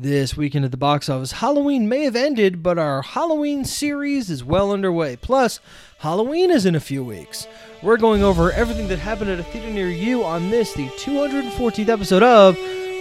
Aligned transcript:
This 0.00 0.36
weekend 0.36 0.64
at 0.64 0.70
the 0.70 0.76
box 0.76 1.08
office, 1.08 1.32
Halloween 1.32 1.88
may 1.88 2.04
have 2.04 2.14
ended, 2.14 2.62
but 2.62 2.78
our 2.78 3.02
Halloween 3.02 3.64
series 3.64 4.30
is 4.30 4.44
well 4.44 4.70
underway. 4.70 5.16
Plus, 5.16 5.58
Halloween 5.98 6.52
is 6.52 6.64
in 6.64 6.76
a 6.76 6.80
few 6.80 7.02
weeks. 7.02 7.48
We're 7.82 7.96
going 7.96 8.22
over 8.22 8.52
everything 8.52 8.86
that 8.88 9.00
happened 9.00 9.30
at 9.30 9.40
a 9.40 9.42
theater 9.42 9.72
near 9.72 9.90
you 9.90 10.22
on 10.22 10.50
this, 10.50 10.72
the 10.72 10.86
214th 10.86 11.88
episode 11.88 12.22
of 12.22 12.56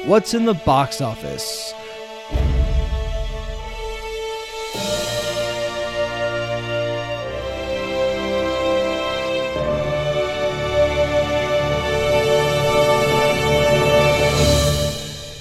What's 0.08 0.34
in 0.34 0.46
the 0.46 0.56
Box 0.56 1.00
Office. 1.00 1.72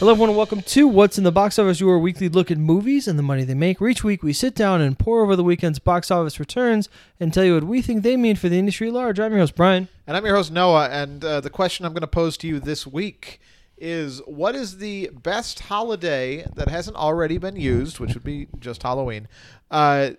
Hello, 0.07 0.15
everyone, 0.15 0.31
and 0.31 0.37
welcome 0.37 0.63
to 0.63 0.87
What's 0.87 1.19
in 1.19 1.25
the 1.25 1.33
Box 1.33 1.59
Office, 1.59 1.81
your 1.81 1.99
weekly 1.99 2.29
look 2.29 2.49
at 2.53 2.59
movies 2.59 3.09
and 3.09 3.19
the 3.19 3.25
money 3.25 3.43
they 3.43 3.55
make. 3.55 3.83
Each 3.83 4.05
week 4.05 4.23
we 4.23 4.33
sit 4.33 4.55
down 4.55 4.81
and 4.81 4.97
pore 4.97 5.25
over 5.25 5.35
the 5.35 5.43
weekend's 5.43 5.81
box 5.81 6.13
office 6.13 6.39
returns 6.39 6.89
and 7.19 7.35
tell 7.35 7.43
you 7.43 7.55
what 7.55 7.65
we 7.65 7.83
think 7.83 8.05
they 8.05 8.17
mean 8.17 8.37
for 8.37 8.49
the 8.49 8.57
industry 8.57 8.87
at 8.87 8.95
large. 8.95 9.19
I'm 9.19 9.33
your 9.33 9.41
host, 9.41 9.57
Brian. 9.57 9.89
And 10.07 10.17
I'm 10.17 10.25
your 10.25 10.37
host, 10.37 10.53
Noah. 10.53 10.91
And 10.91 11.25
uh, 11.25 11.41
the 11.41 11.51
question 11.51 11.85
I'm 11.85 11.93
going 11.93 12.03
to 12.03 12.07
pose 12.07 12.37
to 12.37 12.47
you 12.47 12.61
this 12.61 12.87
week 12.87 13.41
is 13.77 14.23
what 14.27 14.55
is 14.55 14.79
the 14.79 15.11
best 15.13 15.59
holiday 15.59 16.47
that 16.55 16.69
hasn't 16.69 16.97
already 16.97 17.37
been 17.37 17.57
used, 17.57 17.99
which 17.99 18.15
would 18.15 18.23
be 18.23 18.47
just 18.61 18.85
Halloween, 18.85 19.27
uh, 19.73 20.11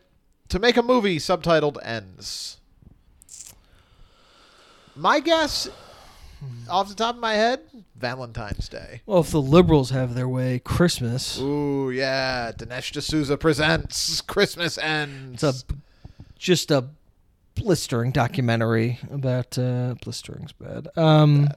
to 0.49 0.59
make 0.59 0.75
a 0.75 0.83
movie 0.83 1.17
subtitled 1.17 1.77
Ends? 1.81 2.57
My 4.97 5.21
guess, 5.21 5.69
off 6.69 6.89
the 6.89 6.95
top 6.95 7.15
of 7.15 7.21
my 7.21 7.33
head, 7.33 7.61
Valentine's 7.95 8.69
Day. 8.69 9.01
Well, 9.05 9.21
if 9.21 9.31
the 9.31 9.41
liberals 9.41 9.89
have 9.91 10.15
their 10.15 10.27
way, 10.27 10.59
Christmas. 10.59 11.39
Ooh, 11.39 11.89
yeah. 11.89 12.51
Dinesh 12.51 12.91
D'Souza 12.91 13.37
presents 13.37 14.21
Christmas 14.21 14.77
Ends. 14.77 15.43
It's 15.43 15.63
a 15.63 15.75
just 16.37 16.71
a 16.71 16.85
blistering 17.55 18.11
documentary 18.11 18.99
about 19.11 19.57
uh, 19.57 19.95
blistering's 20.03 20.51
bad. 20.51 20.87
Um, 20.95 21.49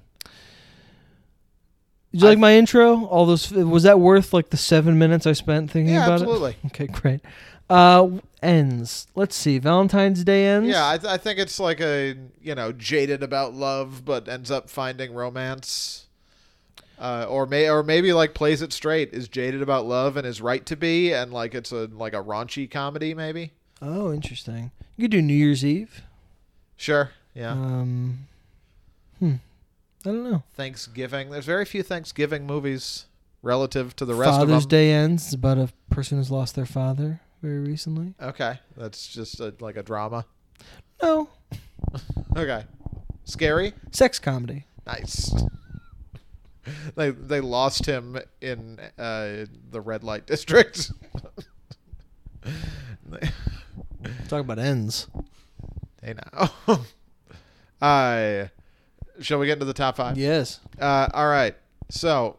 did 2.13 2.23
you 2.23 2.29
like 2.29 2.39
my 2.39 2.55
intro? 2.57 3.05
All 3.05 3.27
those 3.27 3.53
was 3.53 3.85
that 3.85 4.01
worth 4.01 4.33
like 4.33 4.51
the 4.51 4.57
seven 4.57 4.99
minutes 4.99 5.27
I 5.27 5.33
spent 5.33 5.71
thinking 5.71 5.95
yeah, 5.95 6.05
about 6.05 6.15
absolutely. 6.15 6.51
it? 6.51 6.57
Absolutely. 6.65 6.87
Okay, 6.87 7.01
great. 7.01 7.21
Uh, 7.69 8.09
ends. 8.43 9.07
Let's 9.15 9.37
see. 9.37 9.59
Valentine's 9.59 10.25
Day 10.25 10.47
ends. 10.47 10.69
Yeah, 10.69 10.89
I, 10.89 10.99
th- 10.99 11.13
I 11.13 11.17
think 11.17 11.39
it's 11.39 11.61
like 11.61 11.81
a 11.81 12.17
you 12.41 12.55
know 12.55 12.73
jaded 12.73 13.23
about 13.23 13.55
love, 13.55 14.05
but 14.05 14.29
ends 14.29 14.51
up 14.51 14.71
finding 14.71 15.15
romance. 15.15 16.07
Uh, 16.99 17.25
or 17.31 17.47
may 17.47 17.71
or 17.71 17.83
maybe 17.83 18.13
like 18.13 18.35
plays 18.35 18.61
it 18.61 18.75
straight, 18.75 19.15
is 19.15 19.27
jaded 19.27 19.63
about 19.63 19.87
love 19.87 20.19
and 20.19 20.27
is 20.27 20.43
right 20.43 20.67
to 20.67 20.77
be, 20.77 21.13
and 21.13 21.33
like 21.33 21.55
it's 21.55 21.73
a 21.73 21.87
like 21.87 22.13
a 22.13 22.23
raunchy 22.23 22.71
comedy 22.71 23.15
maybe. 23.15 23.53
Oh, 23.81 24.13
interesting. 24.13 24.71
You 24.97 25.05
could 25.05 25.11
do 25.11 25.23
New 25.23 25.33
Year's 25.33 25.65
Eve. 25.65 26.03
Sure, 26.77 27.11
yeah. 27.35 27.53
Um, 27.53 28.27
hmm. 29.19 29.35
I 30.05 30.09
don't 30.11 30.31
know. 30.31 30.43
Thanksgiving. 30.55 31.31
There's 31.31 31.47
very 31.47 31.65
few 31.65 31.83
Thanksgiving 31.83 32.47
movies 32.47 33.07
relative 33.43 33.97
to 33.97 34.05
the 34.05 34.15
rest 34.15 34.33
Father's 34.33 34.65
of 34.65 34.69
them. 34.69 34.69
Day 34.69 34.93
ends. 34.93 35.25
It's 35.25 35.35
about 35.35 35.57
a 35.57 35.71
person 35.89 36.19
who's 36.19 36.31
lost 36.31 36.55
their 36.55 36.67
father 36.67 37.21
very 37.43 37.59
recently. 37.61 38.15
Okay, 38.21 38.59
that's 38.77 39.09
just 39.09 39.41
a, 39.41 39.55
like 39.61 39.77
a 39.77 39.83
drama. 39.83 40.25
No, 41.03 41.29
Okay, 42.37 42.65
scary. 43.25 43.73
sex 43.93 44.19
comedy. 44.19 44.67
Nice. 44.87 45.33
they 46.97 47.11
they 47.11 47.41
lost 47.41 47.87
him 47.87 48.19
in 48.41 48.79
uh, 48.99 49.47
the 49.71 49.81
red 49.81 50.05
light 50.05 50.27
district. 50.27 50.93
Talk 54.29 54.41
about 54.41 54.59
ends. 54.59 55.09
Hey 56.03 56.15
now. 56.15 56.81
uh, 57.83 58.47
shall 59.21 59.39
we 59.39 59.47
get 59.47 59.55
into 59.55 59.65
the 59.65 59.75
top 59.75 59.97
five? 59.97 60.17
Yes. 60.17 60.61
Uh, 60.79 61.09
all 61.13 61.29
right. 61.29 61.55
So, 61.91 62.37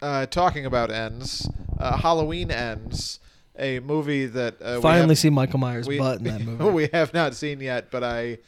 uh, 0.00 0.26
talking 0.26 0.64
about 0.64 0.90
ends, 0.90 1.48
uh, 1.78 1.98
Halloween 1.98 2.50
ends, 2.50 3.18
a 3.58 3.80
movie 3.80 4.26
that 4.26 4.60
uh, 4.60 4.80
Finally 4.80 5.08
have, 5.10 5.18
see 5.18 5.30
Michael 5.30 5.58
Myers' 5.58 5.86
we, 5.86 5.98
butt 5.98 6.18
in 6.18 6.24
that 6.24 6.40
movie. 6.44 6.64
we 6.64 6.88
have 6.92 7.12
not 7.14 7.34
seen 7.34 7.60
yet, 7.60 7.90
but 7.90 8.02
I 8.04 8.38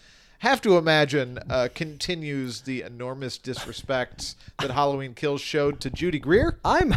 have 0.41 0.61
to 0.63 0.77
imagine 0.77 1.39
uh, 1.51 1.69
continues 1.75 2.63
the 2.63 2.83
enormous 2.83 3.39
disrespect 3.39 4.35
that 4.61 4.71
Halloween 4.71 5.15
Kills 5.15 5.41
showed 5.41 5.81
to 5.81 5.91
Judy 5.91 6.19
Greer. 6.19 6.59
I'm 6.65 6.95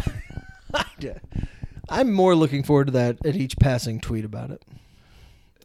I'm 1.88 2.12
more 2.12 2.34
looking 2.34 2.62
forward 2.62 2.86
to 2.86 2.92
that 2.92 3.24
at 3.26 3.36
each 3.36 3.58
passing 3.58 4.00
tweet 4.00 4.24
about 4.24 4.50
it. 4.50 4.62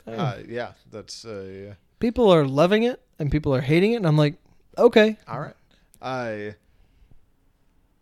Uh, 0.06 0.38
yeah, 0.48 0.72
that's 0.92 1.26
uh, 1.26 1.74
People 2.00 2.32
are 2.32 2.46
loving 2.46 2.84
it 2.84 3.02
and 3.20 3.32
people 3.32 3.54
are 3.54 3.62
hating 3.62 3.94
it, 3.94 3.98
and 3.98 4.08
I'm 4.08 4.18
like, 4.18 4.36
okay. 4.78 5.18
all 5.28 5.40
right. 5.40 5.56
I. 6.02 6.56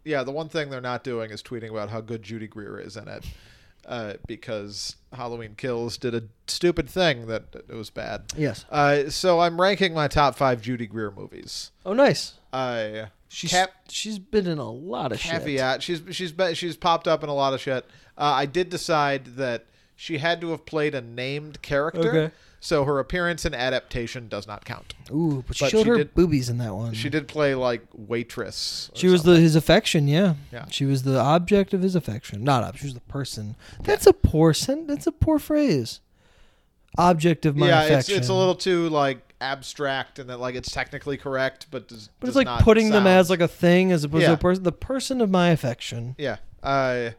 Yeah, 0.04 0.24
the 0.24 0.32
one 0.32 0.50
thing 0.50 0.70
they're 0.70 0.82
not 0.82 1.04
doing 1.04 1.32
is 1.32 1.42
tweeting 1.42 1.72
about 1.72 1.90
how 1.90 2.00
good 2.00 2.22
Judy 2.22 2.46
Greer 2.48 2.78
is 2.80 2.96
in 2.96 3.08
it, 3.08 3.26
uh, 3.88 4.14
because 4.28 4.96
Halloween 5.14 5.56
Kills 5.56 5.98
did 5.98 6.14
a 6.16 6.24
stupid 6.48 6.90
thing 6.90 7.28
that 7.28 7.44
it 7.54 7.74
was 7.76 7.90
bad. 7.90 8.34
Yes. 8.38 8.66
Uh, 8.70 9.10
so 9.10 9.40
I'm 9.40 9.60
ranking 9.60 9.94
my 9.94 10.08
top 10.08 10.36
five 10.36 10.62
Judy 10.62 10.88
Greer 10.88 11.12
movies. 11.12 11.72
Oh, 11.86 11.94
nice. 11.94 12.34
Uh, 12.54 13.06
She's 13.28 13.52
Cap- 13.52 13.72
she's 13.90 14.18
been 14.18 14.48
in 14.48 14.60
a 14.60 14.72
lot 14.72 15.12
of 15.12 15.20
shit. 15.20 15.32
caveat: 15.32 15.84
she's 15.84 16.02
she's 16.12 16.32
be- 16.32 16.54
she's 16.56 16.78
popped 16.78 17.06
up 17.08 17.22
in 17.22 17.28
a 17.28 17.34
lot 17.34 17.54
of 17.54 17.60
shit. 17.60 17.84
Uh, 18.18 18.22
I 18.24 18.46
did 18.46 18.70
decide 18.70 19.36
that 19.36 19.66
she 19.96 20.20
had 20.20 20.40
to 20.42 20.52
have 20.52 20.66
played 20.66 20.96
a 20.96 21.02
named 21.02 21.62
character, 21.62 22.10
Okay. 22.10 22.34
So 22.66 22.84
her 22.84 22.98
appearance 23.00 23.46
and 23.46 23.54
adaptation 23.54 24.28
does 24.28 24.48
not 24.48 24.66
count. 24.66 24.96
Ooh, 25.12 25.44
but 25.48 25.56
she 25.56 25.66
But 25.66 25.70
showed 25.72 25.84
she 25.84 25.90
her 25.90 25.98
did- 25.98 26.16
boobies 26.16 26.50
in 26.50 26.58
that 26.58 26.74
one. 26.74 26.94
She 26.96 27.10
did 27.10 27.28
play 27.28 27.54
like 27.54 27.84
waitress. 27.94 28.90
She 28.96 29.08
was 29.08 29.22
something. 29.22 29.36
the 29.36 29.40
his 29.42 29.56
affection, 29.56 30.08
yeah. 30.08 30.34
Yeah. 30.52 30.66
She 30.72 30.86
was 30.86 31.04
the 31.04 31.20
object 31.20 31.74
of 31.76 31.84
his 31.84 31.96
affection. 31.96 32.44
Not 32.44 32.64
object. 32.64 32.80
She 32.80 32.88
was 32.88 32.94
the 32.96 33.02
person. 33.02 33.56
That's 33.84 34.08
a 34.08 34.14
poor 34.14 34.54
sen- 34.54 34.88
That's 34.88 35.06
a 35.06 35.12
poor 35.12 35.38
phrase. 35.38 36.00
Object 36.98 37.46
of 37.46 37.56
my 37.56 37.68
yeah. 37.68 37.82
It's 37.84 37.92
affection. 37.92 38.18
it's 38.18 38.30
a 38.30 38.34
little 38.34 38.56
too 38.56 38.90
like 38.90 39.20
abstract, 39.42 40.18
and 40.18 40.30
that 40.30 40.40
like 40.40 40.56
it's 40.56 40.72
technically 40.72 41.18
correct, 41.18 41.68
but 41.70 41.88
does, 41.90 42.10
But 42.20 42.28
it's 42.28 42.30
does 42.30 42.36
like 42.38 42.46
not 42.46 42.64
putting 42.64 42.90
them 42.90 43.06
as 43.06 43.30
like 43.30 43.42
a 43.42 43.48
thing 43.48 43.92
as 43.92 44.04
opposed 44.04 44.26
to 44.26 44.34
a 44.34 44.38
person. 44.38 44.64
The 44.64 44.72
person 44.72 45.22
of 45.22 45.30
my 45.30 45.50
affection. 45.50 46.16
yeah. 46.18 46.38
Uh, 46.64 47.12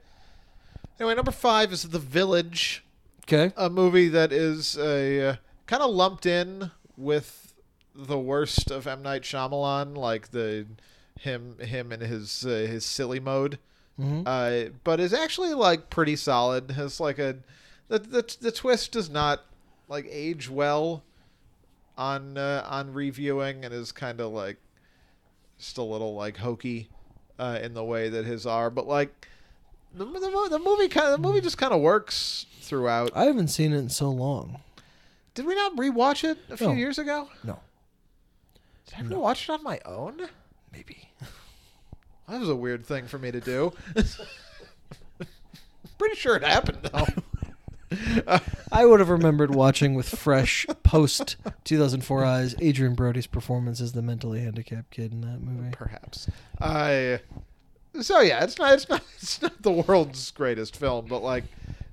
anyway, 0.98 1.14
number 1.14 1.30
five 1.30 1.72
is 1.72 1.82
The 1.84 1.98
Village. 2.00 2.82
Okay. 3.28 3.52
a 3.56 3.68
movie 3.68 4.08
that 4.08 4.32
is 4.32 4.78
uh, 4.78 5.36
kind 5.66 5.82
of 5.82 5.90
lumped 5.90 6.26
in 6.26 6.70
with 6.96 7.54
the 7.92 8.18
worst 8.18 8.70
of 8.70 8.86
M 8.86 9.02
Night 9.02 9.22
Shyamalan, 9.22 9.96
like 9.96 10.30
the 10.30 10.66
him 11.18 11.58
him 11.58 11.90
and 11.90 12.02
his 12.02 12.46
uh, 12.46 12.50
his 12.50 12.84
silly 12.84 13.18
mode, 13.18 13.58
hmm 13.96 14.22
uh, 14.26 14.64
but 14.84 15.00
is 15.00 15.12
actually 15.12 15.54
like 15.54 15.90
pretty 15.90 16.14
solid. 16.14 16.70
Has 16.72 17.00
like 17.00 17.18
a 17.18 17.38
the 17.88 17.98
the, 17.98 18.36
the 18.40 18.52
twist 18.52 18.92
does 18.92 19.10
not 19.10 19.44
like 19.88 20.06
age 20.08 20.48
well 20.48 21.02
on 21.98 22.38
uh, 22.38 22.64
on 22.68 22.92
reviewing 22.92 23.64
and 23.64 23.74
is 23.74 23.90
kind 23.90 24.20
of 24.20 24.30
like 24.30 24.58
just 25.58 25.78
a 25.78 25.82
little 25.82 26.14
like 26.14 26.36
hokey 26.36 26.90
uh, 27.40 27.58
in 27.60 27.74
the 27.74 27.84
way 27.84 28.08
that 28.08 28.24
his 28.24 28.46
are, 28.46 28.70
but 28.70 28.86
like. 28.86 29.26
The, 29.96 30.04
the, 30.04 30.48
the 30.50 30.58
movie 30.58 30.88
kind 30.88 31.06
of, 31.06 31.12
the 31.12 31.26
movie 31.26 31.40
just 31.40 31.56
kind 31.58 31.72
of 31.72 31.80
works 31.80 32.44
throughout. 32.60 33.10
I 33.14 33.24
haven't 33.24 33.48
seen 33.48 33.72
it 33.72 33.78
in 33.78 33.88
so 33.88 34.10
long. 34.10 34.60
Did 35.34 35.46
we 35.46 35.54
not 35.54 35.74
rewatch 35.76 36.22
it 36.22 36.38
a 36.50 36.56
few 36.56 36.68
No. 36.68 36.72
years 36.74 36.98
ago? 36.98 37.28
No. 37.42 37.60
Did 38.86 38.94
I 38.96 39.00
ever 39.00 39.18
watch 39.18 39.48
it 39.48 39.52
on 39.52 39.62
my 39.62 39.80
own? 39.84 40.28
Maybe. 40.72 41.10
That 42.28 42.40
was 42.40 42.48
a 42.48 42.56
weird 42.56 42.84
thing 42.84 43.06
for 43.06 43.18
me 43.18 43.30
to 43.30 43.40
do. 43.40 43.72
Pretty 45.96 46.16
sure 46.16 46.34
it 46.36 46.42
happened 46.42 46.90
though. 46.92 47.06
I 48.72 48.84
would 48.84 48.98
have 48.98 49.08
remembered 49.10 49.54
watching 49.54 49.94
with 49.94 50.08
fresh 50.08 50.66
post 50.82 51.36
2004 51.62 52.24
eyes 52.24 52.54
Adrien 52.60 52.94
Brody's 52.96 53.28
performance 53.28 53.80
as 53.80 53.92
the 53.92 54.02
mentally 54.02 54.40
handicapped 54.40 54.90
kid 54.90 55.12
in 55.12 55.20
that 55.20 55.40
movie. 55.40 55.68
Perhaps. 55.70 56.28
I. 56.60 57.20
So 58.02 58.20
yeah, 58.20 58.44
it's 58.44 58.58
not. 58.58 58.74
It's 58.74 58.88
not. 58.88 59.02
It's 59.16 59.40
not 59.42 59.60
the 59.62 59.72
world's 59.72 60.30
greatest 60.30 60.76
film, 60.76 61.06
but 61.06 61.22
like, 61.22 61.44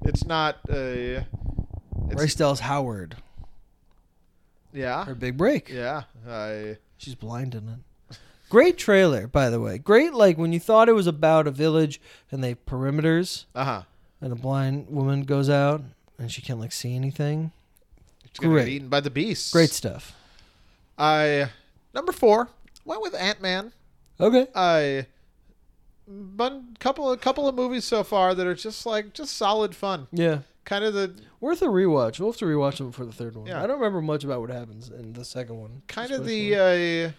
it's 0.02 0.26
not. 0.26 0.58
Uh, 0.70 0.76
it's, 0.76 1.26
Bryce 2.16 2.36
Dallas 2.36 2.60
Howard, 2.60 3.16
yeah. 4.74 5.06
her 5.06 5.16
big 5.16 5.38
break. 5.38 5.70
Yeah. 5.70 6.04
I. 6.28 6.78
She's 6.98 7.16
blind 7.16 7.56
in 7.56 7.68
it. 7.70 8.18
Great 8.50 8.78
trailer, 8.78 9.26
by 9.28 9.50
the 9.50 9.60
way. 9.60 9.78
Great, 9.80 10.14
like 10.14 10.38
when 10.38 10.54
you 10.54 10.60
thought 10.60 10.88
it 10.90 10.94
was 10.94 11.08
about 11.08 11.48
a 11.48 11.52
village 11.52 12.00
and 12.32 12.44
they 12.44 12.54
perimeters, 12.56 13.46
Uh 13.56 13.64
huh. 13.66 13.82
and 14.22 14.32
a 14.32 14.36
blind 14.36 14.88
woman 14.90 15.24
goes 15.24 15.50
out 15.50 15.82
and 16.20 16.32
she 16.32 16.42
can't 16.42 16.60
like 16.60 16.72
see 16.72 16.96
anything. 16.96 17.52
It's 18.26 18.40
gonna 18.40 18.54
Great. 18.54 18.66
get 18.66 18.72
eaten 18.74 18.90
by 18.90 19.00
the 19.00 19.10
beast. 19.10 19.52
Great 19.52 19.72
stuff. 19.72 20.16
I 21.00 21.50
number 21.96 22.12
four 22.12 22.50
went 22.86 23.02
with 23.02 23.16
Ant 23.16 23.42
Man. 23.42 23.74
Okay. 24.20 24.48
I 24.54 25.08
but 26.08 26.62
couple 26.80 27.12
of 27.12 27.22
couple 27.22 27.48
of 27.48 27.56
movies 27.56 27.86
so 27.86 28.04
far 28.04 28.34
that 28.36 28.46
are 28.46 28.56
just 28.56 28.86
like 28.86 29.14
just 29.14 29.36
solid 29.38 29.76
fun. 29.76 30.08
Yeah. 30.12 30.40
Kind 30.66 30.86
of 30.86 30.94
the 30.94 31.14
Worth 31.42 31.62
a 31.62 31.66
rewatch. 31.66 32.20
We'll 32.20 32.32
have 32.32 32.40
to 32.40 32.46
rewatch 32.46 32.78
them 32.78 32.92
for 32.94 33.06
the 33.06 33.12
third 33.12 33.36
one. 33.36 33.48
Yeah. 33.48 33.62
I 33.62 33.68
don't 33.68 33.80
remember 33.80 34.02
much 34.02 34.24
about 34.24 34.40
what 34.40 34.50
happens 34.50 34.90
in 34.90 35.12
the 35.14 35.26
second 35.26 35.58
one. 35.60 35.82
kind 35.88 36.12
of 36.12 36.26
the 36.26 36.56
uh, 37.08 37.12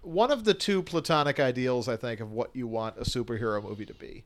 one 0.00 0.30
of 0.30 0.44
the 0.44 0.54
two 0.54 0.82
platonic 0.82 1.38
ideals 1.38 1.86
I 1.88 1.96
think 1.96 2.20
of 2.20 2.32
what 2.32 2.50
you 2.54 2.66
want 2.66 2.96
a 2.96 3.02
superhero 3.02 3.62
movie 3.62 3.84
to 3.86 3.94
be. 3.94 4.24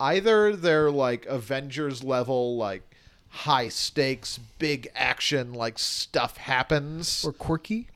Either 0.00 0.54
they're 0.56 0.90
like 0.90 1.26
Avengers 1.26 2.02
level, 2.04 2.56
like 2.56 2.82
high 3.28 3.68
stakes, 3.68 4.38
big 4.58 4.88
action, 4.94 5.52
like 5.54 5.78
stuff 5.78 6.36
happens, 6.38 7.24
or 7.24 7.32
quirky. 7.32 7.86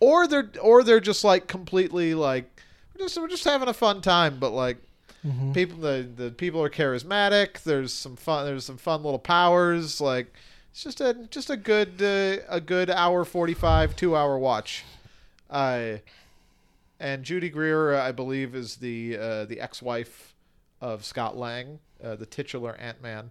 or 0.00 0.26
they're 0.26 0.50
or 0.60 0.82
they're 0.84 1.00
just 1.00 1.24
like 1.24 1.48
completely 1.48 2.14
like 2.14 2.51
just 3.02 3.18
we're 3.18 3.28
just 3.28 3.44
having 3.44 3.68
a 3.68 3.74
fun 3.74 4.00
time, 4.00 4.38
but 4.38 4.50
like 4.50 4.78
Mhm. 5.26 5.54
people 5.54 5.78
the 5.78 6.08
the 6.16 6.30
people 6.32 6.62
are 6.62 6.70
charismatic. 6.70 7.62
There's 7.62 7.92
some 7.92 8.16
fun. 8.16 8.44
There's 8.46 8.64
some 8.64 8.76
fun 8.78 9.02
little 9.04 9.18
powers. 9.20 10.00
Like 10.00 10.32
it's 10.72 10.82
just 10.82 11.00
a 11.00 11.14
just 11.30 11.48
a 11.50 11.56
good 11.56 12.02
uh, 12.02 12.42
a 12.48 12.60
good 12.60 12.90
hour 12.90 13.24
forty 13.24 13.54
five 13.54 13.94
two 13.94 14.16
hour 14.16 14.36
watch. 14.38 14.84
Uh, 15.50 15.98
and 16.98 17.24
Judy 17.24 17.50
Greer, 17.50 17.94
I 17.94 18.12
believe, 18.12 18.54
is 18.54 18.76
the 18.76 19.16
uh, 19.18 19.44
the 19.44 19.60
ex 19.60 19.80
wife 19.82 20.34
of 20.80 21.04
Scott 21.04 21.36
Lang, 21.36 21.78
uh, 22.02 22.16
the 22.16 22.26
titular 22.26 22.74
Ant 22.76 23.00
Man, 23.02 23.30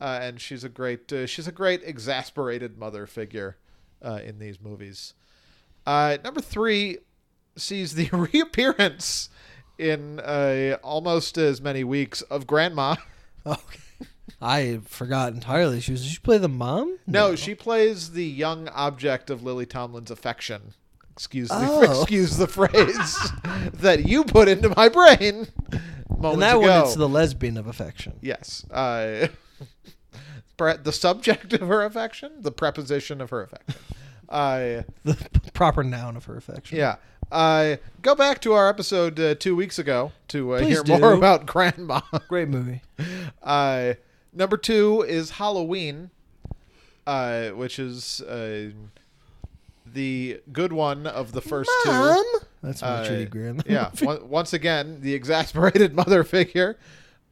uh, 0.00 0.18
and 0.22 0.40
she's 0.40 0.62
a 0.64 0.68
great 0.68 1.12
uh, 1.12 1.26
she's 1.26 1.48
a 1.48 1.52
great 1.52 1.82
exasperated 1.84 2.78
mother 2.78 3.06
figure 3.06 3.56
uh, 4.04 4.20
in 4.24 4.38
these 4.38 4.60
movies. 4.60 5.14
Uh, 5.86 6.16
number 6.22 6.40
three 6.40 6.98
sees 7.56 7.94
the 7.94 8.08
reappearance 8.12 9.28
in 9.78 10.20
uh, 10.20 10.76
almost 10.82 11.36
as 11.38 11.60
many 11.60 11.84
weeks 11.84 12.22
of 12.22 12.46
Grandma. 12.46 12.96
Okay. 13.46 13.78
I 14.40 14.80
forgot 14.86 15.32
entirely. 15.32 15.80
She 15.80 15.92
was. 15.92 16.02
Did 16.02 16.10
she 16.12 16.18
play 16.18 16.38
the 16.38 16.48
mom? 16.48 16.98
No, 17.06 17.34
she 17.36 17.54
plays 17.54 18.12
the 18.12 18.24
young 18.26 18.68
object 18.68 19.30
of 19.30 19.42
Lily 19.42 19.66
Tomlin's 19.66 20.10
affection. 20.10 20.74
Excuse 21.12 21.48
the 21.48 21.56
Oh. 21.60 22.00
excuse 22.00 22.36
the 22.36 22.46
phrase 22.48 23.30
that 23.74 24.06
you 24.06 24.24
put 24.24 24.48
into 24.48 24.68
my 24.76 24.88
brain. 24.88 25.46
Moments 26.08 26.32
And 26.34 26.42
that 26.42 26.56
ago. 26.56 26.60
one, 26.60 26.80
it's 26.84 26.94
the 26.94 27.08
lesbian 27.08 27.56
of 27.56 27.66
affection. 27.66 28.14
yes, 28.20 28.64
uh, 28.70 29.28
the 30.56 30.92
subject 30.92 31.52
of 31.52 31.68
her 31.68 31.82
affection, 31.84 32.32
the 32.40 32.52
preposition 32.52 33.20
of 33.20 33.30
her 33.30 33.42
affection. 33.42 33.74
Uh, 34.28 34.82
The 35.04 35.16
proper 35.52 35.84
noun 35.84 36.16
of 36.16 36.24
her 36.24 36.36
affection. 36.36 36.78
yeah. 36.78 36.96
Uh, 37.32 37.76
go 38.02 38.14
back 38.14 38.40
to 38.42 38.52
our 38.52 38.68
episode 38.68 39.18
uh, 39.18 39.34
two 39.34 39.56
weeks 39.56 39.78
ago 39.78 40.12
to 40.28 40.54
uh, 40.54 40.58
Please 40.60 40.82
hear 40.82 40.98
more 41.00 41.12
about 41.18 41.46
Grandma. 41.46 42.00
Great 42.28 42.48
movie. 42.48 42.82
Uh, 43.42 43.94
number 44.32 44.56
two 44.56 45.02
is 45.02 45.30
Halloween, 45.32 46.10
uh, 47.06 47.48
which 47.50 47.78
is 47.78 48.20
uh, 48.22 48.70
the 49.92 50.40
good 50.52 50.72
one 50.72 51.06
of 51.06 51.32
the 51.32 51.40
first 51.40 51.70
two. 51.84 52.24
That's 52.62 52.82
my 52.82 52.88
Uh, 52.88 53.04
Judy 53.04 53.26
Greer. 53.26 53.56
Yeah, 53.66 53.90
once 54.22 54.52
again, 54.52 55.00
the 55.00 55.14
exasperated 55.14 55.94
mother 55.96 56.24
figure, 56.24 56.78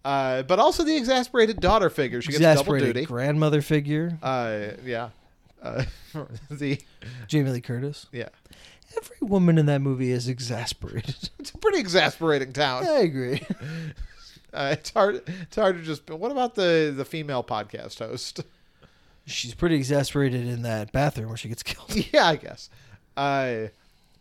uh, 0.05 0.43
but 0.43 0.59
also 0.59 0.83
the 0.85 0.97
exasperated 0.97 1.61
daughter 1.61 1.91
figure. 1.91 2.21
She 2.21 2.33
gets 2.33 2.41
double 2.41 2.53
Exasperated 2.53 2.95
duty. 2.95 3.07
grandmother 3.07 3.63
figure. 3.63 4.19
Uh, 4.23 4.73
yeah, 4.85 5.11
uh, 5.63 5.85
the 6.51 6.79
Jamie 7.29 7.51
Lee 7.51 7.61
Curtis. 7.63 8.07
yeah, 8.13 8.29
Every 8.97 9.17
woman 9.21 9.59
in 9.59 9.67
that 9.67 9.81
movie 9.81 10.11
is 10.11 10.29
exasperated. 10.29 11.31
it's 11.39 11.51
a 11.51 11.59
pretty 11.59 11.79
exasperating 11.79 12.53
town. 12.53 12.87
I 12.87 13.01
agree. 13.01 13.43
Uh, 14.55 14.69
it's 14.79 14.91
hard. 14.91 15.23
It's 15.27 15.57
hard 15.57 15.79
to 15.79 15.83
just. 15.83 16.11
What 16.11 16.31
about 16.31 16.55
the 16.57 16.93
the 16.95 17.07
female 17.07 17.43
podcast 17.43 18.01
host? 18.01 18.41
She's 19.25 19.55
pretty 19.55 19.77
exasperated 19.77 20.47
in 20.47 20.61
that 20.61 20.93
bathroom 20.93 21.29
where 21.29 21.39
she 21.39 21.49
gets 21.49 21.63
killed. 21.63 21.95
yeah, 22.13 22.27
I 22.27 22.37
guess. 22.37 22.69
Uh, 23.17 23.69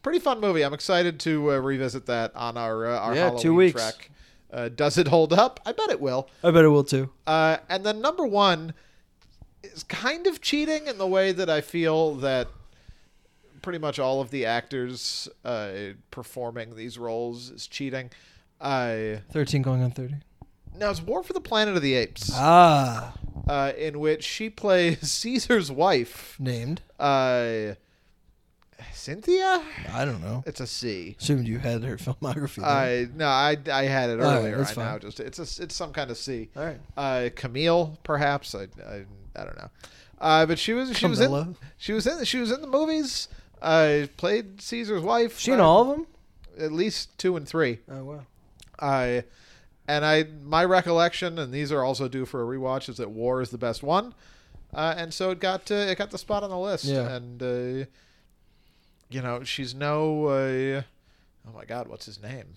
pretty 0.03 0.19
fun 0.19 0.39
movie. 0.39 0.61
I'm 0.63 0.73
excited 0.73 1.19
to 1.21 1.51
uh, 1.51 1.57
revisit 1.57 2.05
that 2.05 2.33
on 2.33 2.55
our 2.55 2.85
uh, 2.87 2.99
our 2.99 3.13
Yeah, 3.13 3.21
Halloween 3.23 3.41
two 3.41 3.55
weeks. 3.55 3.81
track. 3.81 4.09
Uh, 4.53 4.69
does 4.69 4.97
it 4.97 5.09
hold 5.09 5.33
up? 5.33 5.59
I 5.65 5.73
bet 5.73 5.89
it 5.89 5.99
will. 5.99 6.29
I 6.45 6.51
bet 6.51 6.63
it 6.63 6.69
will 6.69 6.85
too. 6.85 7.09
Uh, 7.27 7.57
and 7.67 7.85
then 7.85 7.99
number 7.99 8.25
one 8.25 8.73
is 9.63 9.83
kind 9.83 10.27
of 10.27 10.39
cheating 10.39 10.87
in 10.87 10.97
the 10.97 11.07
way 11.07 11.33
that 11.33 11.49
I 11.49 11.59
feel 11.59 12.15
that 12.15 12.47
pretty 13.61 13.79
much 13.79 13.99
all 13.99 14.21
of 14.21 14.31
the 14.31 14.45
actors 14.45 15.27
uh, 15.45 15.71
performing 16.11 16.75
these 16.75 16.97
roles 16.97 17.49
is 17.49 17.67
cheating. 17.67 18.09
Uh, 18.59 19.17
13 19.31 19.61
going 19.61 19.81
on 19.81 19.91
30. 19.91 20.15
now 20.77 20.89
it's 20.91 21.01
War 21.01 21.23
for 21.23 21.33
the 21.33 21.41
Planet 21.41 21.75
of 21.75 21.81
the 21.81 21.95
Apes, 21.95 22.29
Ah. 22.33 23.13
uh, 23.47 23.71
in 23.77 23.99
which 23.99 24.23
she 24.23 24.49
plays 24.49 24.99
Caesar's 25.11 25.71
wife, 25.71 26.35
Named. 26.39 26.81
uh, 26.99 27.73
Cynthia. 28.93 29.63
I 29.93 30.05
don't 30.05 30.21
know. 30.21 30.43
It's 30.45 30.59
a 30.59 30.67
C. 30.67 31.15
Assumed 31.19 31.47
you 31.47 31.59
had 31.59 31.83
her 31.83 31.97
filmography. 31.97 32.63
I 32.63 33.07
no, 33.15 33.27
I, 33.27 33.57
I 33.71 33.83
had 33.83 34.09
it 34.09 34.19
All 34.19 34.27
right, 34.27 34.37
earlier. 34.39 34.57
that's 34.57 34.77
I 34.77 34.83
now 34.83 34.91
fine. 34.91 34.99
just 35.01 35.19
it's 35.19 35.39
a 35.39 35.63
it's 35.63 35.75
some 35.75 35.91
kind 35.93 36.09
of 36.11 36.17
C. 36.17 36.49
All 36.55 36.63
right. 36.65 36.79
Uh, 36.97 37.29
Camille, 37.35 37.97
perhaps. 38.03 38.55
I, 38.55 38.63
I, 38.87 39.05
I 39.35 39.43
don't 39.45 39.57
know. 39.57 39.69
Uh, 40.19 40.45
but 40.45 40.57
she 40.59 40.73
was 40.73 40.95
she 40.97 41.05
was 41.07 41.19
in 41.19 41.27
Camilla. 41.27 41.53
she 41.77 41.93
was 41.93 42.05
in 42.07 42.23
she 42.25 42.37
was 42.39 42.51
in 42.51 42.61
the 42.61 42.67
movies. 42.67 43.27
Uh, 43.61 44.07
played 44.17 44.61
Caesar's 44.61 45.03
wife. 45.03 45.39
She 45.39 45.51
in 45.51 45.59
all 45.59 45.81
of 45.81 45.87
them? 45.89 46.07
At 46.59 46.71
least 46.71 47.17
two 47.17 47.37
and 47.37 47.47
three. 47.47 47.79
Oh, 47.89 48.03
wow. 48.03 48.25
I 48.79 49.23
and 49.87 50.05
I 50.05 50.23
my 50.43 50.65
recollection, 50.65 51.37
and 51.37 51.53
these 51.53 51.71
are 51.71 51.83
also 51.83 52.07
due 52.07 52.25
for 52.25 52.41
a 52.41 52.57
rewatch, 52.57 52.89
is 52.89 52.97
that 52.97 53.11
War 53.11 53.41
is 53.41 53.49
the 53.49 53.57
best 53.57 53.83
one, 53.83 54.13
uh, 54.73 54.95
and 54.97 55.13
so 55.13 55.31
it 55.31 55.39
got 55.39 55.69
uh, 55.69 55.75
it 55.75 55.97
got 55.97 56.11
the 56.11 56.17
spot 56.17 56.43
on 56.43 56.49
the 56.49 56.57
list. 56.57 56.85
Yeah. 56.85 57.07
And 57.07 57.41
uh, 57.43 57.85
you 59.09 59.21
know 59.21 59.43
she's 59.43 59.75
no 59.75 60.25
uh, 60.25 60.81
oh 61.47 61.53
my 61.53 61.65
god, 61.65 61.87
what's 61.87 62.05
his 62.05 62.21
name? 62.21 62.55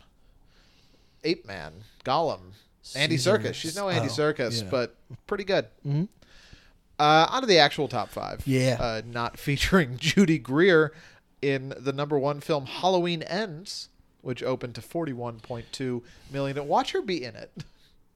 Ape 1.24 1.46
Man, 1.46 1.72
Gollum, 2.04 2.52
Andy 2.94 3.16
Serkis. 3.16 3.54
She's 3.54 3.76
no 3.76 3.88
Andy 3.88 4.08
oh, 4.08 4.12
Serkis, 4.12 4.62
yeah. 4.62 4.68
but 4.70 4.96
pretty 5.26 5.44
good. 5.44 5.66
Mhm. 5.86 6.08
Uh, 6.98 7.26
on 7.30 7.40
to 7.42 7.46
the 7.46 7.58
actual 7.58 7.88
top 7.88 8.08
five. 8.10 8.42
Yeah. 8.46 8.76
Uh, 8.80 9.02
not 9.06 9.38
featuring 9.38 9.96
Judy 9.98 10.38
Greer 10.38 10.92
in 11.42 11.74
the 11.78 11.92
number 11.92 12.18
one 12.18 12.40
film 12.40 12.66
Halloween 12.66 13.22
Ends, 13.22 13.88
which 14.22 14.42
opened 14.42 14.74
to 14.76 14.80
41.2 14.80 16.02
million. 16.32 16.68
Watch 16.68 16.92
her 16.92 17.02
be 17.02 17.22
in 17.24 17.34
it. 17.36 17.50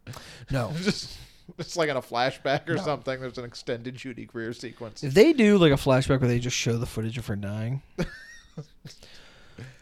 No. 0.50 0.72
just 0.82 1.18
it's 1.58 1.76
like 1.76 1.90
in 1.90 1.96
a 1.96 2.00
flashback 2.00 2.66
or 2.68 2.76
No. 2.76 2.82
something. 2.82 3.20
There's 3.20 3.36
an 3.36 3.44
extended 3.44 3.94
Judy 3.96 4.24
Greer 4.24 4.54
sequence. 4.54 5.04
If 5.04 5.12
they 5.12 5.34
do 5.34 5.58
like 5.58 5.72
a 5.72 5.76
flashback 5.76 6.20
where 6.20 6.28
they 6.28 6.38
just 6.38 6.56
show 6.56 6.78
the 6.78 6.86
footage 6.86 7.18
of 7.18 7.26
her 7.26 7.36
dying, 7.36 7.82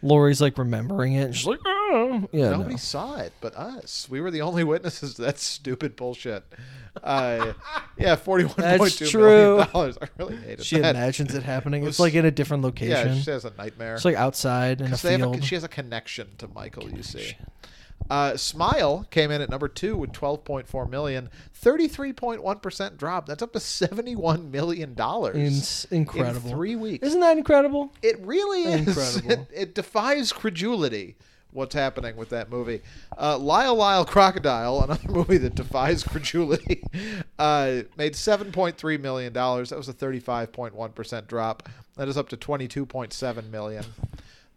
Laurie's 0.02 0.40
like 0.40 0.59
remembering 0.59 1.14
it. 1.14 1.23
And 1.25 1.37
she's 1.37 1.47
like, 1.47 1.61
oh. 1.64 2.28
yeah, 2.33 2.50
Nobody 2.50 2.71
no. 2.73 2.76
saw 2.76 3.16
it 3.18 3.33
but 3.40 3.54
us. 3.56 4.06
We 4.11 4.21
were 4.21 4.30
the 4.30 4.42
only 4.42 4.64
witnesses 4.64 5.14
to 5.14 5.23
that 5.23 5.38
stupid 5.40 5.97
bullshit. 5.97 6.45
Uh, 7.02 7.52
yeah, 7.99 8.16
forty-one 8.16 8.54
point 8.54 8.78
That's 8.78 8.97
two 8.97 9.06
true. 9.06 9.23
million 9.56 9.68
dollars. 9.73 9.99
I 10.00 10.09
really 10.16 10.37
hated 10.37 10.64
She 10.64 10.78
that. 10.78 10.95
imagines 10.97 11.35
it 11.35 11.42
happening. 11.42 11.85
It 11.85 11.88
It's 11.88 11.99
like 12.00 12.14
in 12.14 12.25
a 12.25 12.30
different 12.30 12.62
location. 12.62 12.90
yeah, 12.92 12.99
location. 13.02 13.23
she 13.23 13.30
has 13.30 13.45
a 13.45 13.52
nightmare. 13.59 13.95
it's 13.97 14.04
like 14.04 14.16
outside 14.16 14.80
in 14.80 14.87
a 14.87 14.90
'Cause 14.90 15.02
they 15.02 15.18
have 15.18 15.35
a, 15.35 15.42
she 15.42 15.54
has 15.56 15.64
a 15.64 15.68
connection 15.68 16.28
to 16.38 16.49
Michael. 16.49 16.90
You 16.90 17.02
see. 17.02 17.37
Uh, 18.09 18.37
Smile 18.37 19.07
came 19.11 19.31
in 19.31 19.41
at 19.41 19.50
number 19.50 19.69
two 19.69 19.97
with 19.97 20.12
12.4 20.12 20.88
million, 20.88 21.29
33.1 21.61 22.62
percent 22.62 22.97
drop. 22.99 23.26
That's 23.26 23.43
up 23.43 23.53
to 23.55 23.61
71 23.61 24.50
million 24.50 24.95
dollars 24.95 25.87
incredible. 25.91 26.49
in 26.49 26.57
three 26.57 26.76
weeks. 26.76 27.07
Isn't 27.07 27.21
that 27.21 27.37
incredible? 27.37 27.93
It 28.03 28.19
really 28.21 28.62
is. 28.65 28.87
Incredible. 28.88 29.47
It, 29.53 29.61
it 29.62 29.75
defies 29.75 30.33
credulity. 30.33 31.17
What's 31.53 31.75
happening 31.75 32.17
with 32.17 32.29
that 32.31 32.50
movie? 32.50 32.83
Uh, 33.17 33.38
Lyle 33.38 33.75
Lyle 33.75 34.05
Crocodile, 34.05 34.81
another 34.85 35.09
movie 35.11 35.38
that 35.38 35.55
defies 35.55 36.05
credulity, 36.05 36.83
uh, 37.38 37.81
made 37.97 38.15
seven 38.15 38.53
point 38.53 38.76
three 38.76 38.99
million 38.99 39.33
dollars. 39.33 39.71
That 39.71 39.76
was 39.79 39.88
a 39.88 39.93
thirty-five 39.95 40.53
point 40.53 40.75
one 40.75 40.93
percent 40.93 41.29
drop. 41.29 41.69
That 41.97 42.09
is 42.09 42.17
up 42.19 42.29
to 42.29 42.37
twenty-two 42.37 42.85
point 42.87 43.12
seven 43.12 43.50
million. 43.50 43.85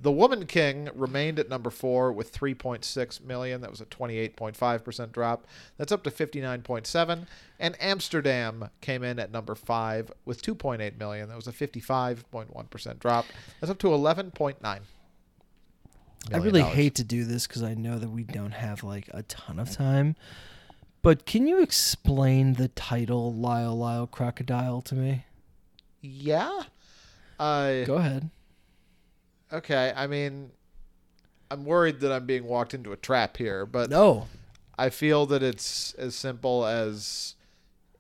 The 0.02 0.12
Woman 0.12 0.46
King 0.46 0.90
remained 0.96 1.40
at 1.40 1.50
number 1.50 1.70
four 1.70 2.14
with 2.14 2.34
3.6 2.34 3.22
million. 3.22 3.60
That 3.62 3.70
was 3.70 3.82
a 3.82 3.86
28.5% 3.86 5.12
drop. 5.12 5.46
That's 5.78 5.92
up 5.92 6.04
to 6.04 6.12
59.7. 6.12 7.28
And 7.60 7.76
Amsterdam 7.82 8.70
came 8.80 9.04
in 9.04 9.20
at 9.20 9.32
number 9.32 9.56
five 9.56 10.10
with 10.24 10.42
2.8 10.42 10.98
million. 10.98 11.28
That 11.28 11.36
was 11.36 11.48
a 11.48 11.52
55.1% 11.52 13.00
drop. 13.00 13.26
That's 13.60 13.70
up 13.70 13.80
to 13.80 13.88
11.9. 13.88 14.80
I 16.32 16.38
really 16.38 16.62
dollars. 16.62 16.76
hate 16.76 16.96
to 16.96 17.04
do 17.04 17.26
this 17.26 17.48
because 17.48 17.64
I 17.64 17.74
know 17.74 18.00
that 18.00 18.10
we 18.10 18.24
don't 18.24 18.52
have 18.52 18.84
like 18.84 19.10
a 19.14 19.24
ton 19.24 19.60
of 19.60 19.72
time. 19.72 20.16
But 21.02 21.26
can 21.26 21.48
you 21.48 21.62
explain 21.62 22.54
the 22.54 22.68
title 22.70 23.34
Lyle 23.34 23.78
Lyle 23.78 24.08
Crocodile 24.08 24.82
to 24.84 24.96
me? 24.96 25.26
Yeah. 26.02 26.64
Uh, 27.40 27.84
Go 27.84 27.96
ahead. 27.96 28.30
Okay. 29.52 29.94
I 29.96 30.08
mean, 30.08 30.52
I'm 31.52 31.66
worried 31.66 32.00
that 32.02 32.12
I'm 32.12 32.26
being 32.26 32.46
walked 32.46 32.74
into 32.74 32.92
a 32.92 32.98
trap 32.98 33.38
here, 33.38 33.66
but 33.66 33.90
No. 33.90 34.28
I 34.78 34.90
feel 34.90 35.26
that 35.28 35.44
it's 35.44 35.94
as 35.96 36.16
simple 36.16 36.66
as 36.66 37.36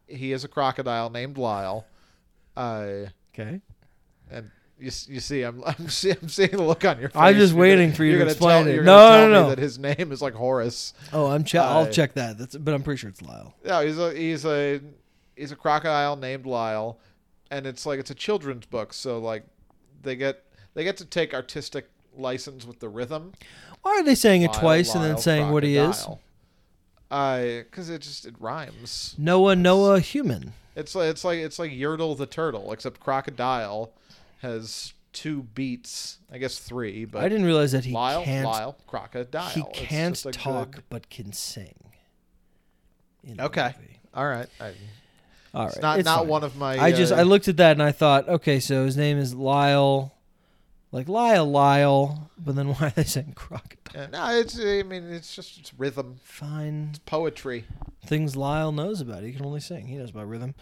he 0.07 0.31
is 0.31 0.43
a 0.43 0.47
crocodile 0.47 1.09
named 1.09 1.37
Lyle. 1.37 1.85
Uh, 2.55 3.07
Okay. 3.33 3.61
and 4.31 4.49
you, 4.79 4.91
you 5.07 5.19
see, 5.19 5.43
I'm 5.43 5.63
I'm, 5.65 5.89
see, 5.89 6.11
I'm 6.11 6.29
seeing 6.29 6.51
the 6.51 6.63
look 6.63 6.83
on 6.85 6.99
your 6.99 7.09
face. 7.09 7.17
I'm 7.21 7.35
just 7.35 7.53
You're 7.53 7.61
waiting 7.61 7.87
gonna- 7.89 7.95
for 7.97 8.03
you 8.05 8.17
to 8.19 8.25
explain 8.25 8.65
tell, 8.65 8.73
it. 8.75 8.83
No, 8.83 9.27
no, 9.27 9.31
no. 9.43 9.49
That 9.49 9.59
his 9.59 9.77
name 9.77 10.11
is 10.11 10.21
like 10.21 10.33
Horace. 10.33 10.93
Oh, 11.13 11.27
I'm 11.27 11.43
che- 11.43 11.57
I'll 11.59 11.83
Uh, 11.83 11.89
check 11.91 12.13
that. 12.13 12.37
That's 12.37 12.55
but 12.55 12.73
I'm 12.73 12.81
pretty 12.83 12.97
sure 12.99 13.09
it's 13.09 13.21
Lyle. 13.21 13.53
No, 13.65 13.85
he's 13.85 13.97
a 13.99 14.13
he's 14.13 14.45
a 14.45 14.81
he's 15.35 15.51
a 15.51 15.55
crocodile 15.55 16.15
named 16.15 16.45
Lyle, 16.45 16.97
and 17.51 17.65
it's 17.67 17.85
like 17.85 17.99
it's 17.99 18.11
a 18.11 18.15
children's 18.15 18.65
book. 18.65 18.93
So 18.93 19.19
like, 19.19 19.43
they 20.01 20.15
get 20.15 20.43
they 20.73 20.83
get 20.83 20.97
to 20.97 21.05
take 21.05 21.33
artistic 21.33 21.89
license 22.15 22.65
with 22.65 22.79
the 22.79 22.89
rhythm. 22.89 23.33
Why 23.81 23.91
are 23.91 24.03
they 24.03 24.15
saying 24.15 24.41
it 24.43 24.51
Lyle, 24.51 24.59
twice 24.59 24.93
and 24.93 25.03
then 25.03 25.13
Lyle, 25.13 25.21
saying 25.21 25.49
what 25.51 25.63
he 25.63 25.77
is? 25.77 25.95
crocodile. 26.03 26.19
Uh, 27.11 27.41
because 27.63 27.89
it 27.89 28.01
just 28.01 28.25
it 28.25 28.35
rhymes. 28.39 29.15
Noah, 29.17 29.55
Noah, 29.55 29.99
human. 29.99 30.53
It's 30.75 30.93
like 30.95 31.09
it's 31.09 31.23
like 31.23 31.39
it's 31.39 31.57
like 31.59 31.71
Yertle 31.71 32.15
the 32.17 32.25
turtle, 32.27 32.71
except 32.71 32.99
crocodile 32.99 33.91
has 34.41 34.93
two 35.11 35.43
beats. 35.55 36.19
I 36.31 36.37
guess 36.37 36.59
three, 36.59 37.05
but 37.05 37.23
I 37.23 37.29
didn't 37.29 37.45
realize 37.45 37.71
that 37.71 37.85
he 37.85 37.91
Lyle, 37.93 38.23
can't. 38.23 38.45
Lyle, 38.45 38.77
crocodile. 38.85 39.49
he 39.49 39.63
can't 39.73 40.15
talk 40.31 40.71
good- 40.71 40.83
but 40.89 41.09
can 41.09 41.33
sing. 41.33 41.73
Okay. 43.39 43.73
movie. 43.77 43.99
All 44.13 44.27
right. 44.27 44.47
I, 44.59 44.73
All 45.53 45.63
right. 45.65 45.73
it's 45.73 45.81
not 45.81 45.99
it's 45.99 46.05
not 46.05 46.19
fine. 46.19 46.27
one 46.27 46.43
of 46.43 46.55
my. 46.57 46.77
I 46.77 46.91
just 46.91 47.11
uh, 47.11 47.15
I 47.17 47.23
looked 47.23 47.47
at 47.47 47.57
that 47.57 47.71
and 47.73 47.83
I 47.83 47.91
thought, 47.91 48.29
okay, 48.29 48.59
so 48.59 48.85
his 48.85 48.95
name 48.95 49.17
is 49.17 49.33
Lyle, 49.33 50.13
like 50.91 51.07
Lyle, 51.07 51.45
Lyle, 51.49 52.29
but 52.37 52.55
then 52.55 52.67
why 52.75 52.87
are 52.87 52.89
they 52.91 53.03
saying 53.03 53.33
crocodile? 53.35 54.03
uh, 54.03 54.07
no, 54.07 54.39
it's. 54.39 54.59
I 54.59 54.83
mean, 54.83 55.11
it's 55.11 55.35
just 55.35 55.57
it's 55.59 55.73
rhythm, 55.73 56.19
Fine. 56.23 56.93
poetry. 57.05 57.65
things 58.05 58.35
Lyle 58.35 58.71
knows 58.71 59.01
about. 59.01 59.23
He 59.23 59.31
can 59.33 59.45
only 59.45 59.59
sing. 59.59 59.87
He 59.87 59.95
knows 59.95 60.09
about 60.11 60.27
rhythm. 60.27 60.55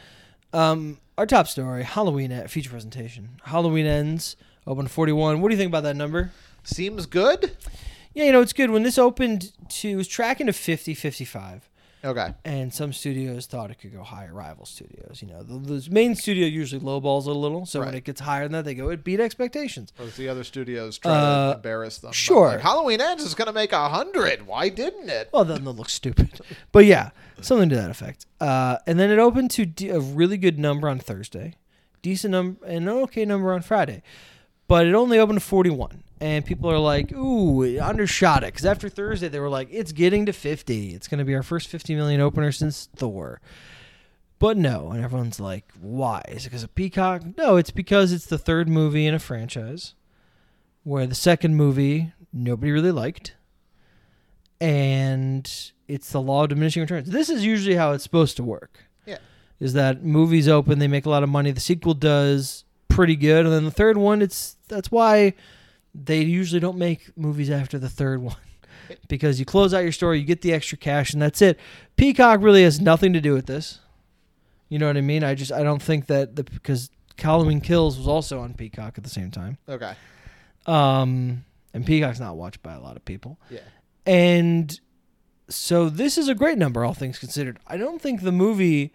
Um, 0.54 1.00
our 1.18 1.26
top 1.26 1.48
story: 1.48 1.84
Halloween 1.84 2.32
at 2.32 2.50
feature 2.50 2.70
presentation. 2.70 3.40
Halloween 3.44 3.86
ends. 3.86 4.36
Open 4.66 4.88
forty-one. 4.88 5.42
What 5.42 5.50
do 5.50 5.54
you 5.56 5.60
think 5.60 5.70
about 5.70 5.84
that 5.84 5.96
number? 5.96 6.32
Seems 6.64 7.06
good. 7.06 7.56
Yeah, 8.14 8.26
you 8.26 8.32
know 8.32 8.42
it's 8.42 8.54
good. 8.54 8.72
When 8.72 8.84
this 8.84 8.98
opened 8.98 9.52
to, 9.70 9.90
it 9.90 9.96
was 9.96 10.08
tracking 10.08 10.48
to 10.48 10.54
50, 10.54 10.94
55. 10.96 11.70
Okay. 12.08 12.34
and 12.46 12.74
some 12.74 12.92
studios 12.94 13.46
thought 13.46 13.70
it 13.72 13.80
could 13.80 13.94
go 13.94 14.02
higher. 14.04 14.34
Rival 14.34 14.66
studios, 14.66 15.20
you 15.22 15.28
know, 15.28 15.44
the, 15.44 15.58
the 15.80 15.88
main 15.92 16.16
studio 16.16 16.48
usually 16.48 16.82
lowballs 16.82 17.28
it 17.28 17.32
a 17.32 17.34
little. 17.34 17.66
So 17.66 17.80
when 17.80 17.90
Right. 17.90 17.98
it 17.98 18.04
gets 18.06 18.22
higher 18.22 18.44
than 18.44 18.54
that, 18.54 18.66
they 18.66 18.74
go 18.74 18.90
it 18.90 19.04
beat 19.04 19.20
expectations. 19.20 19.94
Or 20.00 20.06
the 20.08 20.28
other 20.30 20.44
studios 20.44 20.98
try 20.98 21.12
Uh, 21.12 21.50
to 21.52 21.56
embarrass 21.58 21.98
them. 22.00 22.10
but, 22.10 22.16
sure. 22.16 22.48
like, 22.48 22.62
Halloween 22.62 23.02
ends 23.02 23.24
is 23.24 23.36
going 23.36 23.48
to 23.48 23.54
make 23.54 23.72
a 23.72 23.90
hundred. 23.90 24.48
Why 24.48 24.70
didn't 24.70 25.10
it? 25.10 25.30
Well, 25.34 25.46
then 25.46 25.64
they'll 25.64 25.74
look 25.74 25.90
stupid. 25.90 26.40
But 26.72 26.86
yeah, 26.86 27.10
something 27.42 27.70
to 27.70 27.76
that 27.76 27.90
effect. 27.90 28.26
Uh, 28.40 28.78
and 28.88 29.00
then 29.00 29.10
it 29.12 29.20
opened 29.20 29.52
to 29.52 29.66
d- 29.66 29.90
a 29.90 30.00
really 30.00 30.38
good 30.38 30.58
number 30.60 30.88
on 30.88 31.00
Thursday, 31.00 31.56
decent 32.02 32.32
number, 32.32 32.66
and 32.66 32.88
an 32.88 32.96
okay 33.04 33.26
number 33.26 33.54
on 33.54 33.62
Friday. 33.62 34.02
But 34.68 34.86
it 34.86 34.94
only 34.94 35.20
opened 35.20 35.40
to 35.40 35.46
41. 35.46 36.04
And 36.20 36.46
people 36.46 36.70
are 36.72 36.80
like, 36.80 37.12
ooh, 37.14 37.62
it 37.64 37.78
undershot 37.78 38.44
it. 38.44 38.48
Because 38.48 38.66
after 38.66 38.90
Thursday, 38.90 39.28
they 39.28 39.40
were 39.40 39.50
like, 39.50 39.70
it's 39.72 39.92
getting 39.92 40.26
to 40.26 40.34
50. 40.34 40.94
It's 40.94 41.08
going 41.08 41.20
to 41.20 41.26
be 41.26 41.36
our 41.36 41.44
first 41.44 41.68
50 41.68 41.96
million 41.96 42.22
opener 42.22 42.52
since 42.52 42.90
Thor. 42.96 43.40
But 44.40 44.58
no. 44.58 44.90
And 44.90 45.04
everyone's 45.04 45.40
like, 45.40 45.72
why? 45.80 46.24
Is 46.28 46.46
it 46.46 46.50
because 46.50 46.64
of 46.64 46.74
Peacock? 46.76 47.22
No, 47.38 47.56
it's 47.56 47.72
because 47.72 48.12
it's 48.12 48.26
the 48.26 48.38
third 48.38 48.68
movie 48.68 49.06
in 49.06 49.14
a 49.14 49.20
franchise 49.20 49.94
where 50.84 51.06
the 51.06 51.16
second 51.16 51.56
movie 51.56 52.14
nobody 52.34 52.72
really 52.72 52.92
liked 52.92 53.36
and 54.60 55.72
it's 55.88 56.12
the 56.12 56.22
law 56.22 56.44
of 56.44 56.50
diminishing 56.50 56.82
returns. 56.82 57.10
This 57.10 57.30
is 57.30 57.46
usually 57.46 57.76
how 57.76 57.92
it's 57.92 58.04
supposed 58.04 58.38
to 58.38 58.44
work. 58.44 58.80
Yeah. 59.06 59.18
Is 59.60 59.74
that 59.74 60.04
movies 60.04 60.48
open, 60.48 60.80
they 60.80 60.88
make 60.88 61.06
a 61.06 61.10
lot 61.10 61.24
of 61.24 61.30
money, 61.30 61.52
the 61.52 61.60
sequel 61.60 61.94
does 61.94 62.64
pretty 62.98 63.16
good, 63.16 63.46
and 63.46 63.54
then 63.54 63.64
the 63.64 63.70
third 63.70 63.96
one, 63.96 64.24
it's 64.24 64.58
that's 64.70 64.90
why 64.90 65.36
they 65.94 66.22
usually 66.22 66.60
don't 66.60 66.80
make 66.80 67.16
movies 67.16 67.52
after 67.52 67.78
the 67.78 67.90
third 67.90 68.22
one. 68.22 68.36
Because 69.10 69.38
you 69.38 69.46
close 69.46 69.74
out 69.74 69.80
your 69.80 69.92
story, 69.92 70.18
you 70.18 70.24
get 70.24 70.42
the 70.42 70.54
extra 70.54 70.78
cash, 70.78 71.12
and 71.12 71.22
that's 71.22 71.42
it. 71.42 71.60
Peacock 71.98 72.40
really 72.42 72.64
has 72.64 72.80
nothing 72.80 73.12
to 73.12 73.20
do 73.20 73.34
with 73.34 73.46
this. 73.46 73.82
You 74.70 74.80
know 74.80 74.88
what 74.88 74.96
I 74.96 75.02
mean? 75.02 75.26
I 75.26 75.36
just 75.36 75.52
I 75.52 75.62
don't 75.62 75.82
think 75.82 76.06
that 76.06 76.38
the 76.38 76.46
because 76.46 76.90
Halloween 77.20 77.60
Kills 77.60 77.98
was 77.98 78.08
also 78.08 78.40
on 78.40 78.54
Peacock 78.54 78.98
at 78.98 79.04
the 79.04 79.10
same 79.10 79.30
time. 79.30 79.58
Okay. 79.68 79.94
Um, 80.66 81.44
and 81.74 81.86
Peacock's 81.86 82.22
not 82.22 82.38
watched 82.38 82.64
by 82.64 82.76
a 82.76 82.80
lot 82.80 82.96
of 82.96 83.04
people. 83.04 83.38
Yeah. 83.50 83.60
And 84.06 84.80
so 85.50 85.90
this 85.90 86.18
is 86.18 86.30
a 86.30 86.36
great 86.36 86.58
number, 86.58 86.86
all 86.86 86.94
things 86.94 87.20
considered. 87.20 87.60
I 87.68 87.76
don't 87.76 88.02
think 88.02 88.22
the 88.22 88.32
movie 88.32 88.94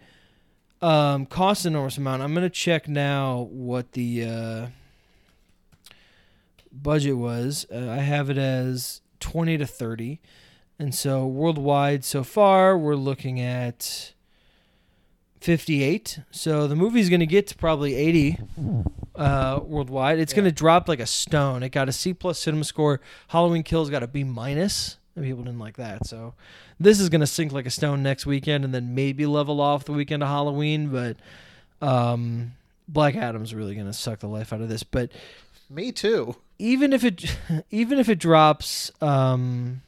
um, 0.83 1.25
costs 1.25 1.63
an 1.63 1.73
enormous 1.73 1.97
amount. 1.97 2.21
I'm 2.21 2.33
going 2.33 2.43
to 2.43 2.49
check 2.49 2.89
now 2.89 3.47
what 3.51 3.93
the 3.93 4.25
uh, 4.25 4.67
budget 6.71 7.15
was. 7.15 7.65
Uh, 7.73 7.89
I 7.89 7.97
have 7.97 8.29
it 8.29 8.37
as 8.37 9.01
20 9.21 9.57
to 9.59 9.65
30. 9.65 10.19
And 10.77 10.93
so 10.93 11.25
worldwide 11.25 12.03
so 12.03 12.23
far, 12.23 12.77
we're 12.77 12.95
looking 12.95 13.39
at 13.39 14.13
58. 15.39 16.19
So 16.31 16.67
the 16.67 16.75
movie's 16.75 17.09
going 17.09 17.21
to 17.21 17.25
get 17.25 17.47
to 17.47 17.55
probably 17.55 17.95
80 17.95 18.39
uh, 19.15 19.61
worldwide. 19.63 20.19
It's 20.19 20.33
going 20.33 20.45
to 20.45 20.51
drop 20.51 20.89
like 20.89 20.99
a 20.99 21.05
stone. 21.05 21.63
It 21.63 21.69
got 21.69 21.87
a 21.87 21.93
C 21.93 22.13
plus 22.13 22.39
cinema 22.39 22.65
score. 22.65 22.99
Halloween 23.29 23.63
Kills 23.63 23.89
got 23.89 24.03
a 24.03 24.07
B 24.07 24.25
minus. 24.25 24.97
And 25.15 25.23
people 25.25 25.43
didn't 25.43 25.59
like 25.59 25.77
that. 25.77 26.07
So 26.07 26.33
this 26.79 26.99
is 26.99 27.09
going 27.09 27.21
to 27.21 27.27
sink 27.27 27.51
like 27.51 27.65
a 27.67 27.69
stone 27.69 28.01
next 28.01 28.25
weekend 28.25 28.65
and 28.65 28.73
then 28.73 28.95
maybe 28.95 29.25
level 29.25 29.61
off 29.61 29.85
the 29.85 29.91
weekend 29.93 30.23
of 30.23 30.29
Halloween. 30.29 30.89
But 30.89 31.17
um, 31.87 32.53
Black 32.87 33.15
Adam's 33.15 33.53
really 33.53 33.75
going 33.75 33.85
to 33.87 33.93
suck 33.93 34.19
the 34.19 34.27
life 34.27 34.51
out 34.51 34.61
of 34.61 34.69
this. 34.69 34.81
But 34.83 35.11
Me 35.69 35.91
too. 35.91 36.35
even 36.57 36.93
if 36.93 37.03
it 37.03 37.37
even 37.69 37.99
if 37.99 38.09
it 38.09 38.17
drops 38.19 38.91
um 39.01 39.81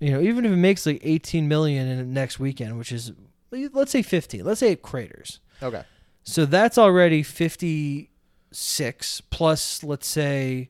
you 0.00 0.12
know 0.12 0.20
even 0.20 0.44
if 0.46 0.52
it 0.52 0.56
makes 0.56 0.86
like 0.86 1.00
18 1.02 1.48
million 1.48 1.88
in 1.88 2.12
next 2.14 2.38
weekend 2.38 2.78
which 2.78 2.92
is 2.92 3.12
let's 3.50 3.90
say 3.90 4.00
15 4.02 4.44
let's 4.44 4.60
say 4.60 4.72
it 4.72 4.82
craters 4.82 5.40
Okay. 5.62 5.82
so 6.22 6.44
that's 6.46 6.78
already 6.78 7.22
56 7.24 9.20
plus 9.22 9.82
let's 9.82 10.06
say 10.06 10.68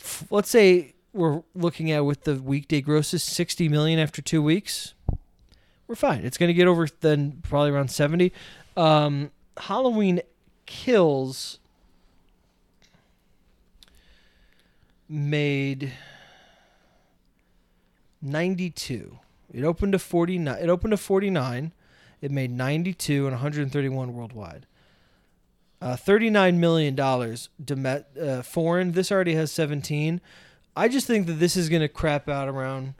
f- 0.00 0.24
let's 0.30 0.48
say 0.50 0.93
we're 1.14 1.42
looking 1.54 1.90
at 1.90 2.04
with 2.04 2.24
the 2.24 2.34
weekday 2.36 2.80
grosses 2.80 3.22
60 3.22 3.68
million 3.68 3.98
after 3.98 4.20
2 4.20 4.42
weeks 4.42 4.94
we're 5.86 5.94
fine 5.94 6.24
it's 6.24 6.36
going 6.36 6.48
to 6.48 6.54
get 6.54 6.66
over 6.66 6.86
then 7.00 7.40
probably 7.42 7.70
around 7.70 7.90
70 7.90 8.32
um 8.76 9.30
Halloween 9.56 10.20
kills 10.66 11.58
made 15.08 15.92
92. 18.20 19.18
It 19.52 19.64
opened 19.64 19.92
to 19.92 19.98
49. 19.98 20.58
It 20.60 20.68
opened 20.68 20.92
to 20.92 20.96
49. 20.96 21.72
It 22.20 22.30
made 22.30 22.50
92 22.50 23.26
and 23.26 23.34
131 23.34 24.14
worldwide. 24.14 24.66
Uh, 25.80 25.96
39 25.96 26.58
million 26.58 26.94
dollars 26.94 27.50
uh, 27.70 28.42
foreign. 28.42 28.92
This 28.92 29.12
already 29.12 29.34
has 29.34 29.52
17. 29.52 30.20
I 30.76 30.88
just 30.88 31.06
think 31.06 31.26
that 31.26 31.34
this 31.34 31.56
is 31.56 31.68
going 31.68 31.82
to 31.82 31.88
crap 31.88 32.28
out 32.28 32.48
around 32.48 32.94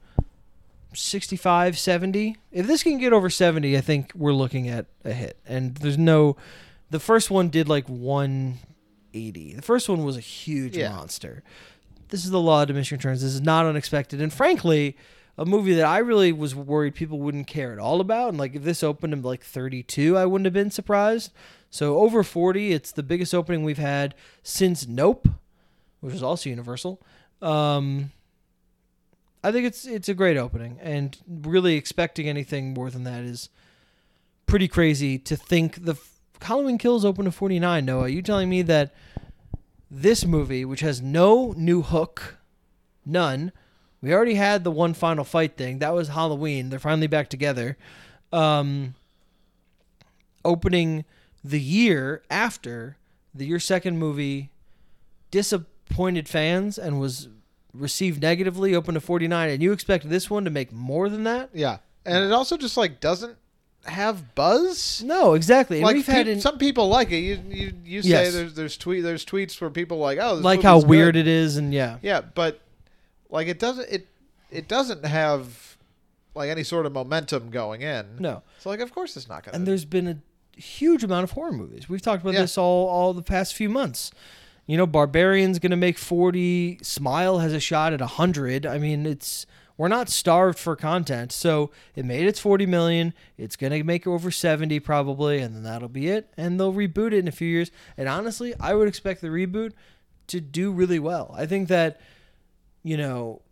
65, 0.92 1.78
70. 1.78 2.36
If 2.52 2.66
this 2.66 2.82
can 2.82 2.98
get 2.98 3.12
over 3.12 3.28
70, 3.30 3.76
I 3.76 3.80
think 3.80 4.12
we're 4.14 4.32
looking 4.32 4.68
at 4.68 4.86
a 5.04 5.12
hit. 5.12 5.36
And 5.46 5.74
there's 5.76 5.98
no 5.98 6.36
the 6.90 7.00
first 7.00 7.30
one 7.30 7.48
did 7.48 7.68
like 7.68 7.88
180. 7.88 9.54
The 9.54 9.62
first 9.62 9.88
one 9.88 10.04
was 10.04 10.16
a 10.16 10.20
huge 10.20 10.76
Yeah. 10.76 10.90
monster. 10.90 11.42
This 12.10 12.24
is 12.24 12.30
the 12.30 12.40
law 12.40 12.62
of 12.62 12.68
diminishing 12.68 12.98
returns. 12.98 13.22
This 13.22 13.34
is 13.34 13.40
not 13.40 13.66
unexpected. 13.66 14.20
And 14.20 14.32
frankly, 14.32 14.96
a 15.36 15.44
movie 15.44 15.74
that 15.74 15.86
I 15.86 15.98
really 15.98 16.30
was 16.30 16.54
worried 16.54 16.94
people 16.94 17.18
wouldn't 17.18 17.48
care 17.48 17.72
at 17.72 17.78
all 17.80 18.00
about. 18.00 18.28
And 18.28 18.38
like 18.38 18.54
if 18.54 18.62
this 18.62 18.84
opened 18.84 19.12
at 19.14 19.22
like 19.22 19.42
32, 19.42 20.16
I 20.16 20.26
wouldn't 20.26 20.44
have 20.44 20.52
been 20.54 20.70
surprised. 20.70 21.32
So 21.70 21.98
over 21.98 22.22
40, 22.22 22.72
it's 22.72 22.92
the 22.92 23.02
biggest 23.02 23.34
opening 23.34 23.64
we've 23.64 23.78
had 23.78 24.14
since 24.44 24.86
Nope, 24.86 25.26
which 26.00 26.12
was 26.12 26.22
also 26.22 26.48
Universal. 26.50 27.00
Um, 27.42 28.12
I 29.42 29.52
think 29.52 29.66
it's 29.66 29.86
it's 29.86 30.08
a 30.08 30.14
great 30.14 30.36
opening, 30.36 30.78
and 30.80 31.16
really 31.28 31.74
expecting 31.76 32.28
anything 32.28 32.72
more 32.72 32.90
than 32.90 33.04
that 33.04 33.22
is 33.22 33.50
pretty 34.46 34.68
crazy. 34.68 35.18
To 35.18 35.36
think 35.36 35.84
the 35.84 35.96
Halloween 36.40 36.78
Kills 36.78 37.04
open 37.04 37.24
to 37.24 37.30
49. 37.30 37.84
Noah, 37.84 38.08
you 38.08 38.22
telling 38.22 38.48
me 38.48 38.62
that 38.62 38.94
this 39.90 40.24
movie, 40.26 40.64
which 40.64 40.80
has 40.80 41.00
no 41.00 41.54
new 41.56 41.82
hook, 41.82 42.38
none. 43.04 43.52
We 44.02 44.12
already 44.12 44.34
had 44.34 44.64
the 44.64 44.70
one 44.70 44.92
final 44.92 45.24
fight 45.24 45.56
thing. 45.56 45.78
That 45.78 45.94
was 45.94 46.08
Halloween. 46.08 46.68
They're 46.68 46.78
finally 46.78 47.06
back 47.06 47.28
together. 47.28 47.78
Um, 48.32 48.94
opening 50.44 51.04
the 51.42 51.60
year 51.60 52.22
after 52.30 52.98
the 53.34 53.46
year 53.46 53.60
second 53.60 53.98
movie 53.98 54.50
disappointed 55.88 56.28
fans 56.28 56.78
and 56.78 57.00
was 57.00 57.28
received 57.72 58.22
negatively, 58.22 58.74
open 58.74 58.94
to 58.94 59.00
49, 59.00 59.50
and 59.50 59.62
you 59.62 59.72
expect 59.72 60.08
this 60.08 60.30
one 60.30 60.44
to 60.44 60.50
make 60.50 60.72
more 60.72 61.08
than 61.08 61.24
that? 61.24 61.50
Yeah, 61.52 61.78
and 62.04 62.24
it 62.24 62.32
also 62.32 62.56
just 62.56 62.76
like 62.76 63.00
doesn't 63.00 63.36
have 63.86 64.34
buzz. 64.34 65.02
No, 65.04 65.34
exactly. 65.34 65.78
And 65.78 65.86
Like 65.86 65.96
we've 65.96 66.06
had 66.06 66.26
peop- 66.26 66.34
in, 66.34 66.40
some 66.40 66.58
people 66.58 66.88
like 66.88 67.10
it. 67.10 67.18
You 67.18 67.40
you, 67.48 67.72
you 67.84 68.02
say 68.02 68.08
Yes. 68.08 68.32
there's 68.32 68.54
there's 68.54 68.76
tweet 68.76 69.02
there's 69.02 69.24
tweets 69.24 69.60
where 69.60 69.70
people 69.70 69.98
like 69.98 70.18
oh 70.20 70.36
this 70.36 70.44
like 70.44 70.62
how 70.62 70.76
movie's 70.76 70.88
weird 70.88 71.16
it 71.16 71.26
is, 71.26 71.56
and 71.56 71.72
yeah, 71.72 71.98
Yeah, 72.02 72.20
but 72.22 72.60
like 73.30 73.48
it 73.48 73.58
doesn't 73.58 73.88
it 73.90 74.06
it 74.50 74.68
doesn't 74.68 75.04
have 75.04 75.76
like 76.34 76.48
any 76.50 76.64
sort 76.64 76.86
of 76.86 76.92
momentum 76.92 77.50
going 77.50 77.82
in. 77.82 78.06
no. 78.18 78.42
So 78.58 78.70
like 78.70 78.80
of 78.80 78.92
course 78.92 79.16
it's 79.16 79.28
not 79.28 79.44
gonna. 79.44 79.56
And 79.56 79.66
there's 79.66 79.84
been 79.84 80.08
a 80.08 80.16
huge 80.58 81.02
amount 81.04 81.24
of 81.24 81.32
horror 81.32 81.52
movies. 81.52 81.88
We've 81.88 82.00
talked 82.02 82.22
about 82.22 82.34
Yeah. 82.34 82.42
this 82.42 82.56
all 82.56 82.88
all 82.88 83.12
the 83.12 83.22
past 83.22 83.54
few 83.54 83.68
months. 83.68 84.10
You 84.66 84.76
know, 84.76 84.86
Barbarian's 84.86 85.58
going 85.58 85.70
to 85.70 85.76
make 85.76 85.98
40, 85.98 86.78
Smile 86.82 87.38
has 87.38 87.52
a 87.52 87.60
shot 87.60 87.92
at 87.92 88.00
100. 88.00 88.64
I 88.64 88.78
mean, 88.78 89.04
it's 89.06 89.46
we're 89.76 89.88
not 89.88 90.08
starved 90.08 90.58
for 90.58 90.76
content. 90.76 91.32
So, 91.32 91.70
it 91.96 92.04
made 92.04 92.26
its 92.26 92.38
40 92.38 92.64
million. 92.66 93.12
It's 93.36 93.56
going 93.56 93.72
to 93.72 93.82
make 93.84 94.06
over 94.06 94.30
70 94.30 94.80
probably, 94.80 95.38
and 95.40 95.54
then 95.54 95.64
that'll 95.64 95.88
be 95.88 96.08
it. 96.08 96.32
And 96.36 96.58
they'll 96.58 96.72
reboot 96.72 97.08
it 97.08 97.14
in 97.14 97.28
a 97.28 97.32
few 97.32 97.48
years. 97.48 97.70
And 97.96 98.08
honestly, 98.08 98.54
I 98.60 98.74
would 98.74 98.88
expect 98.88 99.20
the 99.20 99.28
reboot 99.28 99.72
to 100.28 100.40
do 100.40 100.70
really 100.70 100.98
well. 100.98 101.34
I 101.36 101.46
think 101.46 101.68
that 101.68 102.00
you 102.84 102.96
know, 102.96 103.42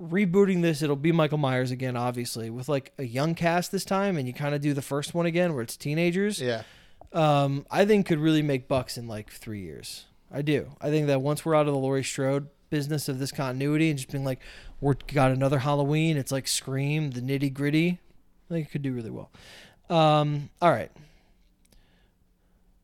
rebooting 0.00 0.62
this, 0.62 0.80
it'll 0.80 0.96
be 0.96 1.12
Michael 1.12 1.36
Myers 1.36 1.70
again, 1.70 1.96
obviously, 1.96 2.48
with 2.48 2.68
like 2.68 2.92
a 2.96 3.02
young 3.02 3.34
cast 3.34 3.72
this 3.72 3.84
time, 3.84 4.16
and 4.16 4.26
you 4.26 4.32
kind 4.32 4.54
of 4.54 4.62
do 4.62 4.72
the 4.72 4.80
first 4.80 5.12
one 5.12 5.26
again 5.26 5.52
where 5.52 5.62
it's 5.62 5.76
teenagers. 5.76 6.40
yeah. 6.40 6.62
Um, 7.10 7.66
I 7.70 7.86
think 7.86 8.04
could 8.06 8.18
really 8.18 8.42
make 8.42 8.68
bucks 8.68 8.98
in 8.98 9.08
like 9.08 9.30
three 9.30 9.60
years. 9.60 10.04
I 10.32 10.42
do. 10.42 10.72
I 10.80 10.90
think 10.90 11.06
that 11.06 11.22
once 11.22 11.44
we're 11.44 11.54
out 11.54 11.66
of 11.66 11.72
the 11.72 11.78
Laurie 11.78 12.04
Strode 12.04 12.48
business 12.70 13.08
of 13.08 13.18
this 13.18 13.32
continuity 13.32 13.90
and 13.90 13.98
just 13.98 14.10
being 14.10 14.24
like, 14.24 14.40
we're 14.80 14.94
got 15.12 15.30
another 15.30 15.60
Halloween, 15.60 16.16
it's 16.16 16.32
like 16.32 16.46
Scream, 16.46 17.12
the 17.12 17.20
nitty 17.20 17.52
gritty. 17.52 17.98
I 18.50 18.54
think 18.54 18.68
it 18.68 18.70
could 18.70 18.82
do 18.82 18.92
really 18.92 19.10
well. 19.10 19.30
Um, 19.90 20.50
all 20.60 20.70
right. 20.70 20.90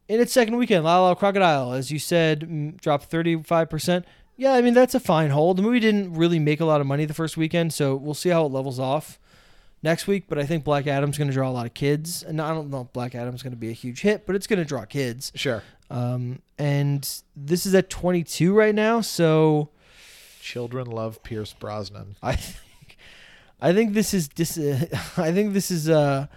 In 0.08 0.20
its 0.20 0.32
second 0.32 0.56
weekend, 0.56 0.84
La 0.84 1.00
La 1.00 1.14
Crocodile, 1.14 1.72
as 1.72 1.90
you 1.90 1.98
said, 1.98 2.76
dropped 2.78 3.10
35%. 3.10 4.04
Yeah, 4.36 4.52
I 4.54 4.62
mean, 4.62 4.74
that's 4.74 4.94
a 4.94 5.00
fine 5.00 5.30
hold. 5.30 5.56
The 5.58 5.62
movie 5.62 5.80
didn't 5.80 6.14
really 6.14 6.38
make 6.38 6.60
a 6.60 6.64
lot 6.64 6.80
of 6.80 6.86
money 6.86 7.04
the 7.04 7.14
first 7.14 7.36
weekend, 7.36 7.72
so 7.72 7.94
we'll 7.94 8.14
see 8.14 8.30
how 8.30 8.44
it 8.44 8.52
levels 8.52 8.78
off 8.78 9.18
next 9.84 10.08
week. 10.08 10.24
But 10.28 10.38
I 10.38 10.46
think 10.46 10.64
Black 10.64 10.88
Adam's 10.88 11.16
going 11.16 11.28
to 11.28 11.34
draw 11.34 11.48
a 11.48 11.52
lot 11.52 11.66
of 11.66 11.74
kids. 11.74 12.24
And 12.24 12.40
I 12.40 12.52
don't 12.52 12.70
know 12.70 12.80
if 12.80 12.92
Black 12.92 13.14
Adam's 13.14 13.42
going 13.44 13.52
to 13.52 13.58
be 13.58 13.68
a 13.68 13.74
huge 13.74 14.00
hit, 14.00 14.26
but 14.26 14.34
it's 14.34 14.48
going 14.48 14.58
to 14.58 14.64
draw 14.64 14.84
kids. 14.84 15.30
Sure. 15.36 15.62
Um, 15.90 16.40
and 16.58 17.08
this 17.36 17.66
is 17.66 17.74
at 17.74 17.90
22 17.90 18.52
right 18.52 18.74
now, 18.74 19.00
so 19.00 19.68
Children 20.40 20.88
love 20.88 21.22
Pierce 21.22 21.52
Brosnan. 21.52 22.16
I 22.22 22.34
think 22.34 22.98
I 23.60 23.72
think 23.72 23.94
this 23.94 24.12
is 24.12 24.28
dis- 24.28 24.58
I 25.16 25.32
think 25.32 25.52
this 25.52 25.70
is 25.70 25.88
a 25.88 26.28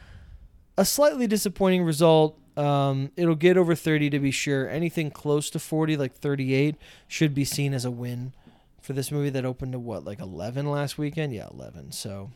a 0.78 0.86
slightly 0.86 1.28
disappointing 1.28 1.84
result. 1.84 2.40
Um, 2.56 3.12
it'll 3.16 3.36
get 3.36 3.58
over 3.58 3.76
30 3.76 4.10
to 4.12 4.20
be 4.20 4.32
sure. 4.32 4.70
Anything 4.70 5.12
close 5.12 5.50
to 5.52 5.60
40, 5.60 5.98
like 5.98 6.14
38, 6.14 6.76
should 7.08 7.34
be 7.36 7.46
seen 7.46 7.74
as 7.74 7.86
a 7.86 7.92
win 7.92 8.34
for 8.82 8.94
this 8.94 9.12
movie 9.12 9.30
that 9.30 9.46
opened 9.46 9.74
to 9.74 9.80
what, 9.80 10.06
like 10.06 10.20
11 10.20 10.70
last 10.70 10.98
weekend? 10.98 11.34
Yeah, 11.34 11.48
11. 11.52 11.92
So 11.92 12.32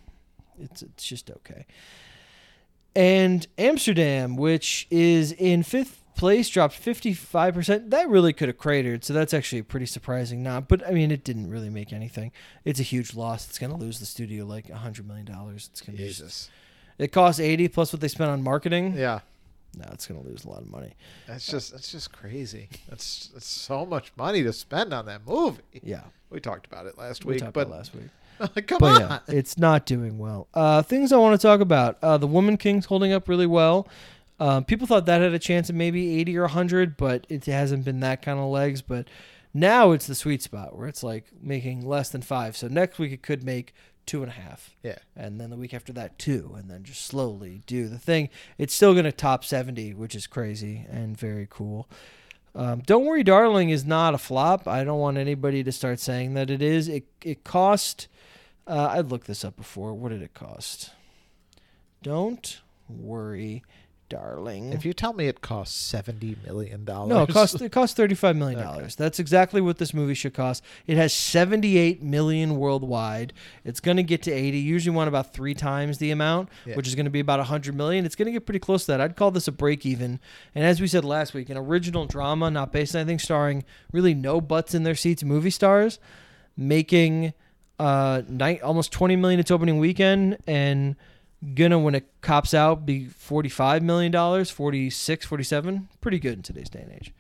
it's 0.62 0.82
it's 0.82 1.06
just 1.06 1.30
okay. 1.32 1.66
And 2.96 3.48
Amsterdam, 3.58 4.36
which 4.36 4.88
is 4.92 5.32
in 5.32 5.64
fifth 5.64 6.02
place, 6.16 6.50
dropped 6.50 6.76
55%. 6.76 7.90
That 7.90 8.10
really 8.10 8.34
could 8.34 8.50
have 8.50 8.58
cratered. 8.58 9.06
So 9.06 9.14
that's 9.14 9.34
actually 9.34 9.60
a 9.60 9.64
pretty 9.64 9.86
surprising. 9.86 10.44
Not, 10.44 10.68
but 10.68 10.86
I 10.86 10.92
mean, 10.92 11.10
it 11.10 11.24
didn't 11.24 11.50
really 11.50 11.70
make 11.70 11.94
anything. 11.94 12.32
It's 12.66 12.80
a 12.80 12.84
huge 12.84 13.16
loss. 13.16 13.48
It's 13.48 13.58
going 13.58 13.72
to 13.72 13.78
lose 13.78 14.00
the 14.00 14.06
studio 14.06 14.46
like 14.46 14.70
a 14.70 14.74
$100 14.74 15.06
million. 15.06 15.28
It's 15.56 15.82
going 15.82 15.98
to 15.98 16.04
Jesus. 16.04 16.50
It 16.98 17.12
costs 17.12 17.40
80 17.40 17.70
plus 17.70 17.94
what 17.94 18.02
they 18.02 18.08
spent 18.08 18.30
on 18.30 18.44
marketing. 18.44 18.94
Yeah. 18.96 19.22
No, 19.78 19.86
it's 19.94 20.06
going 20.06 20.22
to 20.22 20.28
lose 20.28 20.44
a 20.44 20.50
lot 20.50 20.62
of 20.62 20.70
money. 20.70 20.94
That's 21.28 21.48
just 21.48 21.72
that's 21.72 21.92
just 21.92 22.12
crazy. 22.12 22.68
That's 22.90 23.28
that's 23.34 23.48
so 23.48 23.86
much 23.86 24.12
money 24.18 24.44
to 24.44 24.52
spend 24.52 24.94
on 24.94 25.06
that 25.06 25.26
movie. 25.26 25.62
Yeah. 25.82 26.04
We 26.30 26.42
talked 26.42 26.66
about 26.66 26.88
it 26.88 26.98
last 26.98 27.24
We 27.24 27.36
week, 27.36 27.42
talked 27.42 27.54
but 27.54 27.70
last 27.70 27.96
week. 27.96 28.10
come 28.68 28.78
But 28.80 29.02
on. 29.02 29.10
yeah, 29.10 29.20
it's 29.28 29.58
not 29.58 29.86
doing 29.86 30.18
well. 30.18 30.48
Uh, 30.54 30.82
things 30.82 31.12
I 31.12 31.18
want 31.18 31.40
to 31.40 31.46
talk 31.48 31.60
about. 31.62 31.98
Uh, 32.02 32.18
the 32.18 32.28
Woman 32.28 32.58
King's 32.58 32.86
holding 32.86 33.14
up 33.14 33.28
really 33.30 33.48
well. 33.48 33.88
Um, 34.40 34.66
people 34.66 34.88
thought 34.88 35.06
that 35.06 35.22
had 35.22 35.34
a 35.34 35.40
chance 35.40 35.70
of 35.70 35.76
maybe 35.76 36.20
80 36.20 36.38
or 36.38 36.42
100, 36.44 36.98
but 36.98 37.28
it 37.30 37.46
hasn't 37.46 37.86
been 37.86 38.00
that 38.00 38.22
kind 38.22 38.40
of 38.40 38.46
legs. 38.46 38.82
But 38.82 39.08
now 39.54 39.92
it's 39.92 40.08
the 40.08 40.16
sweet 40.16 40.42
spot 40.42 40.76
where 40.76 40.88
it's 40.88 41.04
like 41.04 41.26
making 41.42 41.86
less 41.88 42.10
than 42.10 42.22
five. 42.22 42.58
So 42.58 42.68
next 42.68 42.98
week 42.98 43.12
it 43.12 43.22
could 43.22 43.44
make 43.44 43.74
two 44.08 44.24
and 44.24 44.32
a 44.32 44.34
half. 44.36 44.76
Yeah. 44.82 44.98
And 45.16 45.40
then 45.40 45.52
the 45.52 45.58
week 45.58 45.76
after 45.76 45.94
that, 45.94 46.18
two. 46.18 46.56
And 46.58 46.72
then 46.72 46.84
just 46.84 47.06
slowly 47.06 47.62
do 47.68 47.88
the 47.88 48.00
thing. 48.00 48.30
It's 48.58 48.74
still 48.74 48.94
going 48.94 49.06
to 49.06 49.12
top 49.12 49.46
70, 49.46 49.94
which 49.94 50.16
is 50.16 50.26
crazy 50.26 50.88
and 50.90 51.16
very 51.16 51.46
cool. 51.48 51.88
Um, 52.54 52.82
Don't 52.86 53.06
Worry, 53.06 53.24
Darling 53.24 53.70
is 53.70 53.86
not 53.86 54.14
a 54.14 54.18
flop. 54.18 54.68
I 54.68 54.84
don't 54.84 55.00
want 55.00 55.18
anybody 55.18 55.64
to 55.64 55.72
start 55.72 56.00
saying 56.00 56.34
that 56.34 56.50
it 56.50 56.62
is. 56.62 56.90
It, 56.90 57.06
it 57.24 57.44
cost, 57.44 58.08
uh, 58.68 58.90
I 58.92 59.00
looked 59.00 59.28
this 59.28 59.46
up 59.46 59.56
before. 59.56 59.94
What 59.94 60.10
did 60.10 60.22
it 60.22 60.34
cost? 60.34 60.92
Don't 62.04 62.62
Worry, 62.90 63.64
Darling. 64.12 64.74
If 64.74 64.84
you 64.86 64.94
tell 64.94 65.14
me 65.14 65.28
it 65.28 65.42
costs 65.42 65.76
seventy 65.76 66.36
million 66.46 66.86
dollars, 66.86 67.10
No, 67.10 67.24
it 67.24 67.30
costs 67.30 67.60
it 67.62 67.72
cost 67.72 67.96
thirty 67.96 68.14
five 68.16 68.36
million 68.36 68.60
dollars. 68.62 68.96
That's 68.96 69.20
exactly 69.20 69.62
what 69.62 69.78
this 69.78 69.94
movie 69.94 70.14
should 70.14 70.34
cost. 70.34 70.64
It 70.86 70.98
has 70.98 71.14
seventy 71.14 71.78
eight 71.78 72.04
million 72.04 72.58
worldwide. 72.58 73.34
It's 73.64 73.80
going 73.80 73.98
to 73.98 74.04
get 74.04 74.22
to 74.24 74.32
eighty. 74.32 74.58
You 74.60 74.74
usually 74.74 74.96
want 74.96 75.08
about 75.08 75.34
three 75.34 75.54
times 75.54 75.98
the 75.98 76.12
amount, 76.12 76.50
Yeah. 76.66 76.76
which 76.76 76.88
is 76.88 76.96
going 76.96 77.06
to 77.06 77.10
be 77.12 77.22
about 77.22 77.40
hundred 77.46 77.76
million. 77.76 78.06
It's 78.06 78.16
going 78.16 78.26
to 78.28 78.32
get 78.32 78.46
pretty 78.46 78.60
close 78.60 78.86
to 78.86 78.92
that. 78.92 79.02
I'd 79.02 79.16
call 79.16 79.32
this 79.32 79.48
a 79.48 79.52
break 79.52 79.86
even. 79.86 80.20
And 80.54 80.66
as 80.66 80.82
we 80.82 80.88
said 80.88 81.06
last 81.06 81.34
week, 81.34 81.50
an 81.50 81.58
original 81.58 82.06
drama, 82.06 82.52
not 82.52 82.72
based 82.74 82.94
on 82.96 83.02
anything, 83.02 83.20
starring 83.20 83.64
really 83.94 84.14
no 84.14 84.42
butts 84.42 84.74
in 84.76 84.84
their 84.84 84.96
seats 84.96 85.24
movie 85.24 85.50
stars, 85.50 86.00
making 86.58 87.34
uh 87.80 88.22
night 88.28 88.62
almost 88.62 88.92
twenty 88.92 89.16
million 89.16 89.40
its 89.40 89.50
opening 89.52 89.80
weekend 89.80 90.38
and 90.46 90.96
gonna 91.56 91.80
when 91.80 91.96
it 91.96 92.08
cops 92.22 92.54
out 92.54 92.86
be 92.86 93.06
45 93.06 93.82
million 93.82 94.12
dollars 94.12 94.50
46 94.50 95.26
47 95.26 95.90
pretty 96.00 96.20
good 96.20 96.34
in 96.34 96.44
today's 96.44 96.70
day 96.70 96.82
and 96.82 96.94
age. 96.94 97.14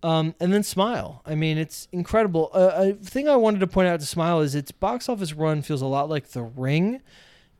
Um, 0.00 0.34
and 0.38 0.52
then 0.52 0.62
smile. 0.62 1.22
I 1.26 1.34
mean 1.34 1.58
it's 1.58 1.88
incredible. 1.90 2.50
Uh, 2.52 2.70
a 2.74 2.92
thing 2.92 3.28
i 3.28 3.36
wanted 3.36 3.60
to 3.60 3.66
point 3.66 3.88
out 3.88 4.00
to 4.00 4.06
smile 4.06 4.40
is 4.40 4.54
its 4.54 4.70
box 4.70 5.08
office 5.08 5.32
run 5.32 5.62
feels 5.62 5.82
a 5.82 5.86
lot 5.86 6.08
like 6.08 6.28
the 6.28 6.42
ring 6.42 7.00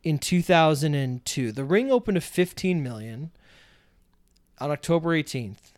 in 0.05 0.19
2002 0.19 1.51
the 1.53 1.65
ring 1.65 1.91
opened 1.91 2.15
to 2.15 2.21
15 2.21 2.83
million 2.83 3.31
on 4.59 4.71
october 4.71 5.11
18th 5.11 5.73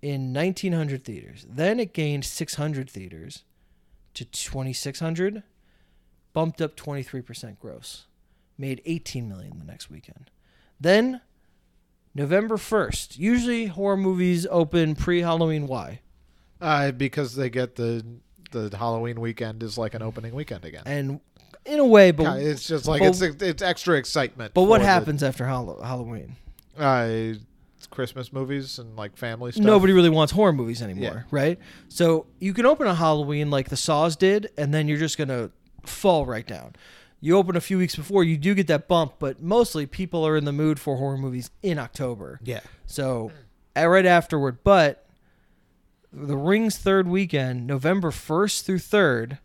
in 0.00 0.32
1900 0.32 1.04
theaters. 1.04 1.46
Then 1.48 1.80
it 1.80 1.92
gained 1.92 2.24
600 2.24 2.88
theaters 2.88 3.44
to 4.14 4.24
2600 4.24 5.42
bumped 6.32 6.60
up 6.60 6.76
23% 6.76 7.58
gross 7.58 8.06
made 8.58 8.82
18 8.84 9.28
million 9.28 9.58
the 9.58 9.64
next 9.64 9.88
weekend. 9.90 10.30
Then 10.80 11.20
November 12.14 12.56
1st. 12.56 13.18
Usually 13.18 13.66
horror 13.66 13.96
movies 13.96 14.46
open 14.50 14.94
pre-Halloween. 14.94 15.66
Why? 15.66 16.00
uh, 16.60 16.90
because 16.90 17.36
they 17.36 17.48
get 17.48 17.76
the 17.76 18.04
the 18.50 18.74
Halloween 18.76 19.20
weekend 19.20 19.62
is 19.62 19.76
like 19.78 19.94
an 19.94 20.02
opening 20.02 20.34
weekend 20.34 20.64
again. 20.64 20.82
And 20.86 21.20
in 21.66 21.78
a 21.78 21.84
way, 21.86 22.10
but 22.12 22.40
it's 22.40 22.66
just 22.66 22.88
like 22.88 23.00
but- 23.00 23.08
it's 23.22 23.42
it's 23.42 23.62
extra 23.62 23.96
excitement. 23.96 24.54
but 24.54 24.62
what 24.62 24.78
for 24.80 24.84
the- 24.86 24.90
happens 24.90 25.22
after 25.22 25.46
Hall- 25.46 25.80
Halloween? 25.82 26.34
Uh, 26.76 27.06
it's 27.10 27.86
Christmas 27.90 28.32
movies 28.32 28.78
and 28.80 28.96
like 28.96 29.16
family 29.16 29.52
stuff. 29.52 29.64
Nobody 29.64 29.92
really 29.92 30.08
wants 30.08 30.32
horror 30.32 30.52
movies 30.52 30.80
anymore, 30.82 31.02
Yeah. 31.02 31.22
right? 31.30 31.58
So 31.88 32.26
you 32.40 32.52
can 32.54 32.64
open 32.66 32.86
a 32.88 32.94
Halloween 32.94 33.50
like 33.50 33.68
the 33.68 33.76
Saws 33.76 34.16
did, 34.16 34.50
and 34.56 34.72
then 34.74 34.88
you're 34.88 34.98
just 34.98 35.18
gonna 35.18 35.50
fall 35.84 36.24
right 36.26 36.46
down. 36.46 36.74
You 37.20 37.36
open 37.36 37.56
a 37.56 37.60
few 37.60 37.78
weeks 37.78 37.96
before, 37.96 38.22
you 38.22 38.36
do 38.36 38.54
get 38.54 38.68
that 38.68 38.86
bump, 38.86 39.14
but 39.18 39.42
mostly 39.42 39.86
people 39.86 40.24
are 40.26 40.36
in 40.36 40.44
the 40.44 40.52
mood 40.52 40.78
for 40.78 40.96
horror 40.96 41.18
movies 41.18 41.50
in 41.62 41.78
October. 41.78 42.38
Yeah. 42.44 42.60
So, 42.86 43.32
right 43.74 44.06
afterward, 44.06 44.58
but 44.62 45.04
the 46.12 46.36
Ring's 46.36 46.78
third 46.78 47.08
weekend, 47.08 47.66
November 47.66 48.10
1st 48.10 48.62
through 48.62 48.78
3rd, 48.78 49.38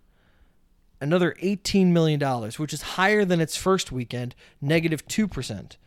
another 1.01 1.35
$18 1.41 1.87
million, 1.87 2.19
which 2.57 2.73
is 2.73 2.81
higher 2.81 3.25
than 3.25 3.41
its 3.41 3.57
first 3.57 3.91
weekend, 3.91 4.35
negative 4.61 5.05
2%. 5.07 5.77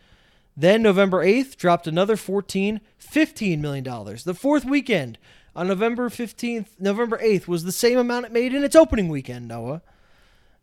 Then 0.57 0.83
November 0.83 1.25
8th 1.25 1.57
dropped 1.57 1.87
another 1.87 2.17
14, 2.17 2.81
$15 3.01 3.61
million. 3.61 3.85
The 3.85 4.37
fourth 4.39 4.65
weekend 4.65 5.19
on 5.55 5.69
November 5.69 6.09
15th, 6.09 6.67
November 6.79 7.19
8th 7.19 7.47
was 7.47 7.65
the 7.65 7.73
same 7.73 7.99
amount 7.99 8.27
it 8.27 8.33
made 8.33 8.55
in 8.55 8.65
its 8.65 8.77
opening 8.77 9.09
weekend, 9.09 9.49
Noah. 9.49 9.83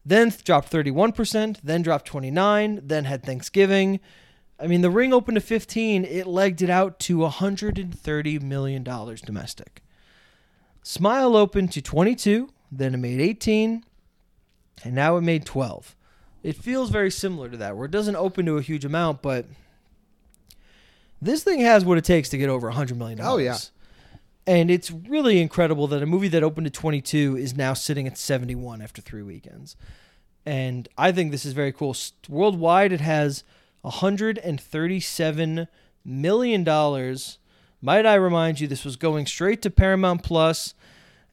Then 0.05 0.33
dropped 0.43 0.71
31%, 0.71 1.59
then 1.63 1.81
dropped 1.81 2.05
29, 2.05 2.81
then 2.83 3.05
had 3.05 3.23
Thanksgiving. 3.23 3.99
I 4.59 4.67
mean, 4.67 4.81
the 4.81 4.89
ring 4.89 5.13
opened 5.13 5.35
to 5.35 5.41
15, 5.41 6.05
it 6.05 6.27
legged 6.27 6.61
it 6.61 6.69
out 6.69 6.99
to 7.01 7.17
$130 7.19 8.41
million 8.41 8.83
domestic. 8.83 9.81
Smile 10.83 11.35
opened 11.37 11.71
to 11.71 11.81
22, 11.81 12.49
then 12.71 12.93
it 12.93 12.97
made 12.97 13.21
18, 13.21 13.85
and 14.83 14.93
now 14.93 15.15
it 15.17 15.21
made 15.21 15.45
12. 15.45 15.95
It 16.43 16.57
feels 16.57 16.89
very 16.89 17.09
similar 17.09 17.49
to 17.49 17.57
that, 17.57 17.77
where 17.77 17.85
it 17.85 17.91
doesn't 17.91 18.17
open 18.17 18.45
to 18.47 18.57
a 18.57 18.61
huge 18.61 18.83
amount, 18.83 19.21
but 19.21 19.45
this 21.21 21.43
thing 21.43 21.61
has 21.61 21.85
what 21.85 21.97
it 21.97 22.03
takes 22.03 22.27
to 22.29 22.37
get 22.37 22.49
over 22.49 22.69
$100 22.69 22.97
million. 22.97 23.19
Oh, 23.21 23.37
yeah. 23.37 23.57
And 24.45 24.69
it's 24.69 24.91
really 24.91 25.41
incredible 25.41 25.87
that 25.87 26.03
a 26.03 26.05
movie 26.05 26.27
that 26.29 26.43
opened 26.43 26.67
at 26.67 26.73
22 26.73 27.37
is 27.37 27.55
now 27.55 27.73
sitting 27.73 28.07
at 28.07 28.17
71 28.17 28.81
after 28.81 29.01
three 29.01 29.23
weekends. 29.23 29.75
And 30.45 30.89
I 30.97 31.11
think 31.13 31.31
this 31.31 31.45
is 31.45 31.53
very 31.53 31.71
cool. 31.71 31.95
Worldwide, 32.27 32.91
it 32.91 32.99
has 33.01 33.43
137 33.81 35.67
million 36.05 36.63
dollars. 36.63 37.37
Might 37.81 38.05
I 38.05 38.15
remind 38.15 38.59
you, 38.59 38.67
this 38.67 38.85
was 38.85 38.95
going 38.95 39.25
straight 39.25 39.61
to 39.61 39.69
Paramount 39.69 40.23
Plus 40.23 40.73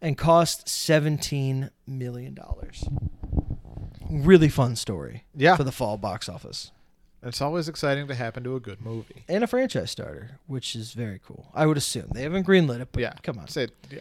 and 0.01 0.17
cost 0.17 0.69
17 0.69 1.71
million 1.87 2.35
dollars. 2.35 2.85
Really 4.09 4.49
fun 4.49 4.77
story 4.77 5.25
Yeah. 5.35 5.57
for 5.57 5.65
the 5.65 5.73
fall 5.73 5.97
box 5.97 6.29
office 6.29 6.71
It's 7.23 7.41
always 7.43 7.69
exciting 7.69 8.07
to 8.09 8.15
happen 8.15 8.45
to 8.45 8.57
a 8.57 8.61
good 8.61 8.81
movie. 8.81 9.25
and 9.29 9.45
a 9.45 9.47
franchise 9.47 9.91
starter, 9.91 10.39
which 10.47 10.75
is 10.75 10.93
very 10.93 11.21
cool. 11.25 11.51
I 11.55 11.67
would 11.67 11.77
assume 11.77 12.09
they 12.15 12.23
haven't 12.23 12.47
greenlit 12.47 12.81
it, 12.81 12.89
but 12.93 13.03
yeah. 13.03 13.13
come 13.23 13.39
on, 13.39 13.49
Say 13.49 13.69
yeah. 13.91 14.01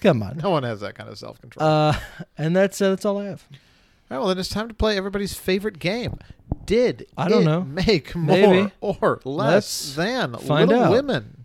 come 0.00 0.22
on. 0.22 0.36
No 0.42 0.50
one 0.50 0.62
has 0.62 0.80
that 0.80 0.94
kind 0.94 1.08
of 1.10 1.18
self 1.18 1.40
control. 1.40 1.66
Uh, 1.68 1.98
and 2.38 2.54
that's 2.54 2.80
uh, 2.80 2.90
that's 2.90 3.04
all 3.04 3.18
I 3.18 3.24
have. 3.24 3.44
All 3.50 4.16
right, 4.16 4.18
well, 4.18 4.28
then 4.28 4.38
it's 4.38 4.48
time 4.48 4.68
to 4.68 4.74
play 4.74 4.96
everybody's 4.96 5.34
favorite 5.34 5.78
game. 5.78 6.18
Did 6.64 7.06
I 7.16 7.28
don't 7.28 7.42
it 7.42 7.46
know. 7.46 7.62
make 7.62 8.14
more 8.14 8.36
Maybe. 8.36 8.72
or 8.80 9.20
less 9.24 9.54
Let's 9.54 9.94
than 9.96 10.32
Little 10.32 10.74
out. 10.82 10.90
Women? 10.92 11.44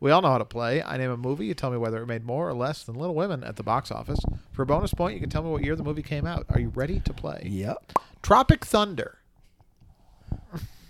We 0.00 0.10
all 0.12 0.22
know 0.22 0.28
how 0.30 0.38
to 0.38 0.44
play. 0.44 0.82
I 0.82 0.96
name 0.96 1.10
a 1.10 1.16
movie. 1.16 1.46
You 1.46 1.54
tell 1.54 1.70
me 1.70 1.76
whether 1.76 2.00
it 2.02 2.06
made 2.06 2.24
more 2.24 2.48
or 2.48 2.54
less 2.54 2.84
than 2.84 2.94
Little 2.94 3.14
Women 3.16 3.42
at 3.42 3.56
the 3.56 3.62
box 3.62 3.90
office. 3.90 4.20
For 4.52 4.62
a 4.62 4.66
bonus 4.66 4.94
point, 4.94 5.14
you 5.14 5.20
can 5.20 5.28
tell 5.28 5.42
me 5.42 5.50
what 5.50 5.64
year 5.64 5.74
the 5.76 5.82
movie 5.82 6.02
came 6.02 6.24
out. 6.24 6.46
Are 6.50 6.60
you 6.60 6.68
ready 6.68 7.00
to 7.00 7.12
play? 7.12 7.42
Yep. 7.44 7.98
Tropic 8.22 8.64
Thunder. 8.64 9.17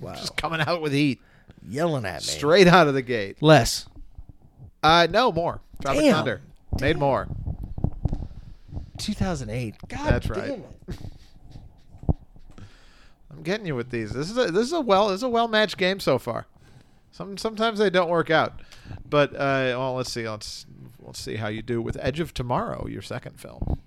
Wow. 0.00 0.14
Just 0.14 0.36
coming 0.36 0.60
out 0.60 0.80
with 0.80 0.92
heat. 0.92 1.20
Yelling 1.66 2.04
at 2.04 2.22
me. 2.22 2.26
Straight 2.26 2.66
out 2.66 2.88
of 2.88 2.94
the 2.94 3.02
gate. 3.02 3.42
Less. 3.42 3.86
Uh, 4.82 5.06
no, 5.10 5.32
more. 5.32 5.60
Tropic 5.82 6.02
Damn. 6.02 6.14
Thunder. 6.14 6.40
Made 6.80 6.98
more. 6.98 7.28
2008. 8.98 9.74
God 9.88 10.10
That's 10.10 10.26
damn 10.26 10.38
right. 10.38 10.64
it. 10.88 10.98
I'm 13.30 13.42
getting 13.42 13.66
you 13.66 13.76
with 13.76 13.90
these. 13.90 14.12
This 14.12 14.30
is 14.30 14.36
a 14.36 14.50
this 14.50 14.66
is 14.66 14.72
a 14.72 14.80
well 14.80 15.08
this 15.08 15.18
is 15.18 15.22
a 15.22 15.28
well 15.28 15.46
matched 15.46 15.78
game 15.78 16.00
so 16.00 16.18
far. 16.18 16.46
Some 17.12 17.38
sometimes 17.38 17.78
they 17.78 17.90
don't 17.90 18.10
work 18.10 18.30
out, 18.30 18.60
but 19.08 19.32
uh, 19.34 19.74
well 19.78 19.94
let's 19.94 20.12
see 20.12 20.28
let's 20.28 20.66
let's 21.00 21.20
see 21.20 21.36
how 21.36 21.46
you 21.48 21.62
do 21.62 21.80
with 21.80 21.96
Edge 22.00 22.18
of 22.18 22.34
Tomorrow, 22.34 22.88
your 22.88 23.02
second 23.02 23.38
film. 23.38 23.80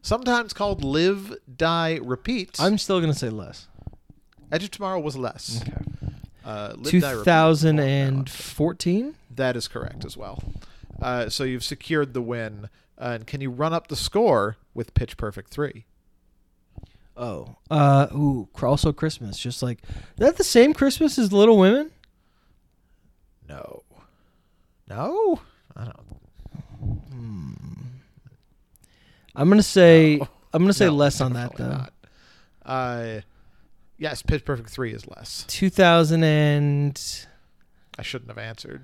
Sometimes 0.00 0.54
called 0.54 0.82
Live 0.82 1.36
Die 1.54 1.98
Repeat. 2.02 2.56
I'm 2.58 2.78
still 2.78 3.00
gonna 3.00 3.12
say 3.14 3.28
less. 3.28 3.68
Edge 4.50 4.64
of 4.64 4.70
Tomorrow 4.70 5.00
was 5.00 5.16
less. 5.16 5.62
Okay. 5.62 5.72
Uh, 6.44 6.72
Live, 6.76 6.84
Die, 6.84 6.96
Repeat 6.96 7.04
was 7.04 7.14
more 7.14 7.24
balanced. 7.24 7.62
2014. 7.62 9.14
That 9.34 9.56
is 9.56 9.68
correct 9.68 10.04
as 10.04 10.16
well. 10.16 10.42
Uh, 11.00 11.28
so 11.28 11.44
you've 11.44 11.64
secured 11.64 12.14
the 12.14 12.22
win. 12.22 12.68
Uh, 12.98 13.12
and 13.16 13.26
can 13.26 13.40
you 13.40 13.50
run 13.50 13.72
up 13.72 13.88
the 13.88 13.96
score 13.96 14.56
with 14.74 14.94
Pitch 14.94 15.16
Perfect 15.16 15.50
three? 15.50 15.84
Oh. 17.16 17.56
Uh. 17.70 18.06
Ooh. 18.14 18.48
Also 18.62 18.92
Christmas. 18.92 19.38
Just 19.38 19.62
like 19.62 19.78
is 19.84 19.94
that 20.18 20.36
the 20.36 20.44
same 20.44 20.72
Christmas 20.72 21.18
as 21.18 21.32
Little 21.32 21.58
Women? 21.58 21.90
No. 23.48 23.82
No. 24.88 25.40
I 25.76 25.84
don't. 25.84 25.98
I'm 29.34 29.48
gonna 29.48 29.62
say. 29.62 30.16
No. 30.16 30.28
I'm 30.52 30.62
gonna 30.62 30.72
say 30.72 30.86
No, 30.86 30.94
less 30.94 31.20
on 31.20 31.34
that 31.34 31.54
though. 31.56 31.68
not. 31.68 31.92
Uh, 32.64 33.20
yes, 33.98 34.22
Pitch 34.22 34.44
Perfect 34.44 34.70
three 34.70 34.92
is 34.92 35.06
less. 35.08 35.44
2000 35.48 36.24
and 36.24 37.26
I 37.98 38.02
shouldn't 38.02 38.30
have 38.30 38.38
answered 38.38 38.82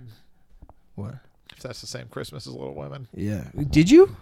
what? 0.94 1.14
if 1.52 1.60
that's 1.62 1.80
the 1.80 1.86
same 1.86 2.06
Christmas 2.08 2.46
as 2.46 2.52
Little 2.52 2.74
Women. 2.74 3.08
Yeah. 3.14 3.44
Did 3.70 3.90
you? 3.90 4.16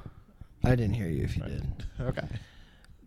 I 0.65 0.71
didn't 0.71 0.95
hear 0.95 1.09
you 1.09 1.25
if 1.25 1.37
you 1.37 1.43
did. 1.45 1.67
Okay. 2.01 2.27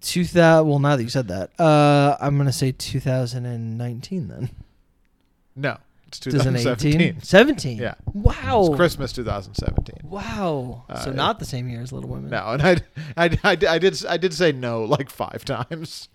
2000. 0.02 0.68
Well, 0.68 0.80
now 0.80 0.96
that 0.96 1.04
you 1.04 1.10
said 1.10 1.30
that, 1.30 1.60
uh, 1.60 2.16
I'm 2.20 2.38
gonna 2.38 2.52
say 2.54 2.72
2019 2.72 4.28
then. 4.28 4.50
No, 5.56 5.78
it's 6.08 6.20
2018. 6.20 6.92
2017. 6.92 7.22
17. 7.22 7.78
Yeah. 7.78 7.96
Wow. 8.14 8.66
It's 8.68 8.76
Christmas 8.76 9.14
2017. 9.14 10.02
Wow. 10.10 10.84
so 11.04 11.10
Uh, 11.10 11.14
not 11.14 11.40
the 11.40 11.46
same 11.46 11.68
year 11.70 11.82
as 11.82 11.92
Little 11.92 12.10
Women. 12.10 12.30
No, 12.30 12.46
and 12.50 12.62
I, 12.62 12.72
I, 13.18 13.40
I, 13.44 13.58
I 13.68 13.80
did 13.80 14.06
I 14.06 14.18
did 14.18 14.34
say 14.34 14.52
no 14.52 14.84
like 14.84 15.10
five 15.10 15.44
times. 15.46 16.10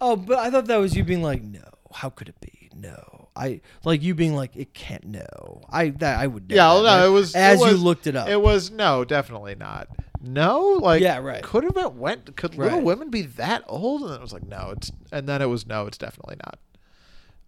Oh, 0.00 0.16
but 0.16 0.38
I 0.38 0.50
thought 0.50 0.66
that 0.66 0.76
was 0.78 0.96
you 0.96 1.04
being 1.04 1.22
like, 1.22 1.42
no. 1.42 1.60
How 1.92 2.08
could 2.08 2.28
it 2.28 2.40
be? 2.40 2.70
No. 2.74 3.28
I 3.36 3.60
like 3.84 4.02
you 4.02 4.14
being 4.14 4.34
like, 4.34 4.54
it 4.56 4.72
can't. 4.74 5.04
No. 5.04 5.62
I 5.70 5.90
that 5.90 6.18
I 6.20 6.26
would. 6.26 6.48
know 6.48 6.54
Yeah, 6.56 6.74
that, 6.74 6.82
no, 6.82 6.98
right? 7.00 7.06
it 7.06 7.10
was- 7.10 7.34
it 7.34 7.38
as 7.38 7.60
you 7.60 7.66
was- 7.66 7.82
looked 7.82 8.06
it 8.06 8.16
up. 8.16 8.28
It 8.28 8.40
was 8.40 8.70
no, 8.70 9.04
definitely 9.04 9.54
not. 9.56 9.88
No, 10.22 10.78
like 10.82 11.00
Yeah, 11.02 11.18
right. 11.18 11.42
Could 11.42 11.64
have 11.64 11.76
it 11.76 11.94
went? 11.94 12.36
Could 12.36 12.54
Little 12.56 12.76
Right. 12.78 12.84
Women 12.84 13.10
be 13.10 13.22
that 13.22 13.64
old? 13.66 14.02
And 14.02 14.10
then 14.10 14.18
it 14.18 14.22
was 14.22 14.32
like 14.32 14.46
no, 14.46 14.72
it's 14.76 14.92
and 15.10 15.26
then 15.28 15.40
it 15.42 15.46
was 15.46 15.66
no, 15.66 15.86
it's 15.86 15.96
definitely 15.98 16.36
not. 16.44 16.58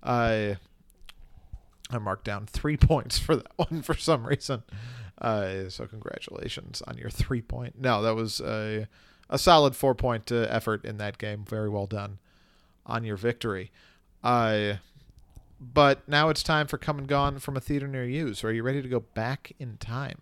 I 0.03 0.57
I 1.91 1.99
marked 1.99 2.25
down 2.25 2.47
three 2.47 2.77
points 2.79 3.19
for 3.19 3.37
that 3.37 3.53
one 3.57 3.83
for 3.83 3.95
some 3.95 4.27
reason. 4.27 4.63
Uh, 5.21 5.69
so 5.69 5.87
congratulations 5.87 6.83
on 6.87 6.97
your 6.99 7.11
three 7.11 7.43
point. 7.43 7.79
No, 7.81 8.03
that 8.03 8.15
was 8.15 8.41
a 8.41 8.89
a 9.31 9.39
solid 9.39 9.77
four 9.77 9.95
point 9.95 10.33
uh, 10.33 10.47
effort 10.51 10.85
in 10.85 10.97
that 10.99 11.19
game. 11.19 11.45
Very 11.49 11.69
well 11.69 11.87
done 11.87 12.19
on 12.87 13.05
your 13.05 13.17
victory. 13.17 13.71
Uh, 14.23 14.75
but 15.61 16.07
now 16.09 16.29
it's 16.29 16.43
time 16.43 16.67
for 16.67 16.79
come 16.79 16.99
and 16.99 17.07
gone 17.07 17.39
from 17.39 17.57
a 17.57 17.61
theater 17.61 17.87
near 17.87 18.05
you. 18.05 18.35
So 18.35 18.49
are 18.49 18.53
you 18.53 18.63
ready 18.63 18.83
to 18.83 18.89
go 18.89 19.01
back 19.01 19.53
in 19.59 19.77
time? 19.77 20.19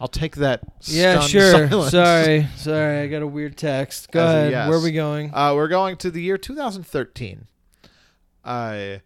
I'll 0.00 0.08
take 0.08 0.36
that. 0.36 0.62
yeah, 0.82 1.20
sure. 1.20 1.68
silence. 1.68 1.90
Sorry, 1.90 2.46
sorry. 2.56 3.00
I 3.00 3.06
got 3.08 3.20
a 3.20 3.26
weird 3.26 3.58
text. 3.58 4.10
Go 4.10 4.24
As 4.24 4.34
ahead. 4.34 4.50
yes. 4.52 4.68
Where 4.68 4.78
are 4.78 4.82
we 4.82 4.92
going? 4.92 5.34
Uh, 5.34 5.52
we're 5.54 5.68
going 5.68 5.98
to 5.98 6.10
the 6.10 6.22
year 6.22 6.38
2013. 6.38 7.46
Uh, 8.42 8.98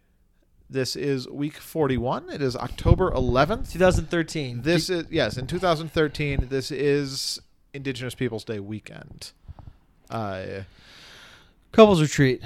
this 0.69 0.95
is 0.95 1.27
week 1.27 1.57
41. 1.57 2.29
It 2.29 2.41
is 2.41 2.55
October 2.55 3.11
11th. 3.11 3.73
2013. 3.73 4.61
This 4.61 4.89
is 4.89 5.05
yes, 5.11 5.37
in 5.37 5.47
2013. 5.47 6.47
This 6.49 6.71
is 6.71 7.39
Indigenous 7.73 8.15
Peoples 8.15 8.45
Day 8.45 8.61
weekend. 8.61 9.33
Uh, 10.09 10.63
couples 11.71 12.01
retreat. 12.01 12.41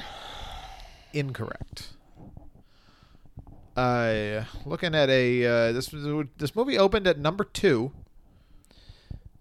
incorrect. 1.13 1.89
Uh, 3.75 4.43
looking 4.65 4.93
at 4.93 5.09
a 5.09 5.45
uh, 5.45 5.71
this 5.71 5.93
this 6.37 6.55
movie 6.55 6.77
opened 6.77 7.07
at 7.07 7.17
number 7.17 7.43
two. 7.45 7.91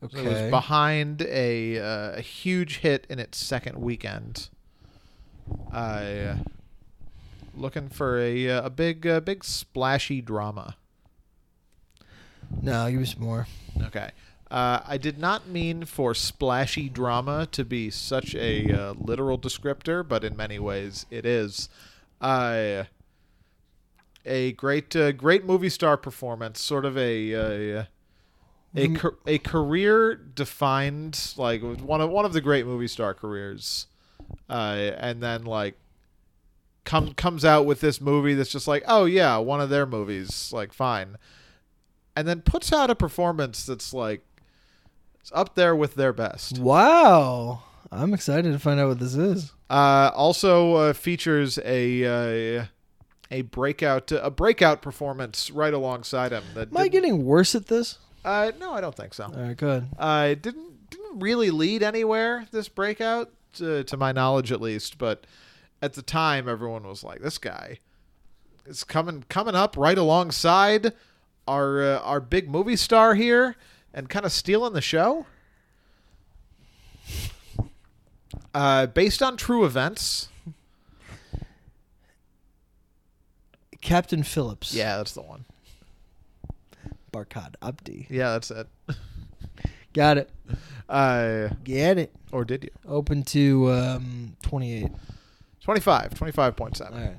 okay 0.02 0.20
It 0.20 0.28
was 0.28 0.50
behind 0.50 1.22
a 1.22 1.78
uh, 1.78 2.18
a 2.18 2.20
huge 2.20 2.78
hit 2.78 3.06
in 3.10 3.18
its 3.18 3.38
second 3.38 3.78
weekend. 3.78 4.48
Uh, 5.72 6.36
looking 7.54 7.88
for 7.88 8.18
a 8.20 8.48
uh, 8.48 8.66
a 8.66 8.70
big 8.70 9.06
uh, 9.06 9.20
big 9.20 9.44
splashy 9.44 10.20
drama. 10.20 10.76
No, 12.62 12.88
give 12.90 13.00
me 13.00 13.06
some 13.06 13.22
more. 13.22 13.46
Okay. 13.82 14.10
Uh, 14.50 14.80
I 14.86 14.96
did 14.96 15.18
not 15.18 15.46
mean 15.46 15.84
for 15.84 16.14
splashy 16.14 16.88
drama 16.88 17.46
to 17.52 17.64
be 17.64 17.90
such 17.90 18.34
a 18.34 18.72
uh, 18.72 18.94
literal 18.94 19.38
descriptor, 19.38 20.06
but 20.06 20.24
in 20.24 20.36
many 20.36 20.58
ways 20.58 21.04
it 21.10 21.26
is. 21.26 21.68
Uh, 22.20 22.84
a 24.24 24.52
great, 24.52 24.94
uh, 24.96 25.12
great 25.12 25.44
movie 25.44 25.68
star 25.68 25.96
performance, 25.96 26.60
sort 26.62 26.84
of 26.84 26.96
a 26.96 27.32
a, 27.32 27.78
a, 27.80 27.88
Mm. 28.76 29.14
a 29.26 29.38
career 29.38 30.14
defined 30.14 31.32
like 31.38 31.62
one 31.62 32.00
of 32.02 32.10
one 32.10 32.26
of 32.26 32.32
the 32.34 32.40
great 32.42 32.66
movie 32.66 32.86
star 32.88 33.14
careers, 33.14 33.86
uh, 34.50 34.90
and 34.98 35.22
then 35.22 35.44
like 35.44 35.74
come 36.84 37.14
comes 37.14 37.44
out 37.46 37.64
with 37.64 37.80
this 37.80 37.98
movie 38.00 38.34
that's 38.34 38.50
just 38.50 38.68
like, 38.68 38.82
oh 38.86 39.04
yeah, 39.06 39.38
one 39.38 39.60
of 39.62 39.70
their 39.70 39.86
movies, 39.86 40.52
like 40.52 40.72
fine 40.72 41.16
and 42.16 42.26
then 42.26 42.40
puts 42.40 42.72
out 42.72 42.90
a 42.90 42.96
performance 42.96 43.64
that's 43.64 43.94
like 43.94 44.22
it's 45.28 45.38
up 45.38 45.54
there 45.54 45.76
with 45.76 45.94
their 45.94 46.14
best. 46.14 46.58
Wow. 46.58 47.62
I'm 47.92 48.14
excited 48.14 48.50
to 48.52 48.58
find 48.58 48.80
out 48.80 48.88
what 48.88 48.98
this 48.98 49.14
is. 49.14 49.52
Uh, 49.68 50.10
also 50.14 50.74
uh, 50.74 50.92
features 50.94 51.58
a 51.64 52.58
uh, 52.60 52.64
a 53.30 53.42
breakout 53.42 54.10
a 54.10 54.30
breakout 54.30 54.80
performance 54.80 55.50
right 55.50 55.74
alongside 55.74 56.32
him. 56.32 56.44
That 56.54 56.68
Am 56.70 56.76
I 56.78 56.88
getting 56.88 57.24
worse 57.26 57.54
at 57.54 57.66
this? 57.66 57.98
uh, 58.24 58.52
no, 58.58 58.72
I 58.72 58.80
don't 58.80 58.94
think 58.94 59.12
so. 59.12 59.24
All 59.24 59.32
right, 59.32 59.56
good. 59.56 59.86
Uh, 59.98 60.28
it 60.30 60.40
didn't 60.42 60.90
didn't 60.90 61.18
really 61.18 61.50
lead 61.50 61.82
anywhere. 61.82 62.46
This 62.50 62.70
breakout, 62.70 63.30
to, 63.54 63.84
to 63.84 63.96
my 63.98 64.12
knowledge 64.12 64.50
at 64.50 64.62
least, 64.62 64.96
but 64.96 65.26
at 65.82 65.92
the 65.92 66.02
time, 66.02 66.48
everyone 66.48 66.84
was 66.86 67.04
like, 67.04 67.20
"This 67.20 67.36
guy 67.36 67.80
is 68.66 68.82
coming 68.82 69.24
coming 69.28 69.54
up 69.54 69.76
right 69.76 69.98
alongside 69.98 70.94
our 71.46 71.82
uh, 71.82 71.98
our 71.98 72.20
big 72.20 72.48
movie 72.48 72.76
star 72.76 73.14
here." 73.14 73.56
And 73.94 74.08
kind 74.08 74.24
of 74.26 74.32
stealing 74.32 74.72
the 74.74 74.80
show. 74.80 75.26
Uh, 78.54 78.86
based 78.86 79.22
on 79.22 79.36
true 79.36 79.64
events. 79.64 80.28
Captain 83.80 84.22
Phillips. 84.22 84.74
Yeah, 84.74 84.96
that's 84.96 85.12
the 85.12 85.22
one. 85.22 85.44
Barkhad 87.12 87.54
Abdi. 87.62 88.06
Yeah, 88.10 88.32
that's 88.32 88.50
it. 88.50 88.66
Got 89.94 90.18
it. 90.18 90.30
Uh, 90.88 91.48
Get 91.64 91.98
it. 91.98 92.12
or 92.32 92.44
did 92.44 92.64
you? 92.64 92.70
Open 92.86 93.22
to 93.24 93.70
um, 93.70 94.36
28. 94.42 94.88
25, 95.62 96.10
25.7. 96.10 96.80
All 96.92 96.98
right. 96.98 97.16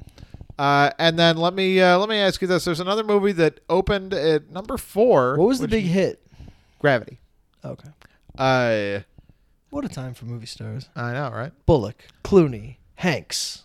Uh, 0.57 0.91
and 0.99 1.17
then 1.17 1.37
let 1.37 1.53
me 1.53 1.79
uh, 1.79 1.97
let 1.97 2.09
me 2.09 2.17
ask 2.17 2.41
you 2.41 2.47
this: 2.47 2.65
There's 2.65 2.81
another 2.81 3.03
movie 3.03 3.31
that 3.31 3.61
opened 3.69 4.13
at 4.13 4.49
number 4.49 4.75
four. 4.75 5.37
What 5.37 5.47
was 5.47 5.59
the 5.59 5.69
big 5.69 5.85
hit? 5.85 6.21
Gravity? 6.79 7.19
Okay. 7.63 7.89
Uh, 8.37 9.01
What 9.69 9.85
a 9.85 9.89
time 9.89 10.13
for 10.13 10.25
movie 10.25 10.45
stars. 10.45 10.89
I 10.95 11.13
know, 11.13 11.29
right? 11.31 11.51
Bullock, 11.65 12.05
Clooney, 12.23 12.77
Hanks. 12.95 13.63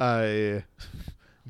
Uh, 0.00 0.60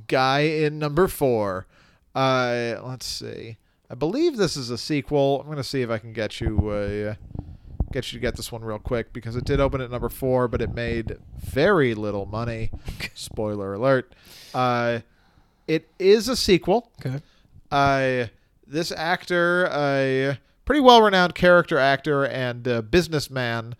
guy 0.06 0.40
in 0.40 0.78
number 0.78 1.06
four. 1.08 1.66
Uh, 2.14 2.76
let's 2.82 3.06
see. 3.06 3.58
I 3.90 3.94
believe 3.94 4.36
this 4.36 4.56
is 4.56 4.70
a 4.70 4.78
sequel. 4.78 5.40
I'm 5.42 5.48
gonna 5.48 5.62
see 5.62 5.82
if 5.82 5.90
I 5.90 5.98
can 5.98 6.12
get 6.12 6.40
you 6.40 6.68
uh, 6.68 7.14
get 7.92 8.12
you 8.12 8.18
to 8.18 8.20
get 8.22 8.36
this 8.36 8.50
one 8.52 8.62
real 8.62 8.78
quick 8.78 9.12
because 9.12 9.36
it 9.36 9.44
did 9.44 9.60
open 9.60 9.80
at 9.80 9.90
number 9.90 10.08
four, 10.08 10.48
but 10.48 10.60
it 10.60 10.74
made 10.74 11.16
very 11.38 11.94
little 11.94 12.26
money. 12.26 12.70
Spoiler 13.14 13.74
alert. 13.74 14.14
Uh, 14.54 15.00
it 15.66 15.88
is 15.98 16.28
a 16.28 16.36
sequel. 16.36 16.90
Okay. 17.04 17.20
uh, 17.70 18.26
this 18.66 18.90
actor, 18.92 19.66
a 19.72 20.38
pretty 20.68 20.80
well 20.80 21.00
renowned 21.00 21.34
character 21.34 21.78
actor 21.78 22.26
and 22.26 22.68
uh, 22.68 22.82
businessman, 22.82 23.74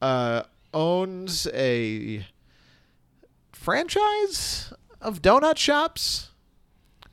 uh, 0.00 0.44
owns 0.72 1.48
a 1.52 2.24
franchise 3.50 4.72
of 5.00 5.20
donut 5.20 5.56
shops. 5.56 6.30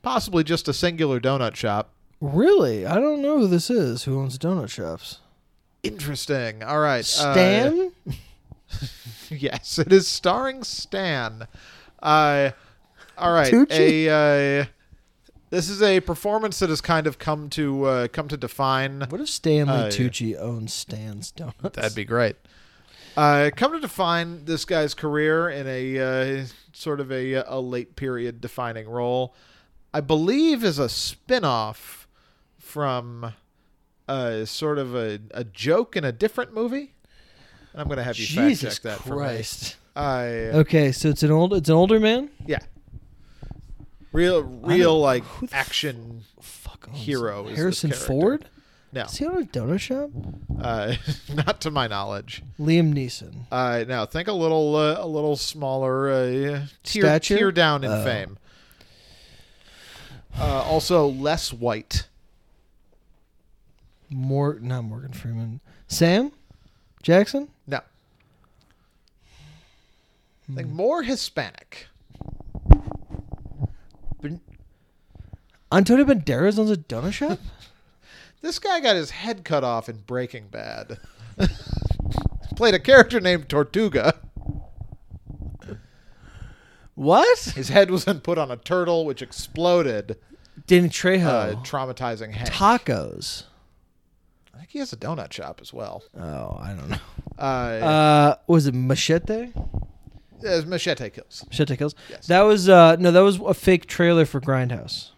Possibly 0.03 0.43
just 0.43 0.67
a 0.67 0.73
singular 0.73 1.19
donut 1.19 1.55
shop. 1.55 1.95
Really? 2.21 2.85
I 2.85 2.99
don't 2.99 3.23
know 3.23 3.39
who 3.39 3.47
this 3.47 3.71
is. 3.71 4.03
Who 4.03 4.19
owns 4.19 4.37
donut 4.37 4.69
shops? 4.69 5.17
Interesting. 5.81 6.61
All 6.61 6.79
right. 6.79 6.99
uh, 6.99 7.33
Stan? 7.33 7.91
yes, 9.31 9.79
it 9.79 9.91
is 9.91 10.07
starring 10.07 10.63
Stan. 10.63 11.47
Uh, 12.03 12.51
all 13.17 13.33
right. 13.33 13.51
Tucci? 13.51 14.05
A 14.05 14.59
uh, 14.59 14.65
this 15.49 15.69
is 15.69 15.81
a 15.81 15.99
performance 16.01 16.59
that 16.59 16.69
has 16.69 16.81
kind 16.81 17.07
of 17.07 17.17
come 17.19 17.49
to 17.51 17.85
uh, 17.85 18.07
come 18.09 18.27
to 18.27 18.37
define 18.37 19.05
what 19.09 19.21
if 19.21 19.29
Stanley 19.29 19.73
Uh, 19.73 19.83
yeah. 19.85 19.89
Tucci 19.89 20.39
owns 20.39 20.73
Stan's 20.73 21.31
Donuts? 21.31 21.75
That'd 21.75 21.95
be 21.95 22.05
great. 22.05 22.35
Uh, 23.15 23.49
come 23.55 23.71
to 23.73 23.79
define 23.79 24.45
this 24.45 24.63
guy's 24.65 24.93
career 24.93 25.49
in 25.49 25.65
a 25.67 25.99
uh, 26.41 26.45
sort 26.73 26.99
of 26.99 27.11
a, 27.11 27.33
a 27.33 27.59
late 27.59 27.95
period 27.95 28.39
defining 28.41 28.87
role, 28.87 29.33
I 29.93 30.01
believe 30.01 30.63
is 30.63 30.77
a 30.77 30.87
spin 30.87 31.43
off 31.43 32.07
from 32.59 33.33
uh, 34.07 34.45
sort 34.45 34.77
of 34.77 34.93
a, 34.95 35.19
a 35.31 35.43
joke 35.43 35.95
in 35.95 36.03
a 36.03 36.11
different 36.11 36.53
movie. 36.53 36.93
And 37.73 37.81
I'm 37.81 37.87
going 37.87 37.97
to 37.97 38.03
have 38.03 38.19
you 38.19 38.27
Jesus 38.27 38.77
fact 38.77 38.83
check 38.83 38.99
that 39.05 39.09
Christ. 39.11 39.73
for 39.93 39.99
me. 39.99 40.05
I, 40.05 40.27
Okay, 40.59 40.91
so 40.91 41.09
it's 41.09 41.23
an 41.23 41.31
old 41.31 41.53
it's 41.55 41.69
an 41.69 41.75
older 41.75 41.99
man? 41.99 42.29
yeah. 42.45 42.59
Real, 44.13 44.41
real 44.43 44.99
like 44.99 45.23
who 45.23 45.47
action. 45.51 46.23
Fuck 46.41 46.87
owns 46.89 46.97
Hero 46.99 47.43
is 47.43 47.49
this 47.49 47.57
Harrison 47.57 47.89
character. 47.91 48.07
Ford? 48.07 48.45
No, 48.93 49.03
Is 49.03 49.17
he 49.17 49.25
on 49.25 49.43
a 49.43 49.45
donut 49.45 49.79
shop? 49.81 50.09
uh, 50.61 50.95
not 51.45 51.59
to 51.61 51.69
my 51.71 51.87
knowledge. 51.87 52.41
Liam 52.57 52.93
Neeson. 52.93 53.45
Uh, 53.51 53.83
now 53.87 54.05
think 54.05 54.29
a 54.29 54.33
little, 54.33 54.75
uh, 54.77 54.95
a 54.99 55.05
little 55.05 55.35
smaller, 55.35 56.09
uh, 56.09 56.65
tier, 56.83 57.03
Stature? 57.03 57.37
tier 57.37 57.51
down 57.51 57.83
in 57.83 57.91
Oh. 57.91 58.03
fame. 58.03 58.37
Uh, 60.39 60.63
also 60.63 61.05
less 61.07 61.51
white. 61.51 62.07
More 64.09 64.57
not 64.61 64.83
Morgan 64.85 65.11
Freeman. 65.11 65.59
Sam? 65.89 66.31
Jackson? 67.03 67.49
No, 67.67 67.81
Hmm. 70.47 70.55
think 70.55 70.69
more 70.69 71.03
Hispanic. 71.03 71.87
Antonio 75.71 76.05
Banderas 76.05 76.57
owns 76.59 76.71
a 76.71 76.77
donut 76.77 77.13
shop? 77.13 77.39
This 78.39 78.59
guy 78.59 78.79
got 78.79 78.95
his 78.95 79.09
head 79.09 79.43
cut 79.43 79.63
off 79.63 79.89
in 79.89 79.97
Breaking 80.05 80.47
Bad. 80.47 80.99
Played 82.55 82.75
a 82.75 82.79
character 82.79 83.19
named 83.19 83.49
Tortuga. 83.49 84.13
what? 86.95 87.39
His 87.55 87.69
head 87.69 87.91
was 87.91 88.05
then 88.05 88.19
put 88.19 88.37
on 88.37 88.51
a 88.51 88.57
turtle, 88.57 89.05
which 89.05 89.21
exploded, 89.23 90.17
Danny 90.67 90.87
uh, 90.87 90.91
Trejo. 90.91 91.65
traumatizing 91.65 92.31
Hank. 92.33 92.49
Tacos. 92.49 93.43
I 94.53 94.59
think 94.59 94.69
he 94.71 94.79
has 94.79 94.93
a 94.93 94.97
donut 94.97 95.31
shop 95.33 95.59
as 95.61 95.73
well. 95.73 96.03
Oh, 96.17 96.57
I 96.61 96.73
don't 96.77 96.89
know. 96.89 96.97
Uh, 97.39 97.41
Uh, 97.41 98.35
was 98.47 98.65
it 98.65 98.73
Machete? 98.73 99.51
uh, 100.47 100.61
Machete 100.65 101.09
kills. 101.11 101.43
Machete 101.47 101.75
Kills. 101.77 101.93
Yes. 102.09 102.25
That 102.27 102.41
was 102.41 102.67
uh 102.67 102.95
no, 102.95 103.11
that 103.11 103.19
was 103.21 103.39
a 103.39 103.53
fake 103.53 103.85
trailer 103.85 104.25
for 104.25 104.41
Grindhouse. 104.41 105.11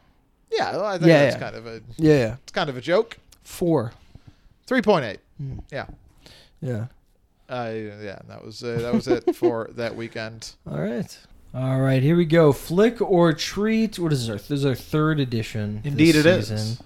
Yeah, 0.52 0.72
well, 0.78 0.86
I 0.86 0.98
think 0.98 1.10
Yeah, 1.10 1.24
that's 1.24 1.36
yeah. 1.36 1.40
kind 1.42 1.56
of 1.56 1.68
a 1.68 1.82
Yeah, 1.98 2.14
yeah. 2.18 2.36
it's 2.44 2.52
kind 2.52 2.70
of 2.70 2.78
a 2.78 2.82
joke. 2.82 3.18
Four. 3.44 3.94
Three 4.68 4.82
point 4.82 5.06
eight. 5.06 5.20
Hmm. 5.38 5.60
Yeah. 5.72 5.86
Yeah. 6.62 6.86
Uh, 7.50 7.72
yeah, 7.74 8.20
that 8.28 8.44
was 8.46 8.64
uh, 8.64 8.78
that 8.82 8.94
was 8.94 9.08
it 9.08 9.36
for 9.36 9.70
that 9.74 9.96
weekend. 9.96 10.52
All 10.70 10.80
right. 10.80 11.18
All 11.54 11.80
right, 11.80 12.04
here 12.04 12.16
we 12.16 12.26
go. 12.26 12.52
Flick 12.54 13.02
or 13.02 13.34
treat. 13.34 13.98
What 13.98 14.14
is 14.14 14.28
this? 14.28 14.30
Our, 14.30 14.36
this 14.38 14.52
is 14.52 14.66
our 14.66 14.76
third 14.76 15.20
edition. 15.20 15.82
Indeed 15.84 16.12
this 16.14 16.26
it 16.26 16.30
is. 16.40 16.48
season. 16.50 16.86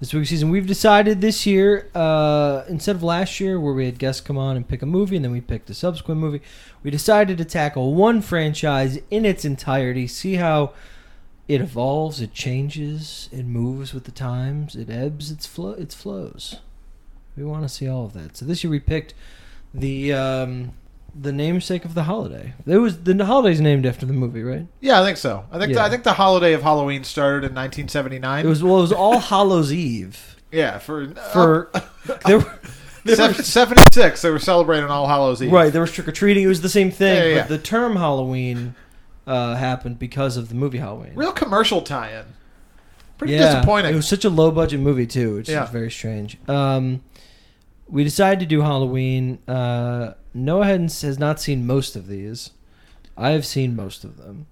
This 0.00 0.14
week's 0.14 0.30
season, 0.30 0.48
we've 0.50 0.66
decided 0.66 1.20
this 1.20 1.44
year, 1.46 1.90
uh, 1.94 2.62
instead 2.68 2.96
of 2.96 3.02
last 3.02 3.38
year 3.38 3.60
where 3.60 3.74
we 3.74 3.84
had 3.84 3.98
guests 3.98 4.22
come 4.22 4.38
on 4.38 4.56
and 4.56 4.66
pick 4.66 4.80
a 4.80 4.86
movie 4.86 5.14
and 5.14 5.24
then 5.24 5.30
we 5.30 5.42
picked 5.42 5.68
a 5.68 5.74
subsequent 5.74 6.18
movie, 6.20 6.40
we 6.82 6.90
decided 6.90 7.36
to 7.36 7.44
tackle 7.44 7.94
one 7.94 8.22
franchise 8.22 8.98
in 9.10 9.26
its 9.26 9.44
entirety, 9.44 10.06
see 10.06 10.36
how 10.36 10.72
it 11.50 11.60
evolves, 11.60 12.20
it 12.20 12.32
changes, 12.32 13.28
it 13.32 13.44
moves 13.44 13.92
with 13.92 14.04
the 14.04 14.10
times, 14.12 14.76
it 14.76 14.88
ebbs, 14.90 15.30
its 15.30 15.46
flow, 15.46 15.72
its 15.72 15.94
flows. 15.94 16.56
We 17.36 17.44
want 17.44 17.62
to 17.62 17.68
see 17.68 17.88
all 17.88 18.04
of 18.04 18.12
that. 18.14 18.36
So 18.36 18.44
this 18.44 18.62
year 18.64 18.70
we 18.70 18.80
picked 18.80 19.14
the 19.74 20.12
um, 20.12 20.72
the 21.14 21.32
namesake 21.32 21.84
of 21.84 21.94
the 21.94 22.04
holiday. 22.04 22.54
It 22.66 22.78
was 22.78 22.98
the 23.02 23.24
holiday's 23.24 23.60
named 23.60 23.86
after 23.86 24.06
the 24.06 24.12
movie, 24.12 24.42
right? 24.42 24.66
Yeah, 24.80 25.00
I 25.00 25.04
think 25.04 25.16
so. 25.16 25.44
I 25.50 25.58
think 25.58 25.74
the, 25.74 25.80
I 25.82 25.88
think 25.90 26.04
the 26.04 26.12
holiday 26.12 26.52
of 26.52 26.62
Halloween 26.62 27.04
started 27.04 27.38
in 27.48 27.54
1979. 27.54 28.44
It 28.44 28.48
was 28.48 28.62
well, 28.62 28.78
it 28.78 28.82
was 28.82 28.92
All 28.92 29.18
Hallows 29.18 29.72
Eve. 29.72 30.36
yeah 30.52 30.78
for 30.78 31.08
For 31.32 31.70
there 32.26 32.38
were, 32.38 32.46
uh, 32.46 32.50
there 33.04 33.28
were 33.28 33.34
76. 33.34 34.22
They 34.22 34.30
were 34.30 34.38
celebrating 34.38 34.90
All 34.90 35.06
Hallows 35.06 35.42
Eve. 35.42 35.52
right 35.52 35.72
there 35.72 35.80
was 35.82 35.92
trick 35.92 36.08
or 36.08 36.12
treating. 36.12 36.44
It 36.44 36.48
was 36.48 36.60
the 36.62 36.68
same 36.68 36.90
thing, 36.90 37.16
Yeah, 37.16 37.22
yeah, 37.24 37.34
yeah. 37.36 37.40
but 37.42 37.48
the 37.48 37.58
term 37.58 37.96
Halloween 37.96 38.74
uh, 39.26 39.54
happened 39.56 39.98
because 39.98 40.36
of 40.36 40.48
the 40.48 40.54
movie 40.54 40.78
Halloween. 40.78 41.12
Real 41.14 41.32
commercial 41.32 41.82
tie-in. 41.82 42.24
Pretty 43.18 43.34
yeah, 43.34 43.54
disappointing. 43.54 43.92
It 43.92 43.96
was 43.96 44.08
such 44.08 44.24
a 44.24 44.30
low 44.30 44.50
budget 44.50 44.80
movie 44.80 45.06
too, 45.06 45.36
which 45.36 45.48
Yeah. 45.48 45.64
is 45.64 45.70
very 45.70 45.90
strange. 45.90 46.38
Um, 46.48 47.02
we 47.86 48.02
decided 48.04 48.40
to 48.40 48.46
do 48.46 48.62
Halloween. 48.62 49.38
Uh, 49.46 50.14
Noah 50.32 50.64
has 50.66 51.02
has 51.02 51.18
not 51.18 51.40
seen 51.40 51.66
most 51.66 51.96
of 51.96 52.06
these. 52.06 52.50
I 53.16 53.30
have 53.30 53.44
seen 53.44 53.76
most 53.76 54.04
of 54.04 54.16
them. 54.16 54.46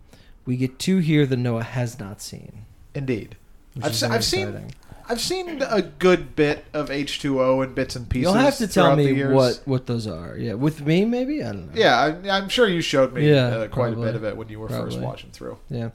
We 0.45 0.57
get 0.57 0.79
two 0.79 0.99
here 0.99 1.25
that 1.25 1.37
Noah 1.39 1.63
has 1.63 1.99
not 1.99 2.21
seen. 2.21 2.65
Indeed. 2.95 3.37
I've 3.83 3.95
se- 3.95 4.09
I've 4.09 4.25
seen-. 4.25 4.71
I've 5.09 5.21
seen 5.21 5.63
a 5.63 5.81
good 5.83 6.37
bit 6.37 6.65
of 6.75 6.91
H2O 6.91 7.65
and 7.65 7.75
bits 7.75 7.97
and 7.97 8.09
pieces. 8.09 8.25
You'll 8.25 8.35
have 8.35 8.57
to 8.59 8.69
tell 8.69 8.95
me 8.95 9.25
what 9.25 9.63
what 9.65 9.87
those 9.87 10.07
are. 10.07 10.37
Yeah, 10.37 10.55
with 10.55 10.85
me 10.85 11.05
maybe. 11.05 11.43
I 11.43 11.53
don't 11.53 11.67
know. 11.69 11.73
Yeah, 11.75 11.97
I, 12.25 12.31
I'm 12.37 12.49
sure 12.49 12.69
you 12.69 12.81
showed 12.83 13.13
me 13.15 13.29
Yeah, 13.29 13.47
uh, 13.47 13.69
quite 13.69 13.93
probably. 13.93 14.03
a 14.03 14.07
bit 14.07 14.15
of 14.17 14.25
it 14.25 14.37
when 14.37 14.49
you 14.49 14.61
were 14.61 14.69
first 14.69 14.99
watching 15.01 15.31
through. 15.31 15.59
Yeah, 15.71 15.91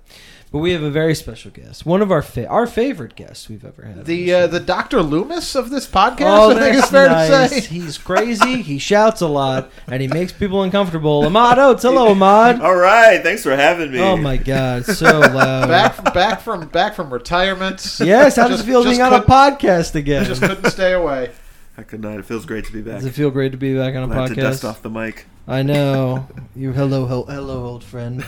but 0.54 0.60
we 0.60 0.72
have 0.72 0.84
a 0.84 0.90
very 0.92 1.16
special 1.16 1.52
guest. 1.52 1.84
One 1.86 2.02
of 2.02 2.12
our 2.12 2.22
fa- 2.22 2.48
our 2.48 2.66
favorite 2.68 3.16
guests 3.16 3.50
we've 3.50 3.66
ever 3.66 3.84
had. 3.84 4.06
The 4.06 4.34
uh, 4.34 4.48
the 4.48 4.60
Dr. 4.62 5.02
Loomis 5.02 5.56
of 5.56 5.70
this 5.72 5.86
podcast, 5.88 6.22
Oh, 6.22 6.52
I 6.56 6.60
think 6.62 6.78
it's 6.78 6.90
fair 6.90 7.10
nice. 7.10 7.50
to 7.52 7.62
say. 7.62 7.68
He's 7.74 7.98
crazy. 7.98 8.62
He 8.62 8.78
shouts 8.78 9.20
a 9.22 9.28
lot, 9.28 9.72
and 9.88 10.02
he 10.02 10.08
makes 10.08 10.32
people 10.32 10.62
uncomfortable. 10.64 11.26
Ahmad 11.26 11.58
Oates, 11.60 11.82
hello, 11.82 12.10
Ahmad. 12.12 12.62
All 12.62 12.76
right, 12.76 13.22
thanks 13.24 13.44
for 13.44 13.56
having 13.56 13.92
me. 13.92 14.00
Oh 14.00 14.16
my 14.16 14.38
God, 14.38 14.86
so 15.02 15.20
loud. 15.20 15.68
Back 15.68 16.14
back 16.14 16.40
from 16.42 16.68
back 16.70 16.94
from 16.94 17.12
retirement. 17.12 17.98
yes, 18.00 18.36
how 18.36 18.48
does 18.48 18.60
Just- 18.60 18.70
it 18.70 18.72
feel 18.72 18.84
being 18.84 19.02
on 19.02 19.12
a 19.12 19.22
podcast 19.22 19.96
again? 19.96 20.22
I 20.24 20.26
just 20.28 20.42
couldn't 20.44 20.70
stay 20.70 20.94
away. 20.94 21.32
I 21.76 21.82
could 21.82 22.02
not. 22.02 22.20
It 22.20 22.26
feels 22.26 22.46
great 22.46 22.66
to 22.66 22.72
be 22.72 22.84
back. 22.84 22.98
Does 22.98 23.06
it 23.06 23.14
feel 23.16 23.32
great 23.32 23.52
to 23.54 23.58
be 23.58 23.76
back 23.76 23.96
on 23.96 24.04
a 24.04 24.08
Glad 24.14 24.28
to 24.28 24.36
dust 24.36 24.62
podcast? 24.64 24.70
off 24.70 24.82
the 24.84 24.92
mic. 24.92 25.26
I 25.48 25.64
know. 25.64 26.28
You 26.56 26.72
hello, 26.72 27.08
hello, 27.08 27.24
hello, 27.26 27.66
old 27.66 27.84
friend. 27.84 28.24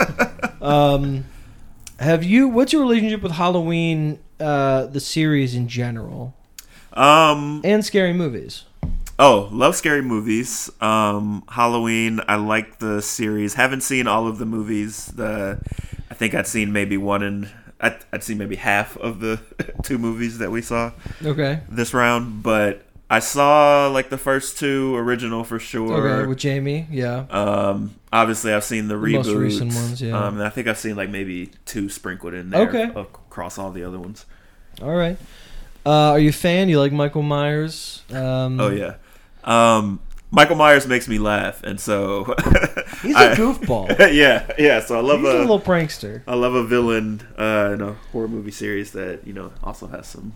um, 0.62 1.24
have 1.98 2.24
you? 2.24 2.48
What's 2.48 2.72
your 2.72 2.82
relationship 2.82 3.22
with 3.22 3.32
Halloween, 3.32 4.18
uh, 4.40 4.86
the 4.86 5.00
series 5.00 5.54
in 5.54 5.68
general? 5.68 6.34
Um. 6.92 7.60
and 7.64 7.84
scary 7.84 8.12
movies. 8.12 8.64
Oh, 9.20 9.48
love 9.52 9.74
scary 9.76 10.02
movies. 10.02 10.70
Um, 10.80 11.42
Halloween. 11.48 12.20
I 12.28 12.36
like 12.36 12.78
the 12.78 13.02
series. 13.02 13.54
Haven't 13.54 13.82
seen 13.82 14.06
all 14.06 14.26
of 14.28 14.38
the 14.38 14.46
movies. 14.46 15.06
The 15.06 15.60
I 16.10 16.14
think 16.14 16.34
I'd 16.34 16.46
seen 16.46 16.72
maybe 16.72 16.96
one 16.96 17.22
and 17.22 17.50
I'd, 17.80 17.96
I'd 18.12 18.22
seen 18.24 18.38
maybe 18.38 18.56
half 18.56 18.96
of 18.96 19.20
the 19.20 19.40
two 19.82 19.98
movies 19.98 20.38
that 20.38 20.50
we 20.50 20.62
saw 20.62 20.92
Okay. 21.24 21.60
this 21.68 21.92
round. 21.94 22.42
But 22.42 22.82
I 23.10 23.20
saw 23.20 23.88
like 23.88 24.10
the 24.10 24.18
first 24.18 24.58
two 24.58 24.94
original 24.96 25.42
for 25.44 25.58
sure. 25.58 26.08
Okay, 26.18 26.26
with 26.28 26.38
Jamie, 26.38 26.86
yeah. 26.90 27.24
Um, 27.30 27.94
obviously, 28.12 28.52
I've 28.52 28.64
seen 28.64 28.88
the 28.88 28.96
The 28.96 29.00
reboots. 29.06 29.14
most 29.14 29.28
recent 29.30 29.74
ones, 29.74 30.02
yeah. 30.02 30.18
Um, 30.18 30.34
and 30.36 30.42
I 30.46 30.50
think 30.50 30.68
I've 30.68 30.76
seen 30.78 30.94
like 30.96 31.08
maybe 31.08 31.50
two 31.64 31.88
sprinkled 31.88 32.34
in 32.34 32.50
there. 32.50 32.68
Okay. 32.68 32.90
Across 32.94 33.58
all 33.58 33.70
the 33.70 33.82
other 33.84 33.98
ones. 33.98 34.26
All 34.82 34.94
right. 34.94 35.16
Uh, 35.86 36.10
are 36.12 36.18
you 36.18 36.28
a 36.28 36.32
fan? 36.32 36.68
You 36.68 36.78
like 36.80 36.92
Michael 36.92 37.22
Myers? 37.22 38.02
Um, 38.12 38.60
Oh 38.60 38.68
yeah. 38.68 38.96
Um, 39.44 40.00
Michael 40.30 40.56
Myers 40.56 40.86
makes 40.86 41.08
me 41.08 41.18
laugh, 41.18 41.62
and 41.62 41.80
so 41.80 42.24
He's 43.02 43.14
a 43.16 43.30
I- 43.30 43.34
goofball. 43.34 43.88
yeah, 44.12 44.50
yeah. 44.58 44.80
So 44.80 44.98
I 44.98 45.00
love 45.00 45.20
He's 45.20 45.28
a 45.30 45.38
a, 45.38 45.40
little 45.40 45.60
prankster. 45.60 46.20
I 46.28 46.34
love 46.34 46.52
a 46.54 46.62
villain 46.64 47.22
uh, 47.38 47.70
in 47.72 47.80
a 47.80 47.94
horror 48.12 48.28
movie 48.28 48.50
series 48.50 48.92
that 48.92 49.26
you 49.26 49.32
know 49.32 49.50
also 49.64 49.86
has 49.86 50.06
some 50.08 50.34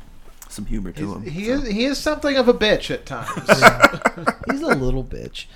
some 0.53 0.67
humor 0.67 0.93
to 0.93 1.15
him. 1.15 1.23
He 1.23 1.47
so. 1.47 1.53
is 1.53 1.69
he 1.69 1.85
is 1.85 1.99
something 1.99 2.37
of 2.37 2.49
a 2.49 2.55
bitch 2.55 2.91
at 2.91 3.07
times. 3.07 3.31
He's 4.51 4.63
a 4.63 4.75
little 4.75 5.05
bitch. 5.05 5.47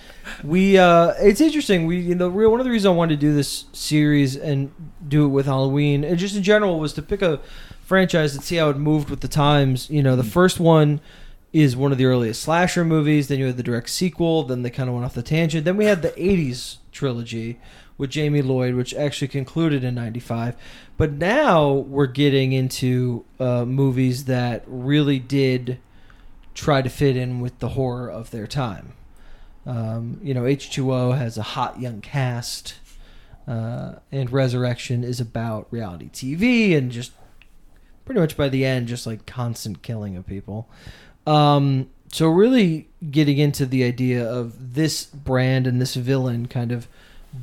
We 0.42 0.78
uh 0.78 1.14
it's 1.18 1.40
interesting. 1.40 1.86
We 1.86 1.98
you 1.98 2.14
know 2.14 2.28
real 2.28 2.50
one 2.50 2.60
of 2.60 2.64
the 2.64 2.70
reasons 2.70 2.86
I 2.86 2.96
wanted 2.96 3.20
to 3.20 3.26
do 3.26 3.34
this 3.34 3.66
series 3.72 4.36
and 4.36 4.72
do 5.06 5.24
it 5.24 5.28
with 5.28 5.46
Halloween 5.46 6.04
and 6.04 6.18
just 6.18 6.36
in 6.36 6.42
general 6.42 6.78
was 6.78 6.92
to 6.94 7.02
pick 7.02 7.22
a 7.22 7.40
franchise 7.82 8.34
and 8.34 8.42
see 8.42 8.56
how 8.56 8.68
it 8.68 8.76
moved 8.76 9.10
with 9.10 9.20
the 9.20 9.28
times. 9.28 9.88
You 9.90 10.02
know, 10.02 10.16
the 10.16 10.24
first 10.24 10.58
one 10.58 11.00
is 11.52 11.76
one 11.76 11.92
of 11.92 11.98
the 11.98 12.04
earliest 12.04 12.42
slasher 12.42 12.84
movies, 12.84 13.28
then 13.28 13.38
you 13.38 13.46
had 13.46 13.56
the 13.56 13.62
direct 13.62 13.88
sequel, 13.88 14.42
then 14.42 14.62
they 14.62 14.70
kind 14.70 14.88
of 14.88 14.94
went 14.94 15.06
off 15.06 15.14
the 15.14 15.22
tangent. 15.22 15.64
Then 15.64 15.76
we 15.76 15.86
had 15.86 16.02
the 16.02 16.10
80s 16.10 16.78
trilogy 16.92 17.58
with 17.98 18.10
Jamie 18.10 18.42
Lloyd 18.42 18.74
which 18.74 18.94
actually 18.94 19.28
concluded 19.28 19.84
in 19.84 19.94
95. 19.94 20.56
But 20.96 21.12
now 21.12 21.72
we're 21.72 22.06
getting 22.06 22.52
into 22.52 23.24
uh, 23.38 23.64
movies 23.64 24.24
that 24.24 24.64
really 24.66 25.18
did 25.18 25.78
try 26.54 26.82
to 26.82 26.88
fit 26.88 27.16
in 27.16 27.40
with 27.40 27.58
the 27.58 27.70
horror 27.70 28.10
of 28.10 28.30
their 28.30 28.46
time. 28.46 28.94
Um, 29.66 30.20
you 30.22 30.32
know, 30.32 30.42
H2O 30.42 31.18
has 31.18 31.36
a 31.36 31.42
hot 31.42 31.80
young 31.80 32.00
cast, 32.00 32.74
uh, 33.46 33.96
and 34.12 34.30
Resurrection 34.32 35.04
is 35.04 35.20
about 35.20 35.66
reality 35.70 36.08
TV 36.08 36.76
and 36.76 36.90
just 36.90 37.12
pretty 38.04 38.20
much 38.20 38.36
by 38.36 38.48
the 38.48 38.64
end, 38.64 38.88
just 38.88 39.06
like 39.06 39.26
constant 39.26 39.82
killing 39.82 40.16
of 40.16 40.26
people. 40.26 40.68
Um, 41.26 41.90
so, 42.12 42.28
really 42.28 42.88
getting 43.10 43.38
into 43.38 43.66
the 43.66 43.82
idea 43.84 44.24
of 44.26 44.74
this 44.74 45.04
brand 45.04 45.66
and 45.66 45.80
this 45.80 45.96
villain 45.96 46.46
kind 46.46 46.70
of 46.70 46.86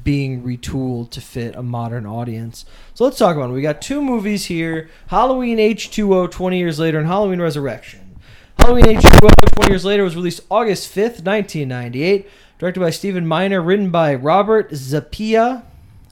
being 0.04 0.44
retooled 0.44 1.10
to 1.12 1.22
fit 1.22 1.56
a 1.56 1.64
modern 1.64 2.06
audience. 2.06 2.66
So, 2.94 3.04
let's 3.04 3.18
talk 3.18 3.36
about 3.36 3.50
it. 3.50 3.54
We 3.54 3.62
got 3.62 3.82
two 3.82 4.02
movies 4.02 4.46
here 4.46 4.90
Halloween 5.08 5.58
H2O 5.58 6.32
20 6.32 6.58
years 6.58 6.80
later 6.80 7.00
and 7.00 7.08
Halloween 7.08 7.42
Resurrection. 7.42 8.18
Halloween 8.58 8.86
H2O 8.86 9.30
20 9.56 9.72
years 9.72 9.86
later 9.86 10.04
was 10.04 10.16
released 10.16 10.42
August 10.50 10.94
5th, 10.94 11.26
1998. 11.26 12.30
Directed 12.60 12.80
by 12.80 12.92
Stephen 12.92 13.28
Miner, 13.28 13.62
written 13.62 13.90
by 13.90 14.16
Robert 14.16 14.72
Zappia, 14.72 15.64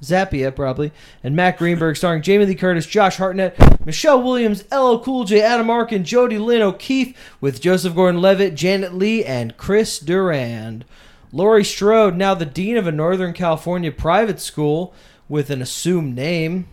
Zappia 0.01 0.53
probably, 0.53 0.91
and 1.23 1.35
Matt 1.35 1.57
Greenberg, 1.57 1.95
starring 1.95 2.21
Jamie 2.21 2.45
Lee 2.45 2.55
Curtis, 2.55 2.85
Josh 2.85 3.17
Hartnett, 3.17 3.57
Michelle 3.85 4.21
Williams, 4.21 4.65
LL 4.71 4.97
Cool 4.97 5.23
J, 5.23 5.41
Adam 5.41 5.69
Arkin, 5.69 6.03
Jody 6.03 6.37
Lynn 6.37 6.61
O'Keefe, 6.61 7.15
with 7.39 7.61
Joseph 7.61 7.95
Gordon-Levitt, 7.95 8.55
Janet 8.55 8.93
Leigh, 8.93 9.23
and 9.23 9.55
Chris 9.55 9.99
Durand. 9.99 10.83
Laurie 11.31 11.63
Strode, 11.63 12.17
now 12.17 12.33
the 12.33 12.45
dean 12.45 12.77
of 12.77 12.87
a 12.87 12.91
Northern 12.91 13.33
California 13.33 13.91
private 13.91 14.39
school 14.39 14.93
with 15.29 15.49
an 15.49 15.61
assumed 15.61 16.15
name, 16.15 16.67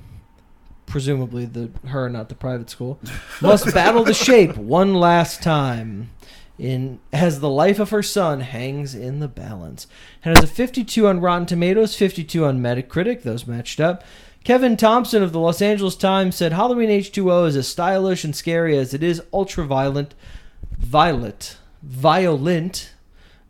presumably 0.86 1.44
the 1.44 1.70
her, 1.88 2.08
not 2.08 2.28
the 2.28 2.34
private 2.34 2.68
school, 2.68 2.98
must 3.40 3.72
battle 3.72 4.02
the 4.02 4.14
shape 4.14 4.56
one 4.56 4.94
last 4.94 5.42
time. 5.42 6.10
In 6.58 6.98
as 7.12 7.38
the 7.38 7.48
life 7.48 7.78
of 7.78 7.90
her 7.90 8.02
son 8.02 8.40
hangs 8.40 8.92
in 8.92 9.20
the 9.20 9.28
balance, 9.28 9.86
and 10.24 10.34
has 10.34 10.42
a 10.42 10.52
52 10.52 11.06
on 11.06 11.20
Rotten 11.20 11.46
Tomatoes, 11.46 11.94
52 11.94 12.44
on 12.44 12.58
Metacritic. 12.60 13.22
Those 13.22 13.46
matched 13.46 13.78
up. 13.78 14.02
Kevin 14.42 14.76
Thompson 14.76 15.22
of 15.22 15.32
the 15.32 15.38
Los 15.38 15.62
Angeles 15.62 15.94
Times 15.94 16.34
said 16.34 16.52
Halloween 16.52 16.88
H2O 16.88 17.46
is 17.46 17.54
as 17.54 17.68
stylish 17.68 18.24
and 18.24 18.34
scary 18.34 18.76
as 18.76 18.92
it 18.92 19.04
is 19.04 19.22
ultra 19.32 19.64
violent, 19.64 20.16
violent, 20.78 21.58
violent. 21.80 22.92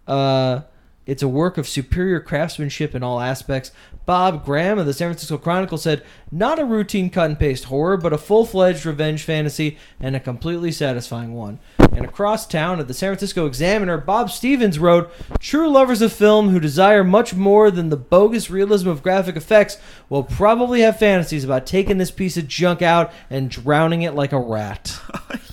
Uh, 0.07 0.63
it's 1.09 1.23
a 1.23 1.29
work 1.29 1.57
of 1.57 1.67
superior 1.67 2.21
craftsmanship 2.21 2.95
in 2.95 3.03
all 3.03 3.19
aspects. 3.19 3.73
Bob 4.05 4.45
Graham 4.45 4.79
of 4.79 4.85
the 4.85 4.93
San 4.93 5.09
Francisco 5.09 5.39
Chronicle 5.39 5.79
said, 5.79 6.05
not 6.31 6.59
a 6.59 6.67
routine 6.67 7.09
cut 7.09 7.31
and 7.31 7.39
paste 7.39 7.65
horror, 7.65 7.97
but 7.97 8.13
a 8.13 8.19
full 8.19 8.45
fledged 8.45 8.85
revenge 8.85 9.23
fantasy 9.23 9.79
and 9.99 10.15
a 10.15 10.21
completely 10.21 10.71
satisfying 10.71 11.33
one. 11.33 11.61
And 11.79 12.05
across 12.05 12.47
town 12.47 12.79
at 12.79 12.89
the 12.89 12.95
San 12.95 13.09
Francisco 13.09 13.47
Examiner, 13.47 13.97
Bob 13.97 14.31
Stevens 14.31 14.79
wrote, 14.79 15.11
True 15.41 15.71
lovers 15.71 16.03
of 16.03 16.13
film 16.13 16.51
who 16.51 16.61
desire 16.61 17.03
much 17.03 17.35
more 17.35 17.71
than 17.71 17.89
the 17.89 17.97
bogus 17.97 18.51
realism 18.51 18.91
of 18.91 19.03
graphic 19.03 19.37
effects 19.37 19.79
will 20.11 20.25
probably 20.25 20.83
have 20.83 20.99
fantasies 20.99 21.45
about 21.45 21.65
taking 21.65 21.97
this 21.97 22.11
piece 22.11 22.37
of 22.37 22.47
junk 22.47 22.83
out 22.83 23.11
and 23.31 23.51
drowning 23.51 24.03
it 24.03 24.15
like 24.15 24.33
a 24.33 24.39
rat. 24.39 24.85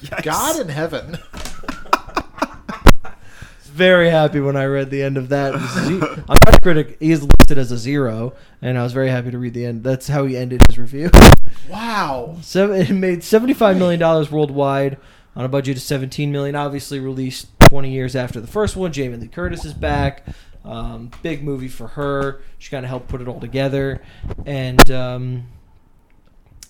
Yikes. 0.01 0.23
God 0.23 0.59
in 0.59 0.67
heaven. 0.67 1.17
Very 3.75 4.09
happy 4.09 4.39
when 4.39 4.55
I 4.55 4.65
read 4.65 4.89
the 4.89 5.03
end 5.03 5.17
of 5.17 5.27
that. 5.29 5.53
On 5.55 5.59
Metacritic, 5.59 6.95
he 6.99 7.11
is 7.11 7.21
listed 7.21 7.57
as 7.57 7.71
a 7.71 7.77
zero, 7.77 8.33
and 8.61 8.77
I 8.77 8.83
was 8.83 8.93
very 8.93 9.09
happy 9.09 9.31
to 9.31 9.37
read 9.37 9.53
the 9.53 9.65
end. 9.65 9.83
That's 9.83 10.07
how 10.07 10.25
he 10.25 10.37
ended 10.37 10.63
his 10.67 10.77
review. 10.77 11.09
Wow. 11.69 12.37
So 12.41 12.71
it 12.73 12.91
made 12.91 13.23
seventy-five 13.23 13.77
million 13.77 13.99
dollars 13.99 14.29
worldwide 14.29 14.97
on 15.35 15.45
a 15.45 15.47
budget 15.47 15.77
of 15.77 15.83
seventeen 15.83 16.31
million. 16.31 16.55
Obviously, 16.55 16.99
released 16.99 17.47
twenty 17.69 17.91
years 17.91 18.15
after 18.15 18.39
the 18.39 18.47
first 18.47 18.75
one. 18.75 18.91
Jamie 18.91 19.17
Lee 19.17 19.27
Curtis 19.27 19.65
is 19.65 19.73
back. 19.73 20.25
Um, 20.63 21.11
big 21.23 21.43
movie 21.43 21.67
for 21.67 21.87
her. 21.87 22.41
She 22.59 22.69
kind 22.69 22.85
of 22.85 22.89
helped 22.89 23.07
put 23.07 23.21
it 23.21 23.27
all 23.27 23.39
together, 23.39 24.03
and 24.45 24.91
um, 24.91 25.47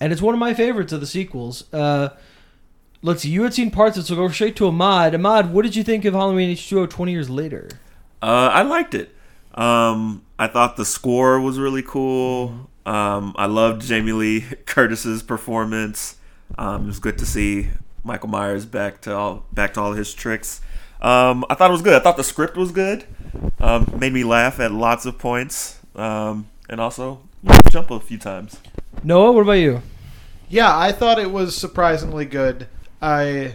and 0.00 0.12
it's 0.12 0.22
one 0.22 0.34
of 0.34 0.40
my 0.40 0.54
favorites 0.54 0.92
of 0.92 1.00
the 1.00 1.06
sequels. 1.06 1.72
Uh, 1.74 2.10
let's 3.02 3.22
see. 3.22 3.30
You 3.30 3.42
had 3.42 3.54
seen 3.54 3.70
parts 3.70 3.96
of 3.96 4.04
it, 4.04 4.06
so 4.06 4.16
go 4.16 4.28
straight 4.28 4.56
to 4.56 4.68
Ahmad. 4.68 5.14
Ahmad, 5.14 5.52
what 5.52 5.62
did 5.62 5.76
you 5.76 5.82
think 5.82 6.04
of 6.04 6.14
Halloween 6.14 6.54
H2O 6.54 6.90
20 6.90 7.12
years 7.12 7.30
later? 7.30 7.68
Uh, 8.22 8.50
I 8.52 8.62
liked 8.62 8.94
it. 8.94 9.14
Um, 9.54 10.24
I 10.38 10.46
thought 10.48 10.76
the 10.76 10.84
score 10.84 11.40
was 11.40 11.58
really 11.58 11.82
cool. 11.82 12.68
Um, 12.84 13.34
I 13.36 13.46
loved 13.46 13.82
Jamie 13.82 14.12
Lee 14.12 14.40
Curtis's 14.66 15.22
performance. 15.22 16.16
Um, 16.58 16.84
it 16.84 16.86
was 16.86 16.98
good 16.98 17.18
to 17.18 17.26
see 17.26 17.70
Michael 18.04 18.28
Myers 18.28 18.66
back 18.66 19.00
to 19.02 19.14
all 19.14 19.44
back 19.52 19.74
to 19.74 19.80
all 19.80 19.92
his 19.92 20.14
tricks. 20.14 20.60
Um, 21.00 21.44
I 21.50 21.54
thought 21.54 21.70
it 21.70 21.72
was 21.72 21.82
good. 21.82 21.94
I 21.94 22.00
thought 22.00 22.16
the 22.16 22.24
script 22.24 22.56
was 22.56 22.70
good. 22.70 23.04
Um, 23.60 23.92
made 23.98 24.12
me 24.12 24.24
laugh 24.24 24.60
at 24.60 24.72
lots 24.72 25.04
of 25.06 25.18
points, 25.18 25.80
um, 25.94 26.48
and 26.68 26.80
also 26.80 27.20
jump 27.70 27.90
a 27.90 28.00
few 28.00 28.18
times. 28.18 28.60
Noah, 29.02 29.32
what 29.32 29.42
about 29.42 29.52
you? 29.52 29.82
Yeah, 30.48 30.76
I 30.76 30.92
thought 30.92 31.18
it 31.18 31.30
was 31.30 31.56
surprisingly 31.56 32.24
good. 32.24 32.68
I 33.02 33.54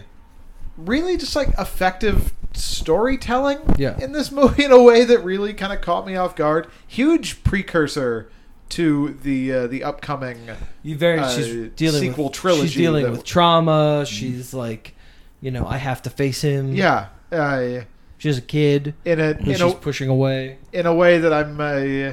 really 0.76 1.16
just 1.16 1.34
like 1.36 1.48
effective 1.58 2.32
storytelling 2.54 3.58
Yeah. 3.78 3.98
in 3.98 4.12
this 4.12 4.30
movie 4.38 4.64
in 4.64 4.72
a 4.72 4.82
way 4.82 5.04
that 5.04 5.20
really 5.20 5.54
kind 5.54 5.72
of 5.72 5.80
caught 5.80 6.06
me 6.06 6.16
off 6.16 6.36
guard. 6.36 6.66
Huge 6.86 7.42
precursor 7.44 8.30
to 8.70 9.18
the 9.22 9.52
uh, 9.52 9.66
the 9.66 9.84
upcoming 9.84 10.48
You 10.82 10.96
very 10.96 11.18
Uh, 11.18 11.28
she's 11.30 11.70
dealing 11.76 12.00
sequel 12.00 12.24
with, 12.24 12.32
trilogy 12.32 12.68
She's 12.68 12.76
dealing 12.76 13.10
with 13.10 13.24
trauma. 13.24 14.04
She's 14.06 14.54
like, 14.54 14.94
you 15.40 15.50
know, 15.50 15.66
I 15.66 15.76
have 15.76 16.00
to 16.02 16.10
face 16.10 16.40
him. 16.42 16.74
yeah 16.74 17.08
uh, 17.30 17.80
She's 18.18 18.38
a 18.38 18.42
kid 18.42 18.94
in 19.04 19.18
a 19.20 19.30
in 19.32 19.44
she's 19.44 19.60
a 19.60 19.70
pushing 19.72 20.08
away. 20.08 20.58
in 20.72 20.86
a 20.86 20.94
way 20.94 21.18
that 21.18 21.32
I'm 21.32 21.60
uh, 21.60 22.12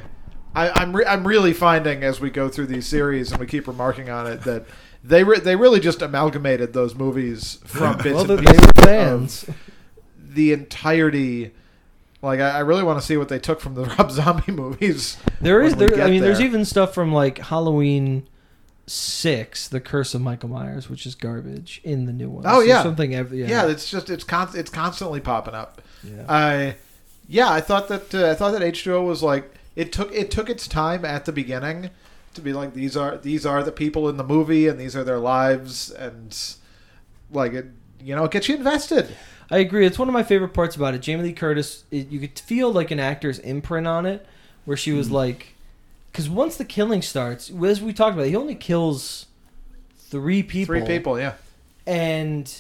I, 0.56 0.70
I'm 0.82 0.96
re- 0.96 1.06
I'm 1.06 1.26
really 1.28 1.54
finding 1.54 2.04
as 2.04 2.20
we 2.20 2.30
go 2.32 2.50
through 2.50 2.66
these 2.68 2.88
series 2.88 3.32
and 3.32 3.40
we 3.40 3.46
keep 3.46 3.68
remarking 3.68 4.10
on 4.10 4.26
it 4.28 4.42
that 4.42 4.66
they 5.04 5.24
re- 5.24 5.40
they 5.40 5.56
really 5.56 5.80
just 5.80 6.02
amalgamated 6.02 6.74
those 6.74 6.96
movies 6.96 7.60
from 7.66 7.98
bits 8.04 8.16
well, 8.16 8.32
and 8.32 8.46
pieces 8.46 8.72
fans. 8.78 9.46
the 10.18 10.52
entirety. 10.54 11.52
Like 12.22 12.40
I, 12.42 12.50
I 12.50 12.60
really 12.60 12.84
want 12.84 13.00
to 13.00 13.06
see 13.06 13.16
what 13.18 13.30
they 13.30 13.40
took 13.40 13.62
from 13.62 13.76
the 13.76 13.84
Rob 13.98 14.12
Zombie 14.12 14.52
movies. 14.52 15.18
There 15.42 15.62
is 15.62 15.76
there. 15.76 16.02
I 16.02 16.10
mean, 16.10 16.22
there's 16.22 16.42
even 16.42 16.66
stuff 16.66 16.94
from 16.94 17.14
like 17.14 17.38
Halloween 17.38 18.28
six, 18.88 19.68
The 19.68 19.80
Curse 19.80 20.16
of 20.16 20.22
Michael 20.22 20.50
Myers, 20.50 20.90
which 20.90 21.06
is 21.06 21.16
garbage 21.16 21.80
in 21.84 22.06
the 22.06 22.12
new 22.14 22.30
one. 22.30 22.44
Oh, 22.48 22.58
There's 22.58 22.68
yeah. 22.70 22.84
something. 22.84 23.14
Every, 23.16 23.40
yeah, 23.42 23.48
Yeah, 23.48 23.68
it's 23.68 23.90
just 23.90 24.10
it's 24.10 24.24
con- 24.24 24.50
it's 24.56 24.70
constantly 24.72 25.20
popping 25.22 25.54
up. 25.56 25.82
yeah. 26.04 26.26
I 26.28 26.76
yeah, 27.28 27.50
I 27.50 27.62
thought 27.62 27.88
that 27.90 28.14
uh, 28.14 28.30
I 28.32 28.34
thought 28.36 28.52
that 28.52 28.62
H2O 28.62 29.06
was 29.06 29.22
like 29.24 29.54
it 29.76 29.94
took 29.94 30.12
it 30.14 30.32
took 30.32 30.50
its 30.50 30.68
time 30.68 31.06
at 31.06 31.26
the 31.26 31.32
beginning 31.32 31.92
to 32.34 32.42
be 32.42 32.54
like 32.54 32.74
these 32.74 32.96
are 32.96 33.18
these 33.18 33.46
are 33.46 33.64
the 33.64 33.72
people 33.72 34.10
in 34.10 34.18
the 34.18 34.24
movie 34.24 34.68
and 34.68 34.80
these 34.80 34.96
are 34.96 35.04
their 35.04 35.20
lives 35.20 35.90
and 35.92 36.56
like 37.32 37.54
it 37.54 37.68
you 38.02 38.16
know 38.16 38.26
it 38.26 38.32
gets 38.32 38.50
you 38.50 38.56
invested. 38.56 39.16
I 39.52 39.58
agree. 39.58 39.86
It's 39.86 39.98
one 39.98 40.08
of 40.08 40.14
my 40.14 40.24
favorite 40.24 40.54
parts 40.54 40.76
about 40.76 40.94
it. 40.94 41.02
Jamie 41.02 41.24
Lee 41.24 41.34
Curtis, 41.34 41.84
it, 41.90 42.10
you 42.10 42.20
could 42.20 42.38
feel 42.38 42.72
like 42.72 42.92
an 42.92 43.00
actor's 43.00 43.40
imprint 43.40 43.88
on 43.88 44.06
it, 44.06 44.26
where 44.66 44.78
she 44.78 44.92
was 44.92 45.08
mm-hmm. 45.08 45.16
like, 45.16 45.56
because 46.12 46.30
once 46.30 46.56
the 46.56 46.66
killing 46.66 47.02
starts, 47.02 47.50
as 47.50 47.82
we 47.82 47.92
talked 47.92 48.14
about, 48.14 48.28
he 48.28 48.36
only 48.36 48.54
kills 48.54 49.26
three 49.98 50.44
people. 50.44 50.76
Three 50.76 50.86
people, 50.86 51.20
yeah. 51.20 51.34
and 51.88 52.54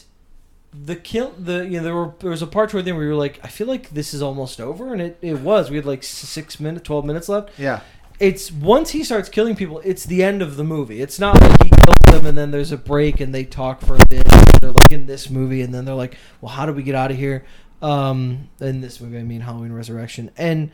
the 0.73 0.95
kill 0.95 1.31
the 1.31 1.65
you 1.65 1.77
know 1.77 1.83
there 1.83 1.95
were 1.95 2.13
there 2.19 2.29
was 2.29 2.43
a 2.43 2.47
part 2.47 2.69
toward 2.69 2.85
the 2.85 2.89
end 2.89 2.97
where 2.97 3.07
you 3.07 3.11
were 3.11 3.17
like 3.17 3.39
I 3.43 3.47
feel 3.47 3.65
like 3.65 3.89
this 3.89 4.13
is 4.13 4.21
almost 4.21 4.61
over 4.61 4.93
and 4.93 5.01
it, 5.01 5.17
it 5.19 5.39
was 5.39 5.71
we 5.71 5.77
had 5.77 5.85
like 5.85 6.03
six 6.03 6.59
minutes 6.59 6.85
twelve 6.85 7.05
minutes 7.05 7.27
left 7.27 7.57
Yeah. 7.57 7.81
It's 8.19 8.51
once 8.51 8.89
he 8.91 9.03
starts 9.03 9.29
killing 9.29 9.55
people 9.55 9.79
it's 9.85 10.05
the 10.05 10.23
end 10.23 10.41
of 10.41 10.57
the 10.57 10.63
movie. 10.63 11.01
It's 11.01 11.19
not 11.19 11.39
like 11.41 11.63
he 11.63 11.69
kills 11.69 11.97
them 12.05 12.25
and 12.25 12.37
then 12.37 12.51
there's 12.51 12.71
a 12.71 12.77
break 12.77 13.21
and 13.21 13.33
they 13.33 13.45
talk 13.45 13.81
for 13.81 13.95
a 13.95 14.05
bit. 14.07 14.27
They're 14.59 14.71
like 14.71 14.91
in 14.91 15.05
this 15.05 15.29
movie 15.29 15.61
and 15.61 15.73
then 15.73 15.85
they're 15.85 15.95
like 15.95 16.17
well 16.41 16.51
how 16.51 16.65
do 16.65 16.73
we 16.73 16.83
get 16.83 16.95
out 16.95 17.11
of 17.11 17.17
here? 17.17 17.45
Um 17.81 18.49
in 18.59 18.81
this 18.81 18.99
movie 18.99 19.17
I 19.17 19.23
mean 19.23 19.41
Halloween 19.41 19.71
Resurrection. 19.71 20.31
And 20.37 20.71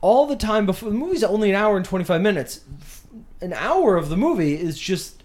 all 0.00 0.26
the 0.26 0.36
time 0.36 0.66
before 0.66 0.90
the 0.90 0.96
movie's 0.96 1.24
only 1.24 1.50
an 1.50 1.56
hour 1.56 1.76
and 1.76 1.84
25 1.84 2.20
minutes. 2.20 2.60
An 3.40 3.52
hour 3.52 3.96
of 3.96 4.08
the 4.08 4.16
movie 4.16 4.54
is 4.54 4.78
just 4.78 5.22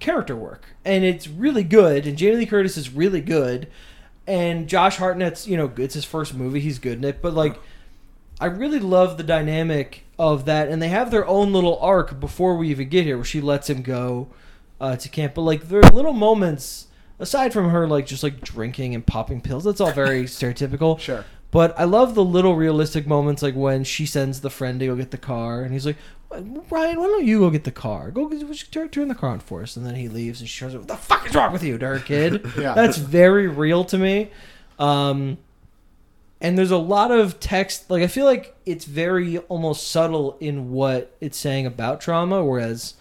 character 0.00 0.34
work. 0.34 0.74
And 0.84 1.04
it's 1.04 1.28
really 1.28 1.64
good. 1.64 2.06
And 2.06 2.18
Jamie 2.18 2.36
Lee 2.38 2.46
Curtis 2.46 2.76
is 2.76 2.90
really 2.90 3.20
good. 3.20 3.68
And 4.26 4.68
Josh 4.68 4.96
Hartnett's 4.96 5.46
you 5.46 5.56
know 5.56 5.70
it's 5.76 5.94
his 5.94 6.04
first 6.04 6.34
movie. 6.34 6.58
He's 6.58 6.80
good 6.80 6.98
in 6.98 7.04
it. 7.04 7.22
But 7.22 7.34
like 7.34 7.60
I 8.40 8.46
really 8.46 8.80
love 8.80 9.16
the 9.16 9.22
dynamic 9.22 10.04
of 10.18 10.44
that 10.44 10.68
and 10.68 10.80
they 10.82 10.88
have 10.88 11.10
their 11.10 11.26
own 11.26 11.52
little 11.52 11.78
arc 11.80 12.20
before 12.20 12.56
we 12.56 12.68
even 12.68 12.88
get 12.88 13.04
here 13.04 13.16
where 13.16 13.24
she 13.24 13.40
lets 13.40 13.68
him 13.70 13.82
go 13.82 14.28
uh, 14.80 14.96
to 14.96 15.08
camp 15.08 15.34
but 15.34 15.42
like 15.42 15.68
there 15.68 15.80
are 15.80 15.90
little 15.90 16.12
moments 16.12 16.86
aside 17.18 17.52
from 17.52 17.70
her 17.70 17.86
like 17.86 18.06
just 18.06 18.22
like 18.22 18.40
drinking 18.40 18.94
and 18.94 19.06
popping 19.06 19.40
pills 19.40 19.64
that's 19.64 19.80
all 19.80 19.90
very 19.92 20.22
stereotypical 20.24 20.98
Sure. 21.00 21.24
but 21.50 21.78
I 21.78 21.84
love 21.84 22.14
the 22.14 22.24
little 22.24 22.54
realistic 22.56 23.06
moments, 23.06 23.42
like 23.42 23.54
when 23.54 23.82
she 23.84 24.06
sends 24.06 24.40
the 24.40 24.50
friend 24.50 24.78
to 24.80 24.86
go 24.86 24.96
get 24.96 25.10
the 25.12 25.18
car, 25.18 25.62
and 25.62 25.72
he's 25.72 25.86
like, 25.86 25.96
"Ryan, 26.32 26.98
why 26.98 27.06
don't 27.06 27.24
you 27.24 27.38
go 27.40 27.50
get 27.50 27.62
the 27.62 27.70
car? 27.70 28.10
Go 28.10 28.28
get, 28.28 28.70
turn, 28.72 28.88
turn 28.88 29.06
the 29.08 29.14
car 29.14 29.30
on 29.30 29.38
for 29.38 29.62
us." 29.62 29.76
And 29.76 29.86
then 29.86 29.94
he 29.94 30.08
leaves, 30.08 30.40
and 30.40 30.48
she 30.48 30.58
shows 30.58 30.74
up. 30.74 30.80
What 30.80 30.88
the 30.88 30.96
fuck 30.96 31.26
is 31.28 31.34
wrong 31.36 31.52
with 31.52 31.62
you, 31.62 31.78
to 31.78 31.86
her 31.86 31.98
kid? 32.00 32.44
Yeah. 32.58 32.74
That's 32.74 32.96
very 32.98 33.46
real 33.46 33.84
to 33.84 33.96
me. 33.98 34.30
Um, 34.80 35.38
and 36.44 36.58
there's 36.58 36.70
a 36.70 36.76
lot 36.76 37.10
of 37.10 37.40
text. 37.40 37.90
Like 37.90 38.02
I 38.02 38.06
feel 38.06 38.26
like 38.26 38.54
it's 38.66 38.84
very 38.84 39.38
almost 39.38 39.88
subtle 39.90 40.36
in 40.40 40.72
what 40.72 41.16
it's 41.18 41.38
saying 41.38 41.64
about 41.64 42.02
trauma, 42.02 42.44
whereas 42.44 42.94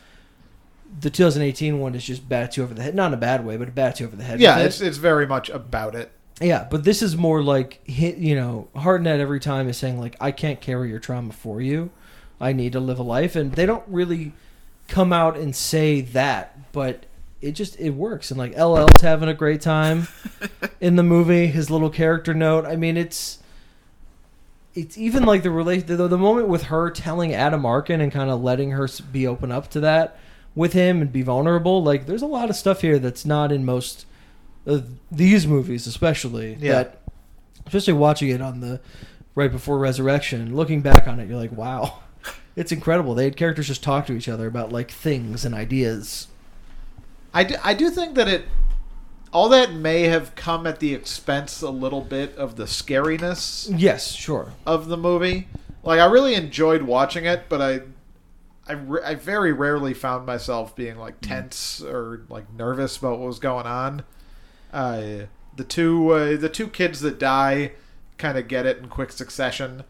the 1.02 1.10
2018 1.10 1.78
one 1.80 1.94
is 1.94 2.06
just 2.06 2.30
bats 2.30 2.56
you 2.56 2.64
over 2.64 2.74
the 2.74 2.82
head. 2.82 2.96
Not 2.96 3.08
in 3.08 3.16
a 3.16 3.18
bad 3.18 3.46
way, 3.46 3.58
but 3.58 3.68
it 3.68 3.76
bats 3.76 4.00
you 4.00 4.08
over 4.08 4.16
the 4.16 4.24
head. 4.24 4.40
Yeah, 4.40 4.60
it. 4.60 4.68
it's 4.68 4.80
it's 4.80 4.96
very 4.96 5.28
much 5.28 5.50
about 5.50 5.94
it. 5.94 6.10
Yeah, 6.40 6.66
but 6.72 6.86
this 6.86 7.02
is 7.02 7.18
more 7.18 7.44
like 7.44 7.86
hit. 7.86 8.16
You 8.16 8.36
know, 8.36 8.70
Hartnett 8.78 9.20
every 9.20 9.42
time 9.42 9.68
is 9.68 9.76
saying 9.76 10.00
like, 10.00 10.16
"I 10.22 10.32
can't 10.32 10.62
carry 10.62 10.90
your 10.90 11.00
trauma 11.00 11.34
for 11.34 11.60
you. 11.60 11.92
I 12.40 12.54
need 12.54 12.72
to 12.72 12.80
live 12.80 12.98
a 12.98 13.04
life," 13.04 13.36
and 13.36 13.52
they 13.52 13.66
don't 13.66 13.84
really 13.88 14.32
come 14.88 15.12
out 15.12 15.36
and 15.36 15.54
say 15.54 16.00
that, 16.00 16.72
but 16.72 17.06
it 17.44 17.52
just 17.52 17.80
it 17.80 17.92
works. 17.92 18.32
And 18.32 18.38
like 18.38 18.54
LL's 18.56 19.02
having 19.02 19.30
a 19.30 19.34
great 19.34 19.62
time 19.62 20.08
in 20.82 20.96
the 20.96 21.04
movie. 21.04 21.48
His 21.48 21.70
little 21.70 21.90
character 21.90 22.34
note. 22.34 22.66
I 22.66 22.76
mean, 22.76 22.98
it's 22.98 23.40
it's 24.76 24.98
even 24.98 25.24
like 25.24 25.44
the 25.44 25.52
relate 25.52 25.86
the, 25.88 25.96
the 26.08 26.18
moment 26.18 26.48
with 26.48 26.64
her 26.64 26.90
telling 26.90 27.34
Adam 27.34 27.66
Arkin 27.66 28.02
and 28.02 28.12
kind 28.12 28.30
of 28.30 28.42
letting 28.42 28.72
her 28.72 28.88
be 29.12 29.28
open 29.28 29.52
up 29.52 29.70
to 29.72 29.80
that 29.82 30.18
with 30.56 30.74
him 30.74 31.02
and 31.02 31.12
be 31.12 31.22
vulnerable. 31.22 31.84
Like, 31.84 32.06
there's 32.06 32.22
a 32.22 32.28
lot 32.28 32.50
of 32.50 32.56
stuff 32.56 32.82
here 32.82 32.98
that's 33.00 33.26
not 33.26 33.52
in 33.52 33.66
most 33.66 34.06
of 34.66 34.88
these 35.12 35.46
movies, 35.46 35.86
especially 35.88 36.58
Yeah. 36.60 36.74
that, 36.74 37.02
especially 37.68 37.94
watching 37.94 38.30
it 38.30 38.42
on 38.42 38.62
the 38.62 38.80
right 39.36 39.52
before 39.52 39.78
Resurrection. 39.80 40.56
Looking 40.56 40.82
back 40.82 41.08
on 41.08 41.20
it, 41.20 41.28
you're 41.28 41.38
like, 41.40 41.52
wow, 41.52 42.00
it's 42.56 42.72
incredible. 42.72 43.14
They 43.16 43.26
had 43.26 43.36
characters 43.36 43.68
just 43.68 43.84
talk 43.84 44.06
to 44.08 44.14
each 44.14 44.30
other 44.30 44.48
about 44.48 44.72
like 44.72 44.90
things 44.92 45.44
and 45.46 45.54
ideas. 45.54 46.28
I 47.34 47.44
do, 47.44 47.56
I 47.64 47.74
do 47.74 47.90
think 47.90 48.16
that 48.16 48.28
it 48.28 48.46
all 49.32 49.50
that 49.50 49.74
may 49.74 50.04
have 50.04 50.36
come 50.36 50.68
at 50.68 50.80
the 50.80 50.94
expense 50.94 51.62
a 51.64 51.70
little 51.72 52.02
bit 52.02 52.36
of 52.38 52.56
the 52.56 52.66
scariness 52.66 53.68
Yes, 53.76 54.12
sure. 54.12 54.54
of 54.66 54.88
the 54.88 54.98
movie. 54.98 55.48
Like 55.84 56.00
I 56.00 56.06
really 56.06 56.36
enjoyed 56.36 56.84
watching 56.84 57.26
it, 57.26 57.46
but 57.50 57.62
I 57.62 57.82
I, 58.68 58.74
re- 58.74 59.02
I 59.04 59.16
very 59.16 59.52
rarely 59.52 59.94
found 59.94 60.26
myself 60.26 60.76
being 60.76 60.98
like 60.98 61.20
tense 61.22 61.82
or 61.82 62.24
like 62.30 62.52
nervous 62.54 62.96
about 62.98 63.20
what 63.20 63.28
was 63.28 63.40
going 63.40 63.66
on. 63.66 64.04
Uh, 64.72 65.26
the 65.56 65.64
two 65.68 66.10
uh, 66.12 66.38
the 66.38 66.50
two 66.50 66.68
kids 66.68 67.02
that 67.02 67.20
die 67.20 67.72
kind 68.18 68.38
of 68.38 68.48
get 68.48 68.66
it 68.66 68.78
in 68.78 68.88
quick 68.88 69.12
succession. 69.12 69.84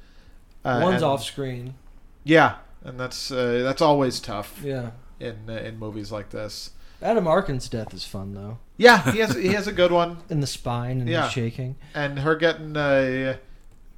Uh, 0.66 0.80
One's 0.82 0.96
and- 0.96 1.04
off 1.04 1.24
screen. 1.24 1.76
Yeah, 2.24 2.56
and 2.84 2.98
that's 3.00 3.30
uh, 3.32 3.62
that's 3.64 3.82
always 3.82 4.20
tough 4.22 4.60
Yeah. 4.64 4.92
in 5.20 5.50
uh, 5.50 5.54
in 5.54 5.78
movies 5.78 6.12
like 6.12 6.30
this. 6.30 6.72
Adam 7.04 7.28
Arkin's 7.28 7.68
death 7.70 7.94
is 7.94 8.06
fun 8.06 8.34
though. 8.34 8.58
Yeah, 8.78 9.12
he 9.12 9.20
has 9.20 9.36
he 9.36 9.50
has 9.50 9.68
a 9.68 9.72
good 9.74 9.92
one. 9.92 10.18
In 10.30 10.40
the 10.40 10.48
spine 10.48 11.00
and 11.02 11.10
Yeah. 11.10 11.22
the 11.24 11.30
shaking. 11.30 11.76
and 11.94 12.20
her 12.20 12.36
getting 12.36 12.76
uh, 12.78 13.38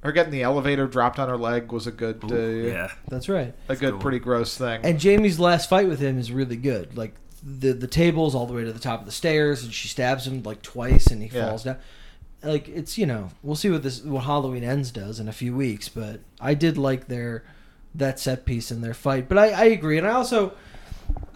her 0.02 0.12
getting 0.12 0.32
the 0.32 0.42
elevator 0.42 0.86
dropped 0.86 1.18
on 1.18 1.28
her 1.28 1.36
leg 1.36 1.72
was 1.72 1.86
a 1.86 1.92
good 1.92 2.20
uh, 2.30 2.36
yeah. 2.36 2.88
That's 3.08 3.28
right. 3.28 3.54
a 3.68 3.76
good 3.76 3.92
Cool. 3.92 4.00
pretty 4.00 4.18
gross 4.18 4.56
thing. 4.58 4.80
And 4.84 4.98
Jamie's 5.00 5.38
last 5.40 5.68
fight 5.70 5.88
with 5.88 6.00
him 6.00 6.18
is 6.18 6.30
really 6.32 6.56
good. 6.56 6.96
Like 6.96 7.14
the 7.42 7.72
the 7.72 7.86
table's 7.86 8.34
all 8.34 8.46
the 8.46 8.54
way 8.54 8.64
to 8.64 8.72
the 8.72 8.78
top 8.80 9.00
of 9.00 9.06
the 9.06 9.12
stairs, 9.12 9.62
and 9.62 9.72
she 9.72 9.88
stabs 9.88 10.26
him 10.26 10.42
like 10.42 10.62
twice, 10.62 11.06
and 11.06 11.22
he 11.22 11.28
Yeah. 11.34 11.48
falls 11.48 11.64
down. 11.64 11.76
Like 12.42 12.68
it's 12.68 12.98
you 12.98 13.06
know 13.06 13.30
we'll 13.42 13.56
see 13.56 13.70
what 13.70 13.82
this 13.82 14.02
what 14.02 14.24
Halloween 14.24 14.62
ends 14.64 14.90
does 14.90 15.18
in 15.20 15.28
a 15.28 15.32
few 15.32 15.54
weeks, 15.56 15.88
but 15.88 16.20
I 16.40 16.54
did 16.54 16.76
like 16.76 17.08
their 17.08 17.44
that 17.94 18.20
set 18.20 18.44
piece 18.44 18.70
in 18.70 18.82
their 18.82 18.92
fight. 18.94 19.26
But 19.28 19.38
I, 19.38 19.48
I 19.50 19.64
agree, 19.66 19.96
and 19.96 20.06
I 20.06 20.10
also 20.10 20.52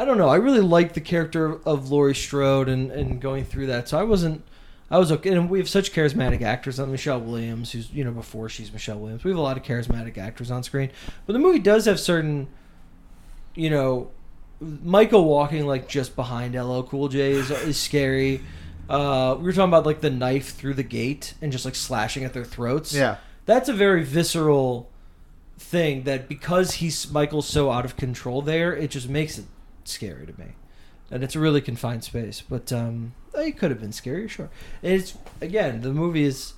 I 0.01 0.07
don't 0.07 0.16
know 0.16 0.30
I 0.30 0.36
really 0.36 0.62
like 0.62 0.94
the 0.94 1.01
character 1.03 1.61
of 1.66 1.90
Laurie 1.90 2.14
Strode 2.14 2.70
and 2.70 2.90
and 2.90 3.20
going 3.20 3.44
through 3.44 3.66
that. 3.66 3.86
So 3.86 3.98
I 3.98 4.03
wasn't. 4.03 4.42
I 4.90 4.98
was 4.98 5.12
okay, 5.12 5.30
and 5.30 5.51
we 5.51 5.59
have 5.59 5.68
such 5.68 5.92
charismatic 5.92 6.40
actors. 6.40 6.80
on 6.80 6.90
Michelle 6.90 7.20
Williams, 7.20 7.72
who's 7.72 7.92
you 7.92 8.03
know 8.03 8.11
before 8.11 8.48
she's 8.48 8.72
Michelle 8.72 8.98
Williams. 8.98 9.24
We 9.24 9.30
have 9.30 9.36
a 9.36 9.42
lot 9.42 9.59
of 9.59 9.62
charismatic 9.62 10.16
actors 10.16 10.51
on 10.51 10.62
screen, 10.62 10.90
but 11.26 11.34
the 11.34 11.38
movie 11.38 11.59
does 11.59 11.84
have 11.84 12.01
certain, 12.01 12.48
you 13.55 13.68
know, 13.68 14.11
Michael 14.59 15.26
walking 15.26 15.66
like 15.66 15.86
just 15.86 16.16
behind 16.16 16.55
LL 16.55 16.80
Cool 16.80 17.09
J 17.09 17.32
is, 17.32 17.51
is 17.51 17.78
scary. 17.78 18.40
Uh, 18.88 19.36
we 19.36 19.44
were 19.44 19.53
talking 19.53 19.68
about 19.68 19.84
like 19.84 20.01
the 20.01 20.11
knife 20.11 20.55
through 20.55 20.74
the 20.74 20.82
gate 20.82 21.34
and 21.42 21.53
just 21.53 21.66
like 21.66 21.74
slashing 21.74 22.24
at 22.24 22.32
their 22.32 22.46
throats. 22.46 22.94
yeah, 22.94 23.18
that's 23.44 23.68
a 23.68 23.74
very 23.74 24.03
visceral 24.03 24.88
thing. 25.59 26.05
That 26.05 26.26
because 26.26 26.76
he's 26.76 27.12
Michael's 27.12 27.46
so 27.46 27.70
out 27.70 27.84
of 27.84 27.98
control 27.98 28.40
there, 28.40 28.74
it 28.74 28.90
just 28.90 29.07
makes 29.07 29.36
it 29.36 29.44
scary 29.85 30.26
to 30.26 30.39
me. 30.41 30.49
And 31.11 31.24
it's 31.24 31.35
a 31.35 31.41
really 31.41 31.61
confined 31.61 32.05
space, 32.05 32.41
but 32.49 32.72
um, 32.72 33.14
it 33.35 33.59
could 33.59 33.70
have 33.70 33.81
been 33.81 33.91
scarier, 33.91 34.28
sure. 34.28 34.49
It's 34.83 35.14
again, 35.41 35.81
the 35.81 35.93
movie 35.93 36.22
is 36.24 36.53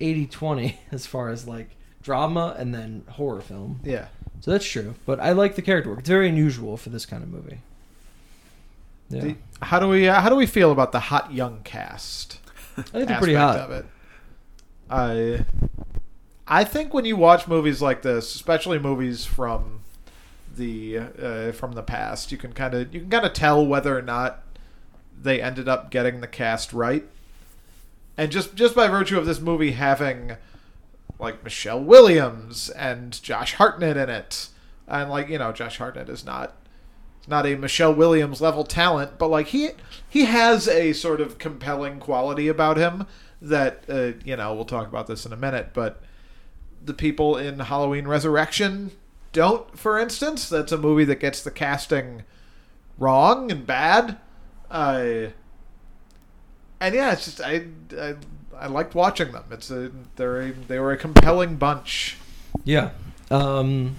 80-20 0.00 0.76
as 0.92 1.06
far 1.06 1.28
as 1.28 1.46
like 1.46 1.70
drama 2.02 2.54
and 2.58 2.74
then 2.74 3.04
horror 3.10 3.40
film. 3.40 3.80
yeah. 3.84 4.08
So 4.40 4.52
that's 4.52 4.64
true. 4.64 4.94
But 5.04 5.18
I 5.18 5.32
like 5.32 5.56
the 5.56 5.62
character 5.62 5.90
work. 5.90 5.98
It's 5.98 6.08
very 6.08 6.28
unusual 6.28 6.76
for 6.76 6.90
this 6.90 7.04
kind 7.04 7.24
of 7.24 7.28
movie. 7.28 7.58
Yeah. 9.10 9.20
The- 9.22 9.36
how 9.62 9.80
do 9.80 9.88
we 9.88 10.06
uh, 10.08 10.20
how 10.20 10.28
do 10.28 10.36
we 10.36 10.46
feel 10.46 10.70
about 10.70 10.92
the 10.92 11.00
hot 11.00 11.32
young 11.32 11.60
cast? 11.64 12.38
I 12.76 12.82
think 12.82 13.08
they're 13.08 13.18
pretty 13.18 13.34
hot. 13.34 13.58
of 13.58 13.70
it. 13.72 13.86
I 14.88 15.44
I 16.46 16.62
think 16.62 16.94
when 16.94 17.04
you 17.04 17.16
watch 17.16 17.48
movies 17.48 17.82
like 17.82 18.02
this, 18.02 18.32
especially 18.36 18.78
movies 18.78 19.24
from 19.24 19.80
the 20.58 20.98
uh, 20.98 21.52
from 21.52 21.72
the 21.72 21.82
past, 21.82 22.30
you 22.30 22.36
can 22.36 22.52
kind 22.52 22.74
of 22.74 22.92
you 22.92 23.00
can 23.00 23.10
kind 23.10 23.24
of 23.24 23.32
tell 23.32 23.66
whether 23.66 23.96
or 23.96 24.02
not 24.02 24.42
they 25.20 25.40
ended 25.40 25.68
up 25.68 25.90
getting 25.90 26.20
the 26.20 26.26
cast 26.26 26.72
right. 26.72 27.04
And 28.16 28.30
just 28.30 28.54
just 28.54 28.74
by 28.74 28.88
virtue 28.88 29.18
of 29.18 29.24
this 29.24 29.40
movie 29.40 29.72
having 29.72 30.36
like 31.18 31.42
Michelle 31.42 31.82
Williams 31.82 32.68
and 32.70 33.20
Josh 33.22 33.54
Hartnett 33.54 33.96
in 33.96 34.10
it, 34.10 34.48
and 34.86 35.08
like 35.08 35.28
you 35.28 35.38
know 35.38 35.52
Josh 35.52 35.78
Hartnett 35.78 36.08
is 36.08 36.24
not 36.24 36.54
not 37.26 37.46
a 37.46 37.56
Michelle 37.56 37.94
Williams 37.94 38.40
level 38.40 38.64
talent, 38.64 39.18
but 39.18 39.28
like 39.28 39.48
he 39.48 39.70
he 40.08 40.24
has 40.26 40.68
a 40.68 40.92
sort 40.92 41.20
of 41.20 41.38
compelling 41.38 42.00
quality 42.00 42.48
about 42.48 42.76
him 42.76 43.06
that 43.40 43.84
uh, 43.88 44.12
you 44.24 44.36
know 44.36 44.54
we'll 44.54 44.64
talk 44.64 44.88
about 44.88 45.06
this 45.06 45.24
in 45.24 45.32
a 45.32 45.36
minute, 45.36 45.70
but 45.72 46.02
the 46.84 46.94
people 46.94 47.36
in 47.36 47.58
Halloween 47.60 48.06
Resurrection 48.06 48.92
don't. 49.32 49.78
For 49.78 49.98
instance, 49.98 50.48
that's 50.48 50.72
a 50.72 50.78
movie 50.78 51.04
that 51.04 51.20
gets 51.20 51.42
the 51.42 51.50
casting 51.50 52.22
wrong 52.98 53.50
and 53.50 53.66
bad. 53.66 54.18
Uh, 54.70 55.28
and 56.80 56.94
yeah, 56.94 57.12
it's 57.12 57.24
just 57.24 57.40
I, 57.40 57.66
I 57.98 58.16
I 58.58 58.66
liked 58.66 58.94
watching 58.94 59.32
them. 59.32 59.44
It's 59.50 59.70
a 59.70 59.90
they're 60.16 60.40
a, 60.40 60.52
they 60.52 60.78
were 60.78 60.92
a 60.92 60.96
compelling 60.96 61.56
bunch. 61.56 62.16
Yeah. 62.64 62.90
Um, 63.30 63.96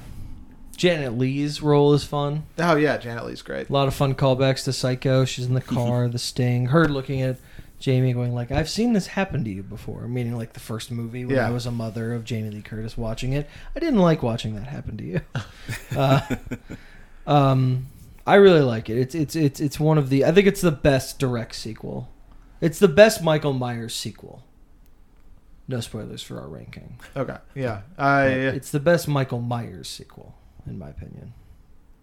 Janet 0.75 1.17
Leigh's 1.17 1.61
role 1.61 1.93
is 1.93 2.03
fun. 2.03 2.43
Oh 2.57 2.75
yeah, 2.75 2.97
Janet 2.97 3.25
Leigh's 3.25 3.41
great. 3.41 3.69
A 3.69 3.73
lot 3.73 3.88
of 3.88 3.93
fun 3.93 4.15
callbacks 4.15 4.63
to 4.65 4.73
Psycho. 4.73 5.25
She's 5.25 5.45
in 5.45 5.53
the 5.53 5.61
car, 5.61 6.07
the 6.09 6.19
sting. 6.19 6.67
Her 6.67 6.88
looking 6.88 7.21
at 7.21 7.38
Jamie 7.80 8.13
going 8.13 8.34
like, 8.36 8.51
"I've 8.51 8.69
seen 8.69 8.93
this 8.93 9.07
happen 9.07 9.43
to 9.45 9.49
you 9.49 9.63
before," 9.63 10.07
meaning 10.07 10.36
like 10.38 10.53
the 10.53 10.59
first 10.59 10.91
movie 10.91 11.25
when 11.25 11.36
Yeah. 11.36 11.47
I 11.47 11.51
was 11.51 11.65
a 11.65 11.71
mother 11.71 12.13
of 12.13 12.25
Jamie 12.25 12.49
Lee 12.49 12.61
Curtis 12.61 12.97
watching 12.97 13.34
it. 13.34 13.49
I 13.75 13.80
didn't 13.80 13.99
like 13.99 14.21
watching 14.21 14.55
that 14.55 14.67
happen 14.67 14.97
to 14.97 15.03
you. 15.03 15.21
uh, 15.97 16.21
um, 17.25 17.88
I 18.27 18.36
really 18.36 18.61
like 18.61 18.89
it. 18.89 18.97
It's 18.97 19.15
it's 19.15 19.36
it's 19.36 19.59
it's 19.59 19.80
one 19.80 19.97
of 19.97 20.09
the. 20.09 20.25
I 20.25 20.32
think 20.32 20.45
it's 20.47 20.61
the 20.61 20.71
best 20.71 21.19
direct 21.19 21.55
sequel. 21.55 22.09
It's 22.61 22.80
the 22.80 22.89
best 22.89 23.23
Michael 23.23 23.53
Myers 23.53 23.95
sequel. 23.95 24.43
No 25.67 25.80
spoilers 25.80 26.21
for 26.23 26.39
our 26.41 26.47
ranking. 26.47 26.99
Okay. 27.15 27.38
Yeah. 27.55 27.82
I 27.97 28.25
It's 28.25 28.71
the 28.71 28.80
best 28.80 29.07
Michael 29.07 29.39
Myers 29.39 29.88
sequel, 29.88 30.36
in 30.65 30.77
my 30.80 30.89
opinion. 30.89 31.34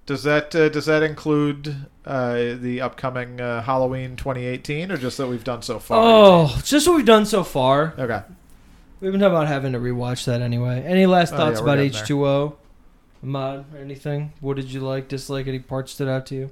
Does 0.06 0.22
that 0.22 0.54
uh, 0.54 0.68
does 0.68 0.86
that 0.86 1.02
include 1.02 1.74
uh, 2.04 2.54
the 2.60 2.80
upcoming 2.80 3.40
uh, 3.40 3.62
Halloween 3.62 4.16
2018, 4.16 4.90
or 4.92 4.96
just 4.96 5.18
that 5.18 5.26
we've 5.26 5.44
done 5.44 5.62
so 5.62 5.78
far? 5.78 5.98
Oh, 6.00 6.54
it's 6.58 6.70
just 6.70 6.86
what 6.86 6.96
we've 6.96 7.04
done 7.06 7.26
so 7.26 7.42
far. 7.44 7.94
Okay. 7.98 8.22
We've 9.00 9.12
been 9.12 9.20
talking 9.20 9.34
about 9.34 9.48
having 9.48 9.72
to 9.72 9.78
rewatch 9.78 10.24
that 10.24 10.40
anyway. 10.40 10.82
Any 10.84 11.04
last 11.06 11.34
Oh, 11.34 11.36
thoughts 11.36 11.58
yeah, 11.58 11.64
we're 11.66 11.72
about 11.72 11.76
getting 11.76 11.92
there. 11.92 12.02
H 12.02 12.08
two 12.08 12.26
O? 12.26 12.56
Ahmad, 13.22 13.64
or 13.74 13.78
anything? 13.80 14.32
What 14.40 14.56
did 14.56 14.72
you 14.72 14.80
like, 14.80 15.08
dislike? 15.08 15.46
Any 15.48 15.58
parts 15.58 15.92
stood 15.92 16.08
out 16.08 16.26
to 16.26 16.34
you? 16.34 16.50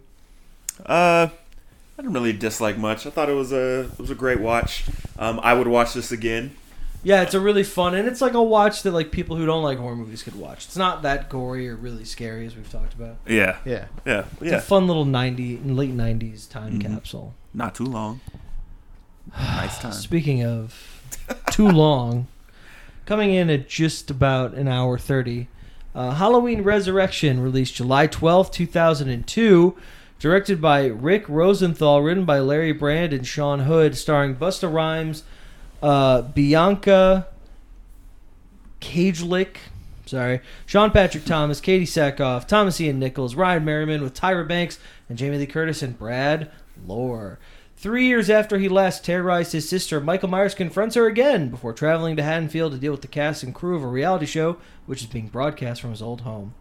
Uh, 0.85 1.29
I 1.29 2.03
didn't 2.03 2.13
really 2.15 2.33
dislike 2.33 2.77
much. 2.77 3.07
I 3.07 3.11
thought 3.11 3.29
it 3.31 3.35
was 3.35 3.53
a 3.53 3.83
it 3.83 3.99
was 3.99 4.11
a 4.11 4.15
great 4.17 4.41
watch. 4.41 4.85
Um, 5.19 5.39
I 5.43 5.55
would 5.55 5.69
watch 5.69 5.95
this 5.95 6.11
again. 6.11 6.57
Yeah, 7.05 7.23
it's 7.23 7.35
a 7.35 7.41
really 7.41 7.63
fun, 7.65 7.95
and 7.95 8.09
it's 8.09 8.21
like 8.23 8.33
a 8.35 8.43
watch 8.43 8.83
that 8.83 8.93
like 8.93 9.11
people 9.11 9.37
who 9.37 9.45
don't 9.47 9.63
like 9.63 9.79
horror 9.79 9.95
movies 9.95 10.23
could 10.23 10.35
watch. 10.37 10.65
It's 10.65 10.77
not 10.77 11.03
that 11.03 11.29
gory 11.29 11.69
or 11.69 11.77
really 11.77 12.05
scary 12.05 12.47
as 12.47 12.57
we've 12.57 12.71
talked 12.71 12.95
about. 12.95 13.17
Yeah, 13.27 13.59
Yeah. 13.65 13.85
yeah, 14.07 14.25
It's 14.41 14.51
yeah. 14.51 14.57
a 14.57 14.61
fun 14.61 14.87
little 14.87 15.05
ninety 15.05 15.59
late 15.59 15.91
nineties 15.91 16.47
time 16.47 16.81
Mhm. 16.81 16.83
capsule. 16.95 17.35
Not 17.53 17.75
too 17.75 17.85
long. 17.85 18.21
Nice 19.39 19.79
time. 19.79 19.93
Speaking 19.93 20.45
of 20.45 21.03
too 21.51 21.69
long, 21.85 22.27
coming 23.07 23.35
in 23.35 23.51
at 23.51 23.69
just 23.69 24.11
about 24.11 24.55
an 24.55 24.69
hour 24.69 24.99
30, 24.99 25.49
uh, 25.95 26.13
Halloween 26.13 26.63
Resurrection, 26.63 27.41
released 27.41 27.75
July 27.75 28.07
twelfth, 28.07 28.51
2002, 28.53 29.77
directed 30.19 30.61
by 30.61 30.87
Rick 30.87 31.29
Rosenthal, 31.29 32.03
written 32.03 32.25
by 32.25 32.39
Larry 32.39 32.73
Brand 32.73 33.13
and 33.13 33.27
Sean 33.27 33.61
Hood, 33.61 33.97
starring 33.97 34.35
Busta 34.37 34.73
Rhymes, 34.73 35.23
uh, 35.85 36.23
Bianca 36.23 37.29
Kajlich, 38.81 39.57
sorry, 40.07 40.41
Sean 40.65 40.91
Patrick 40.91 41.27
Thomas, 41.27 41.61
Katee 41.61 41.83
Sackhoff, 41.83 42.49
Thomas 42.49 42.81
Ian 42.81 42.99
Nichols, 42.99 43.35
Ryan 43.35 43.67
Merriman 43.67 44.03
with 44.03 44.15
Tyra 44.15 44.49
Banks, 44.49 44.79
and 45.11 45.19
Jamie 45.19 45.37
Lee 45.37 45.47
Curtis 45.47 45.83
and 45.83 45.99
Brad 45.99 46.51
Loree. 46.89 47.37
Three 47.77 48.07
years 48.07 48.31
after 48.31 48.59
he 48.59 48.67
last 48.67 49.05
terrorized 49.05 49.53
his 49.53 49.69
sister, 49.69 50.01
Michael 50.01 50.31
Myers 50.31 50.55
confronts 50.55 50.95
her 50.95 51.07
again 51.07 51.51
before 51.51 51.75
traveling 51.75 52.17
to 52.17 52.23
Haddonfield 52.23 52.73
to 52.73 52.79
deal 52.79 52.93
with 52.93 53.03
the 53.03 53.09
cast 53.09 53.43
and 53.43 53.55
crew 53.55 53.77
of 53.77 53.83
a 53.83 53.87
reality 53.87 54.25
show, 54.25 54.57
which 54.87 55.03
is 55.03 55.07
being 55.07 55.29
broadcast 55.29 55.83
from 55.83 55.91
his 55.91 56.01
old 56.01 56.23
home. 56.23 56.55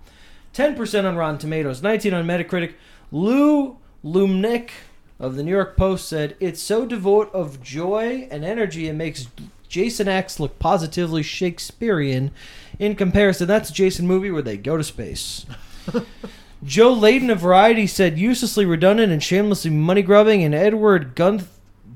10% 0.53 1.05
on 1.05 1.15
Rotten 1.15 1.37
Tomatoes, 1.37 1.81
19 1.81 2.13
on 2.13 2.25
Metacritic. 2.25 2.73
Lou 3.09 3.77
Lumnick 4.03 4.71
of 5.19 5.35
the 5.35 5.43
New 5.43 5.51
York 5.51 5.77
Post 5.77 6.07
said, 6.07 6.35
It's 6.39 6.61
so 6.61 6.85
devoid 6.85 7.29
of 7.31 7.61
joy 7.61 8.27
and 8.31 8.43
energy 8.43 8.87
it 8.87 8.93
makes 8.93 9.27
Jason 9.67 10.07
X 10.07 10.39
look 10.39 10.59
positively 10.59 11.23
Shakespearean. 11.23 12.31
In 12.79 12.95
comparison, 12.95 13.47
that's 13.47 13.69
a 13.69 13.73
Jason 13.73 14.07
movie 14.07 14.31
where 14.31 14.41
they 14.41 14.57
go 14.57 14.77
to 14.77 14.83
space. 14.83 15.45
Joe 16.63 16.95
Leydon 16.95 17.31
of 17.31 17.39
Variety 17.39 17.87
said 17.87 18.17
uselessly 18.17 18.65
redundant 18.65 19.11
and 19.11 19.21
shamelessly 19.21 19.71
money 19.71 20.01
grubbing, 20.01 20.43
and 20.43 20.55
Edward 20.55 21.15
Gunth- 21.15 21.47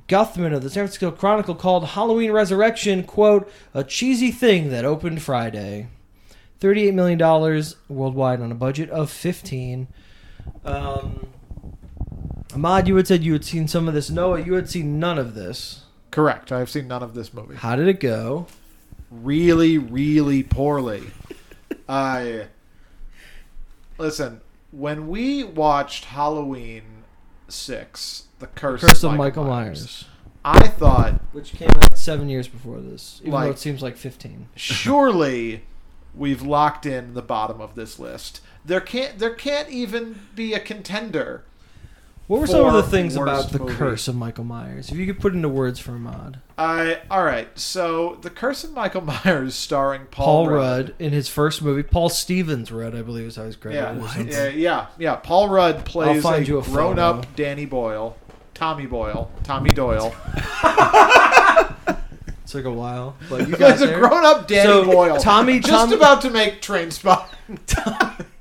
Guthmann 0.07 0.53
of 0.53 0.63
the 0.63 0.69
San 0.69 0.81
Francisco 0.81 1.11
Chronicle 1.11 1.55
called 1.55 1.85
Halloween 1.89 2.31
Resurrection, 2.31 3.03
quote, 3.03 3.51
a 3.73 3.83
cheesy 3.83 4.31
thing 4.31 4.69
that 4.69 4.85
opened 4.85 5.21
Friday. 5.21 5.87
$38 6.59 6.93
million 6.93 7.63
worldwide 7.87 8.41
on 8.41 8.51
a 8.51 8.55
budget 8.55 8.89
of 8.89 9.11
15 9.11 9.87
um, 10.65 11.27
Ahmad, 12.57 12.87
you 12.87 12.95
had 12.95 13.05
said 13.05 13.23
you 13.23 13.33
had 13.33 13.45
seen 13.45 13.67
some 13.67 13.87
of 13.87 13.93
this. 13.93 14.09
Noah, 14.09 14.41
you 14.41 14.55
had 14.55 14.67
seen 14.67 14.99
none 14.99 15.19
of 15.19 15.35
this. 15.35 15.83
Correct. 16.09 16.51
I've 16.51 16.71
seen 16.71 16.87
none 16.87 17.03
of 17.03 17.13
this 17.13 17.31
movie. 17.31 17.53
How 17.53 17.75
did 17.75 17.87
it 17.87 17.99
go? 17.99 18.47
Really, 19.11 19.77
really 19.77 20.41
poorly. 20.41 21.03
I 21.87 22.47
listen. 23.99 24.41
When 24.71 25.07
we 25.07 25.43
watched 25.43 26.05
Halloween 26.05 27.03
Six, 27.47 28.23
The 28.39 28.47
Curse, 28.47 28.81
Curse 28.81 29.03
of 29.03 29.13
Michael 29.13 29.43
Myers, 29.43 30.05
I 30.43 30.67
thought 30.67 31.21
which 31.33 31.53
came 31.53 31.69
out 31.69 31.95
seven 31.95 32.27
years 32.27 32.47
before 32.47 32.79
this, 32.81 33.21
even 33.21 33.39
though 33.39 33.51
it 33.51 33.59
seems 33.59 33.83
like 33.83 33.97
15. 33.97 34.49
surely 34.55 35.61
we've 36.15 36.41
locked 36.41 36.87
in 36.87 37.13
the 37.13 37.21
bottom 37.21 37.61
of 37.61 37.75
this 37.75 37.99
list. 37.99 38.41
There 38.65 38.81
can't 38.81 39.19
there 39.19 39.35
can't 39.35 39.69
even 39.69 40.21
be 40.33 40.55
a 40.55 40.59
contender. 40.59 41.43
What 42.27 42.41
were 42.41 42.47
some 42.47 42.65
of 42.65 42.73
the 42.73 42.83
things 42.83 43.15
about 43.15 43.51
the 43.51 43.59
movie. 43.59 43.73
curse 43.75 44.07
of 44.09 44.15
Michael 44.15 44.43
Myers? 44.43 44.91
If 44.91 44.97
you 44.97 45.05
could 45.05 45.19
put 45.19 45.33
into 45.33 45.47
words 45.47 45.79
for 45.79 45.93
Ahmad. 45.93 46.41
I 46.57 46.99
all 47.09 47.23
right. 47.23 47.47
So 47.57 48.17
the 48.21 48.29
Curse 48.29 48.65
of 48.65 48.73
Michael 48.73 48.99
Myers, 49.23 49.55
starring 49.55 50.07
Paul, 50.11 50.45
Paul, 50.47 50.49
Rudd 50.49 50.93
in 50.99 51.13
his 51.13 51.29
first 51.29 51.61
movie. 51.61 51.83
Paul 51.83 52.09
Stevens 52.09 52.69
Rudd, 52.71 52.95
I 52.95 53.01
believe, 53.01 53.27
is 53.27 53.35
how 53.37 53.45
he's 53.45 53.55
credited. 53.55 54.03
something. 54.09 54.27
yeah, 54.27 54.47
yeah, 54.49 54.87
yeah. 54.97 55.15
Paul 55.15 55.47
Rudd 55.49 55.85
plays 55.85 56.25
a 56.25 56.33
a 56.57 56.61
grown-up. 56.63 57.33
Danny 57.37 57.65
Boyle, 57.65 58.17
Tommy 58.53 58.87
Boyle, 58.87 59.31
Tommy 59.43 59.69
Doyle. 59.69 60.13
Took 62.47 62.63
a 62.63 62.71
while, 62.71 63.17
but 63.29 63.41
you 63.47 63.55
He's 63.57 63.81
a 63.81 63.93
grown-up 63.93 64.47
Danny 64.47 64.63
So, 64.69 64.85
Boyle. 64.85 65.17
Tommy- 65.17 65.59
just 65.59 65.69
Tommy- 65.71 65.95
about 65.97 66.21
to 66.21 66.29
make 66.29 66.61
Train 66.61 66.91
Spot. 66.91 67.29
Tommy 67.67 68.15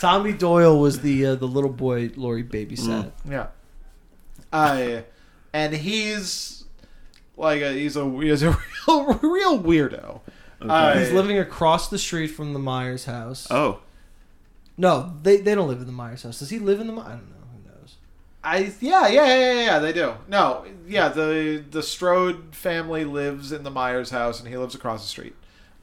Doyle 0.00 0.80
was 0.80 1.00
the 1.00 1.26
uh, 1.26 1.34
the 1.34 1.46
little 1.46 1.70
boy 1.70 2.10
Laurie 2.16 2.44
babysat. 2.44 3.12
Yeah. 3.28 3.48
I 4.52 5.04
and 5.52 5.74
he's 5.74 6.64
like 7.36 7.62
a, 7.62 7.72
he's 7.72 7.96
a 7.96 8.08
he's 8.20 8.42
a 8.42 8.50
real 8.88 9.14
real 9.22 9.62
weirdo. 9.62 10.20
Uh, 10.62 10.98
He's 10.98 11.10
living 11.12 11.38
across 11.38 11.88
the 11.88 11.98
street 11.98 12.26
from 12.28 12.52
the 12.52 12.58
Myers 12.58 13.06
house. 13.06 13.46
Oh, 13.50 13.80
No, 14.76 15.14
they, 15.22 15.38
they 15.38 15.54
don't 15.54 15.68
live 15.68 15.80
in 15.80 15.86
the 15.86 15.92
Myers 15.92 16.22
house. 16.24 16.38
Does 16.40 16.50
he 16.50 16.58
live 16.58 16.80
in 16.80 16.86
the? 16.86 16.92
My- 16.92 17.06
I 17.06 17.08
don't 17.12 17.30
know. 17.30 17.36
Who 17.64 17.80
knows? 17.80 17.96
I 18.44 18.58
yeah 18.80 19.08
yeah 19.08 19.26
yeah 19.26 19.36
yeah, 19.54 19.60
yeah 19.64 19.78
they 19.78 19.92
do. 19.94 20.12
No, 20.28 20.66
yeah 20.86 21.08
the 21.08 21.64
the 21.70 21.82
Strode 21.82 22.54
family 22.54 23.04
lives 23.04 23.52
in 23.52 23.62
the 23.62 23.70
Myers 23.70 24.10
house 24.10 24.38
and 24.40 24.48
he 24.48 24.56
lives 24.58 24.74
across 24.74 25.00
the 25.02 25.08
street. 25.08 25.34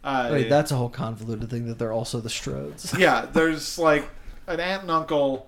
Uh, 0.07 0.29
Wait, 0.31 0.49
that's 0.49 0.71
a 0.71 0.75
whole 0.75 0.89
convoluted 0.89 1.49
thing 1.49 1.67
that 1.67 1.77
they're 1.77 1.91
also 1.91 2.19
the 2.21 2.29
Strodes. 2.29 2.97
yeah, 2.99 3.25
there's 3.33 3.77
like 3.77 4.07
an 4.47 4.59
aunt 4.59 4.83
and 4.83 4.91
uncle 4.91 5.47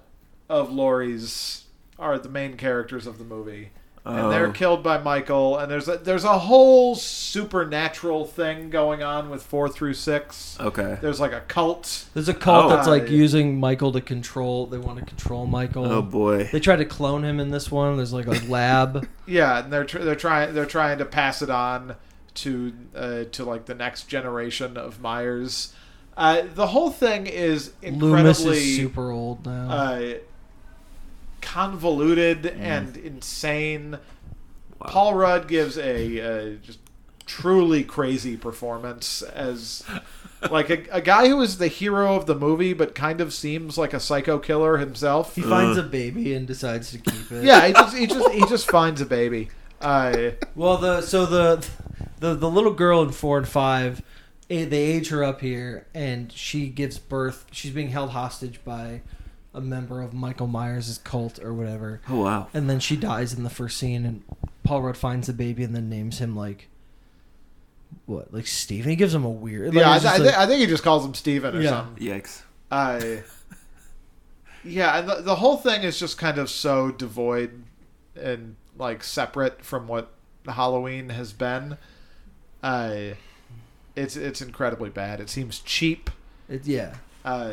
of 0.49 0.71
Laurie's 0.71 1.63
are 1.97 2.17
the 2.19 2.29
main 2.29 2.57
characters 2.57 3.07
of 3.07 3.17
the 3.17 3.23
movie. 3.23 3.69
And 4.05 4.31
they're 4.31 4.47
Oh. 4.47 4.51
killed 4.51 4.81
by 4.81 4.97
Michael, 4.97 5.57
and 5.59 5.69
there's 5.69 5.87
a, 5.87 5.97
there's 5.97 6.23
a 6.23 6.39
whole 6.39 6.95
supernatural 6.95 8.25
thing 8.25 8.69
going 8.71 9.03
on 9.03 9.29
with 9.29 9.43
four 9.43 9.69
through 9.69 9.93
six. 9.93 10.57
okay. 10.59 10.97
There's 10.99 11.19
like 11.19 11.31
a 11.33 11.41
cult. 11.41 12.05
There's 12.15 12.27
a 12.29 12.33
cult 12.33 12.65
Oh. 12.65 12.69
that's 12.75 12.87
like 12.87 13.03
Uh, 13.03 13.07
using 13.11 13.59
Michael 13.59 13.91
to 13.91 14.01
control. 14.01 14.65
They 14.65 14.77
want 14.79 14.97
to 14.99 15.05
control 15.05 15.45
Michael. 15.45 15.85
Oh 15.85 16.01
boy. 16.01 16.45
They 16.51 16.59
try 16.59 16.75
to 16.75 16.85
clone 16.85 17.23
him 17.23 17.39
in 17.39 17.51
this 17.51 17.69
one. 17.69 17.97
There's 17.97 18.13
like 18.13 18.27
a 18.27 18.31
lab. 18.49 19.07
Yeah, 19.27 19.63
and 19.63 19.71
they're 19.71 19.83
tr- 19.85 19.99
they're 19.99 20.15
trying 20.15 20.55
they're 20.55 20.65
trying 20.65 20.97
to 20.97 21.05
pass 21.05 21.43
it 21.43 21.51
on 21.51 21.95
to 22.43 22.73
uh, 22.95 23.23
to 23.31 23.43
like 23.45 23.65
the 23.65 23.75
next 23.75 24.07
generation 24.07 24.77
of 24.77 24.99
Myers. 25.01 25.73
Uh, 26.17 26.43
the 26.53 26.67
whole 26.67 26.91
thing 26.91 27.27
is 27.27 27.71
Loomis 27.81 28.39
incredibly 28.39 28.57
is 28.57 28.75
super 28.75 29.09
old 29.11 29.45
now. 29.45 29.69
uh, 29.69 30.13
convoluted 31.41 32.43
Mm. 32.43 32.59
and 32.59 32.97
insane. 32.97 33.97
Paul 34.79 35.13
Rudd 35.15 35.47
gives 35.47 35.77
a 35.77 36.21
uh, 36.21 36.55
just 36.61 36.79
truly 37.25 37.83
crazy 37.83 38.35
performance 38.37 39.21
as 39.21 39.83
like 40.51 40.69
a, 40.69 40.83
a 40.91 41.01
guy 41.01 41.27
who 41.27 41.41
is 41.41 41.57
the 41.57 41.67
hero 41.67 42.15
of 42.15 42.25
the 42.25 42.35
movie, 42.35 42.73
but 42.73 42.95
kind 42.95 43.21
of 43.21 43.33
seems 43.33 43.77
like 43.77 43.93
a 43.93 43.99
psycho 43.99 44.39
killer 44.39 44.77
himself. 44.77 45.35
he 45.35 45.41
finds 45.41 45.77
a 45.77 45.83
baby 45.83 46.33
and 46.33 46.47
decides 46.47 46.91
to 46.91 46.97
keep 46.97 47.31
it. 47.31 47.43
Yeah, 47.43 47.67
he 47.67 47.73
just 47.73 47.95
he 47.97 48.07
just 48.07 48.29
he 48.31 48.39
just 48.47 48.69
finds 48.69 48.99
a 49.01 49.05
baby. 49.05 49.49
Uh, 49.81 50.31
Well, 50.55 50.77
the 50.77 51.01
so 51.01 51.25
the 51.25 51.65
the 52.19 52.33
the 52.35 52.49
little 52.49 52.73
girl 52.73 53.01
in 53.01 53.11
four 53.11 53.37
and 53.37 53.47
five, 53.47 54.01
eh, 54.49 54.65
they 54.65 54.81
age 54.83 55.09
her 55.09 55.23
up 55.23 55.41
here, 55.41 55.87
and 55.93 56.31
she 56.31 56.67
gives 56.67 56.97
birth. 56.99 57.45
She's 57.51 57.71
being 57.71 57.89
held 57.89 58.11
hostage 58.11 58.59
by 58.63 59.01
a 59.53 59.61
member 59.61 60.01
of 60.01 60.13
Michael 60.13 60.47
Myers' 60.47 60.99
cult 61.03 61.39
or 61.39 61.53
whatever, 61.53 62.01
Oh 62.07 62.23
wow. 62.23 62.47
and 62.53 62.69
then 62.69 62.79
she 62.79 62.95
dies 62.95 63.33
in 63.33 63.43
the 63.43 63.49
first 63.49 63.77
scene. 63.77 64.05
And 64.05 64.23
Paul 64.63 64.83
Rudd 64.83 64.97
finds 64.97 65.25
the 65.27 65.33
baby 65.33 65.63
and 65.63 65.75
then 65.75 65.89
names 65.89 66.19
him 66.19 66.35
like 66.35 66.67
what, 68.05 68.31
like 68.33 68.45
Steven. 68.47 68.89
He 68.89 68.95
gives 68.95 69.13
him 69.13 69.25
a 69.25 69.29
weird. 69.29 69.73
like, 69.73 69.81
yeah, 69.83 69.89
I, 69.89 69.99
th- 69.99 70.03
just 70.03 70.19
I, 70.19 70.23
like- 70.23 70.37
I 70.37 70.45
think 70.45 70.59
he 70.61 70.67
just 70.67 70.83
calls 70.83 71.03
him 71.05 71.13
Steven 71.15 71.55
or 71.55 71.61
Yeah. 71.61 71.69
something. 71.69 72.03
Yikes. 72.07 72.43
Uh, 72.69 73.01
yeah, 74.63 74.99
and 74.99 75.09
the, 75.09 75.15
the 75.21 75.35
whole 75.37 75.57
thing 75.57 75.83
is 75.83 75.97
just 75.99 76.17
kind 76.17 76.37
of 76.37 76.49
so 76.49 76.91
devoid 76.91 77.63
and 78.15 78.55
like 78.77 79.03
separate 79.03 79.63
from 79.63 79.87
what 79.87 80.11
Halloween 80.47 81.09
has 81.09 81.33
been. 81.33 81.77
Uh, 82.61 83.15
it's 83.95 84.15
it's 84.15 84.41
incredibly 84.41 84.89
bad. 84.89 85.19
It 85.19 85.29
seems 85.29 85.59
cheap. 85.59 86.09
It, 86.47 86.65
yeah. 86.65 86.95
Uh, 87.23 87.51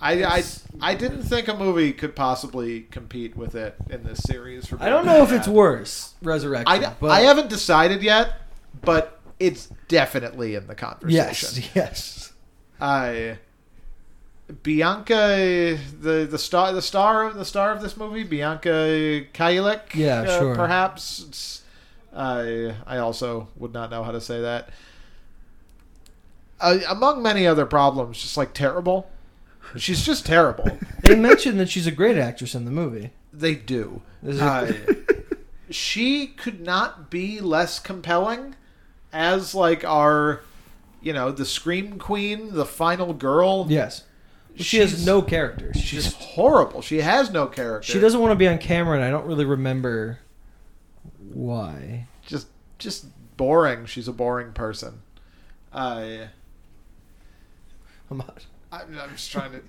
I, 0.00 0.24
I 0.24 0.42
I 0.80 0.94
didn't 0.94 1.22
think 1.22 1.48
a 1.48 1.54
movie 1.56 1.92
could 1.92 2.14
possibly 2.14 2.82
compete 2.90 3.36
with 3.36 3.54
it 3.54 3.76
in 3.88 4.02
this 4.04 4.18
series. 4.24 4.66
For 4.66 4.80
I 4.80 4.88
don't 4.88 5.06
know 5.06 5.22
if 5.22 5.30
bad. 5.30 5.38
it's 5.38 5.48
worse, 5.48 6.14
Resurrection. 6.22 6.84
I, 6.84 6.94
but 7.00 7.10
I 7.10 7.20
haven't 7.20 7.48
decided 7.48 8.02
yet, 8.02 8.42
but 8.82 9.20
it's 9.40 9.68
definitely 9.88 10.54
in 10.54 10.66
the 10.66 10.74
conversation. 10.74 11.62
Yes, 11.62 11.70
yes. 11.74 12.32
I 12.80 13.38
Bianca 14.62 15.78
the 16.00 16.26
the 16.30 16.38
star 16.38 16.72
the 16.72 16.82
star 16.82 17.24
of 17.26 17.34
the 17.36 17.44
star 17.44 17.72
of 17.72 17.80
this 17.82 17.96
movie 17.96 18.22
Bianca 18.22 19.22
Kajlich 19.34 19.94
Yeah, 19.94 20.20
uh, 20.20 20.38
sure. 20.38 20.54
perhaps 20.54 21.20
It's- 21.20 21.62
I 22.16 22.74
I 22.86 22.96
also 22.98 23.48
would 23.56 23.72
not 23.72 23.90
know 23.90 24.02
how 24.02 24.10
to 24.12 24.20
say 24.20 24.40
that 24.40 24.70
uh, 26.60 26.78
among 26.88 27.22
many 27.22 27.46
other 27.46 27.66
problems 27.66 28.20
just 28.22 28.36
like 28.36 28.54
terrible 28.54 29.08
she's 29.76 30.04
just 30.04 30.24
terrible 30.24 30.78
They 31.02 31.14
mentioned 31.16 31.60
that 31.60 31.68
she's 31.68 31.86
a 31.86 31.90
great 31.92 32.16
actress 32.16 32.54
in 32.54 32.64
the 32.64 32.70
movie. 32.70 33.10
they 33.32 33.54
do 33.54 34.00
This 34.22 34.36
is- 34.36 34.40
uh, 34.40 34.72
she 35.70 36.28
could 36.28 36.60
not 36.60 37.10
be 37.10 37.40
less 37.40 37.78
compelling 37.78 38.54
as 39.12 39.54
like 39.54 39.84
our 39.84 40.40
you 41.02 41.12
know 41.12 41.30
the 41.30 41.44
scream 41.44 41.98
queen 41.98 42.54
the 42.54 42.66
final 42.66 43.12
girl 43.12 43.66
yes. 43.68 44.04
She 44.58 44.78
has 44.78 45.04
no 45.04 45.20
character. 45.20 45.70
She's 45.74 45.82
She's 45.82 46.04
just, 46.04 46.16
horrible. 46.16 46.80
She 46.80 47.02
has 47.02 47.30
no 47.30 47.46
character. 47.46 47.92
she 47.92 48.00
doesn't 48.00 48.18
want 48.18 48.30
to 48.32 48.36
be 48.36 48.48
on 48.48 48.56
camera, 48.56 48.96
and 48.96 49.04
I 49.04 49.10
don't 49.10 49.26
really 49.26 49.44
remember 49.44 50.18
why. 51.36 52.06
just 52.26 52.48
just 52.78 53.06
boring. 53.36 53.86
She's 53.86 54.08
a 54.08 54.12
boring 54.12 54.52
person. 54.52 55.02
I 55.72 56.28
I'm 58.10 58.18
not. 58.18 58.46
I'm, 58.72 58.98
I'm 58.98 59.10
just 59.10 59.30
trying 59.30 59.52
to. 59.52 59.62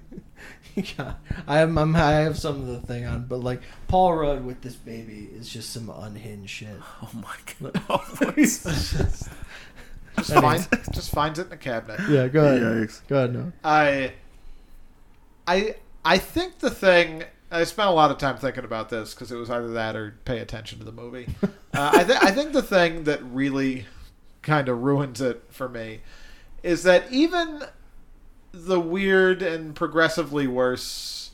yeah, 0.98 1.14
I 1.48 1.60
am. 1.60 1.78
I'm, 1.78 1.96
I 1.96 2.12
have 2.12 2.38
some 2.38 2.62
of 2.62 2.68
the 2.68 2.80
thing 2.82 3.06
on, 3.06 3.26
but 3.26 3.38
like 3.42 3.62
Paul 3.88 4.16
Rudd 4.16 4.46
with 4.46 4.62
this 4.62 4.76
baby 4.76 5.30
is 5.34 5.50
just 5.50 5.72
some 5.72 5.90
unhinged 5.90 6.50
shit. 6.50 6.70
Oh 7.02 7.10
my 7.14 7.36
god. 7.72 7.82
Oh, 7.90 7.98
what 8.20 8.38
is 8.38 8.64
Just 8.64 9.30
That 10.30 10.42
find 10.42 10.68
just 10.94 11.12
finds 11.12 11.38
it 11.40 11.44
in 11.44 11.50
the 11.50 11.58
cabinet. 11.58 12.00
Yeah, 12.10 12.28
go 12.28 12.46
ahead. 12.46 12.62
Yikes. 12.62 13.02
Go 13.08 13.18
ahead, 13.18 13.34
no. 13.34 13.52
I 13.64 14.14
I 15.48 15.76
I 16.04 16.18
think 16.18 16.60
the 16.60 16.72
thing. 16.72 17.24
I 17.52 17.64
spent 17.64 17.90
a 17.90 17.94
lot 17.94 18.12
of 18.12 18.18
time 18.18 18.38
thinking 18.38 18.66
about 18.66 18.90
this 18.90 19.14
because 19.14 19.32
it 19.32 19.38
was 19.38 19.50
either 19.50 19.70
that 19.72 19.96
or 19.96 20.18
pay 20.26 20.40
attention 20.40 20.80
to 20.80 20.86
the 20.86 20.92
movie. 20.92 21.28
Uh, 21.74 21.92
I, 21.94 22.04
th- 22.06 22.20
I 22.24 22.32
think 22.32 22.54
the 22.54 22.64
thing 22.64 23.04
that 23.04 23.22
really 23.22 23.86
kind 24.42 24.68
of 24.68 24.82
ruins 24.82 25.22
it 25.22 25.44
for 25.52 25.70
me 25.70 26.00
is 26.64 26.82
that 26.84 27.04
even 27.12 27.66
the 28.52 28.80
weird 28.80 29.44
and 29.44 29.76
progressively 29.76 30.48
worse 30.48 31.28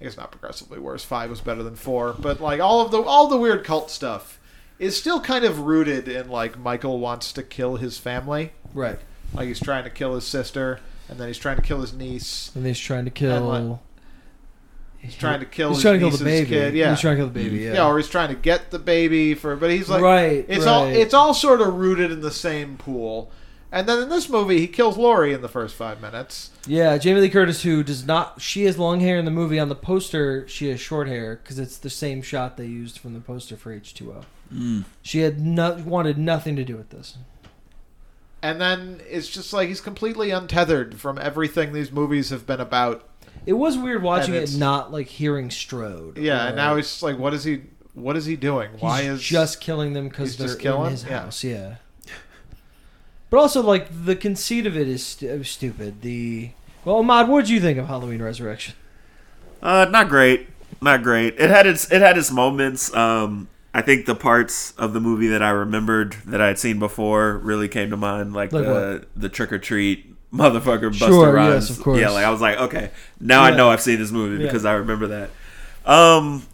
I 0.00 0.04
guess 0.04 0.16
not 0.16 0.32
progressively 0.32 0.78
worse, 0.78 1.04
five 1.04 1.30
was 1.30 1.40
better 1.40 1.62
than 1.62 1.76
four, 1.76 2.14
but 2.18 2.40
like 2.40 2.60
all 2.60 2.80
of 2.80 2.90
the 2.90 3.00
all 3.02 3.28
the 3.28 3.36
weird 3.36 3.64
cult 3.64 3.90
stuff 3.90 4.40
is 4.78 4.96
still 4.96 5.20
kind 5.20 5.44
of 5.44 5.60
rooted 5.60 6.08
in 6.08 6.28
like 6.28 6.58
Michael 6.58 6.98
wants 6.98 7.32
to 7.34 7.42
kill 7.42 7.76
his 7.76 7.96
family. 7.98 8.52
Right. 8.74 8.98
Like 9.32 9.48
he's 9.48 9.60
trying 9.60 9.84
to 9.84 9.90
kill 9.90 10.14
his 10.14 10.26
sister 10.26 10.80
and 11.08 11.18
then 11.18 11.28
he's 11.28 11.38
trying 11.38 11.56
to 11.56 11.62
kill 11.62 11.80
his 11.80 11.92
niece. 11.92 12.50
And 12.54 12.64
then 12.64 12.70
he's 12.70 12.80
trying 12.80 13.04
to 13.04 13.10
kill. 13.10 13.40
like, 13.42 13.78
He's 15.04 15.16
trying 15.16 15.40
to 15.40 15.46
kill 15.46 15.68
He's 15.68 15.78
his 15.78 15.82
trying 15.82 16.00
to 16.00 16.08
kill 16.08 16.16
the 16.16 16.24
baby. 16.24 16.48
kid. 16.48 16.74
Yeah. 16.74 16.90
He's 16.90 17.00
trying 17.00 17.16
to 17.16 17.20
kill 17.20 17.28
the 17.28 17.34
baby. 17.34 17.58
Yeah. 17.58 17.74
yeah. 17.74 17.86
or 17.86 17.98
he's 17.98 18.08
trying 18.08 18.28
to 18.30 18.34
get 18.34 18.70
the 18.70 18.78
baby 18.78 19.34
for 19.34 19.54
but 19.56 19.70
he's 19.70 19.88
like 19.88 20.02
right. 20.02 20.44
it's 20.48 20.64
right. 20.64 20.66
all 20.66 20.86
it's 20.86 21.14
all 21.14 21.34
sort 21.34 21.60
of 21.60 21.74
rooted 21.74 22.10
in 22.10 22.20
the 22.20 22.30
same 22.30 22.76
pool. 22.76 23.30
And 23.70 23.88
then 23.88 24.02
in 24.02 24.08
this 24.08 24.28
movie 24.28 24.60
he 24.60 24.66
kills 24.66 24.96
Laurie 24.96 25.32
in 25.32 25.42
the 25.42 25.48
first 25.48 25.74
five 25.74 26.00
minutes. 26.00 26.50
Yeah, 26.66 26.96
Jamie 26.96 27.20
Lee 27.20 27.28
Curtis, 27.28 27.62
who 27.64 27.82
does 27.82 28.06
not, 28.06 28.40
she 28.40 28.64
has 28.64 28.78
long 28.78 29.00
hair 29.00 29.18
in 29.18 29.24
the 29.24 29.30
movie. 29.30 29.58
On 29.58 29.68
the 29.68 29.74
poster, 29.74 30.48
she 30.48 30.68
has 30.68 30.80
short 30.80 31.08
hair 31.08 31.36
because 31.42 31.58
it's 31.58 31.76
the 31.76 31.90
same 31.90 32.22
shot 32.22 32.56
they 32.56 32.66
used 32.66 32.98
from 32.98 33.14
the 33.14 33.20
poster 33.20 33.56
for 33.56 33.72
H 33.72 33.92
two 33.92 34.12
O. 34.12 34.24
Mm. 34.54 34.84
She 35.02 35.20
had 35.20 35.40
no, 35.40 35.74
wanted 35.84 36.18
nothing 36.18 36.54
to 36.56 36.64
do 36.64 36.76
with 36.76 36.90
this. 36.90 37.18
And 38.42 38.60
then 38.60 39.00
it's 39.08 39.28
just 39.28 39.52
like 39.52 39.68
he's 39.68 39.80
completely 39.80 40.30
untethered 40.30 41.00
from 41.00 41.18
everything 41.18 41.72
these 41.72 41.90
movies 41.90 42.28
have 42.30 42.46
been 42.46 42.60
about. 42.60 43.02
It 43.46 43.52
was 43.54 43.76
weird 43.76 44.02
watching 44.02 44.34
it, 44.34 44.56
not 44.56 44.90
like 44.92 45.06
hearing 45.08 45.50
Strode. 45.50 46.16
Yeah, 46.18 46.44
or- 46.44 46.46
and 46.48 46.56
now 46.56 46.76
it's 46.76 47.02
like, 47.02 47.18
what 47.18 47.34
is 47.34 47.44
he? 47.44 47.62
What 47.94 48.16
is 48.16 48.24
he 48.26 48.34
doing? 48.36 48.70
he's 48.72 48.80
Why 48.82 49.02
is 49.02 49.22
just 49.22 49.60
killing 49.60 49.92
them 49.92 50.08
because 50.08 50.30
he's 50.30 50.38
they're 50.38 50.46
just 50.48 50.58
killing? 50.60 50.86
in 50.86 50.90
his 50.92 51.04
Yeah. 51.04 51.20
house. 51.20 51.44
Yeah. 51.44 51.74
But 53.30 53.38
also, 53.38 53.62
like 53.62 53.88
the 54.04 54.16
conceit 54.16 54.66
of 54.66 54.76
it 54.76 54.88
is 54.88 55.04
stu- 55.04 55.42
stupid. 55.44 56.02
The 56.02 56.50
well, 56.84 56.96
Ahmad, 56.96 57.28
what 57.28 57.42
did 57.42 57.50
you 57.50 57.60
think 57.60 57.78
of 57.78 57.86
Halloween 57.86 58.22
Resurrection? 58.22 58.74
Uh, 59.62 59.86
not 59.90 60.08
great. 60.08 60.48
Not 60.82 61.02
great. 61.02 61.34
It 61.38 61.50
had 61.50 61.66
its 61.66 61.90
it 61.90 62.00
had 62.00 62.16
its 62.18 62.30
moments. 62.30 62.94
Um, 62.94 63.48
I 63.72 63.82
think 63.82 64.06
the 64.06 64.14
parts 64.14 64.72
of 64.78 64.92
the 64.92 65.00
movie 65.00 65.26
that 65.28 65.42
I 65.42 65.50
remembered 65.50 66.16
that 66.26 66.40
I 66.40 66.46
had 66.48 66.58
seen 66.58 66.78
before 66.78 67.38
really 67.38 67.66
came 67.68 67.90
to 67.90 67.96
mind, 67.96 68.32
like, 68.34 68.52
Like 68.52 68.64
the 68.64 69.06
the 69.16 69.28
trick 69.28 69.52
or 69.52 69.58
treat 69.58 70.13
motherfucker 70.34 70.90
Busta 70.90 71.06
Sure, 71.06 71.32
Rhymes. 71.32 71.68
yes, 71.68 71.78
of 71.78 71.84
course. 71.84 72.00
Yeah, 72.00 72.10
like 72.10 72.24
I 72.24 72.30
was 72.30 72.40
like, 72.40 72.58
okay, 72.58 72.90
now 73.20 73.44
Yeah. 73.46 73.52
I 73.52 73.56
know 73.56 73.70
I've 73.70 73.80
seen 73.80 73.98
this 73.98 74.10
movie 74.10 74.42
Yeah. 74.42 74.48
because 74.48 74.64
I 74.64 74.72
remember 74.74 75.06
that. 75.06 75.30
Um, 75.86 76.46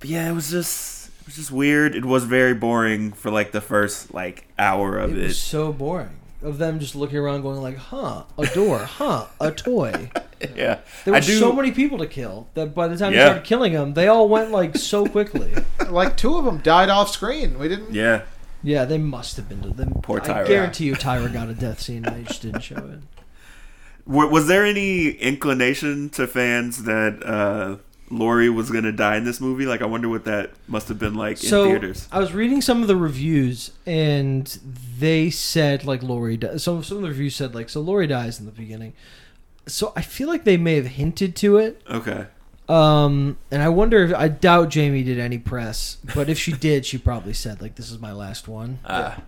but 0.00 0.08
yeah, 0.08 0.28
it 0.28 0.32
was 0.34 0.50
just 0.50 1.08
it 1.20 1.26
was 1.26 1.36
just 1.36 1.50
weird. 1.50 1.94
It 1.94 2.04
was 2.04 2.24
very 2.24 2.54
boring 2.54 3.12
for 3.12 3.30
like 3.30 3.52
the 3.52 3.60
first 3.60 4.12
like 4.12 4.46
hour 4.58 4.98
of 4.98 5.12
It 5.12 5.18
it. 5.18 5.22
was 5.28 5.38
so 5.40 5.72
boring 5.72 6.10
of 6.42 6.58
them 6.58 6.78
just 6.78 6.94
looking 6.94 7.16
around, 7.16 7.40
going 7.40 7.62
like, 7.62 7.78
"Huh, 7.78 8.24
a 8.36 8.44
door, 8.46 8.80
huh, 8.80 9.26
a 9.40 9.50
toy." 9.50 10.10
yeah, 10.54 10.80
There 11.06 11.14
were 11.14 11.20
do. 11.20 11.38
so 11.38 11.52
many 11.54 11.70
people 11.72 11.96
to 11.98 12.06
kill 12.06 12.48
that 12.52 12.74
by 12.74 12.86
the 12.88 12.98
time 12.98 13.14
Yeah. 13.14 13.20
you 13.20 13.24
started 13.26 13.44
killing 13.44 13.72
them, 13.72 13.94
they 13.94 14.08
all 14.08 14.28
went 14.28 14.50
like 14.50 14.76
so 14.76 15.06
quickly. 15.06 15.54
like 15.88 16.18
two 16.18 16.36
of 16.36 16.44
them 16.44 16.58
died 16.58 16.90
off 16.90 17.10
screen? 17.10 17.58
We 17.58 17.68
didn't. 17.68 17.94
yeah, 17.94 18.22
Yeah, 18.64 18.84
they 18.86 18.98
must 18.98 19.36
have 19.36 19.48
been. 19.48 19.60
Them. 19.76 19.92
Poor 20.02 20.18
Tyra. 20.20 20.44
I 20.44 20.48
guarantee 20.48 20.86
you, 20.86 20.94
Tyra 20.94 21.32
got 21.32 21.48
a 21.48 21.54
death 21.54 21.80
scene. 21.80 22.04
and 22.04 22.16
They 22.16 22.22
just 22.24 22.42
didn't 22.42 22.62
show 22.62 22.76
it. 22.76 23.00
Was 24.06 24.46
there 24.48 24.64
any 24.64 25.10
inclination 25.10 26.10
to 26.10 26.26
fans 26.26 26.84
that 26.84 27.22
uh, 27.24 27.76
Laurie 28.10 28.50
was 28.50 28.70
going 28.70 28.84
to 28.84 28.92
die 28.92 29.16
in 29.16 29.24
this 29.24 29.40
movie? 29.40 29.64
Like, 29.64 29.80
I 29.80 29.86
wonder 29.86 30.08
what 30.10 30.24
that 30.24 30.50
must 30.66 30.88
have 30.88 30.98
been 30.98 31.14
like 31.14 31.38
so 31.38 31.64
in 31.64 31.70
theaters. 31.70 32.08
I 32.12 32.18
was 32.18 32.32
reading 32.34 32.60
some 32.60 32.82
of 32.82 32.88
the 32.88 32.96
reviews, 32.96 33.70
and 33.86 34.46
they 34.98 35.30
said 35.30 35.84
like 35.84 36.02
Laurie. 36.02 36.36
Di- 36.36 36.58
so 36.58 36.82
some 36.82 36.98
of 36.98 37.02
the 37.02 37.08
reviews 37.08 37.34
said 37.36 37.54
like 37.54 37.68
so 37.70 37.80
Laurie 37.80 38.06
dies 38.06 38.38
in 38.40 38.46
the 38.46 38.52
beginning. 38.52 38.92
So 39.66 39.92
I 39.96 40.02
feel 40.02 40.28
like 40.28 40.44
they 40.44 40.58
may 40.58 40.76
have 40.76 40.86
hinted 40.86 41.34
to 41.36 41.56
it. 41.56 41.80
Okay. 41.88 42.26
Um, 42.68 43.36
and 43.50 43.62
I 43.62 43.68
wonder 43.68 44.04
if 44.04 44.14
I 44.14 44.28
doubt 44.28 44.70
Jamie 44.70 45.02
did 45.02 45.18
any 45.18 45.38
press, 45.38 45.98
but 46.14 46.28
if 46.30 46.38
she 46.38 46.52
did, 46.68 46.86
she 46.86 46.96
probably 46.98 47.32
said 47.34 47.60
like, 47.60 47.74
"This 47.74 47.90
is 47.90 47.98
my 47.98 48.12
last 48.12 48.48
one." 48.48 48.78
Ah. 48.86 49.22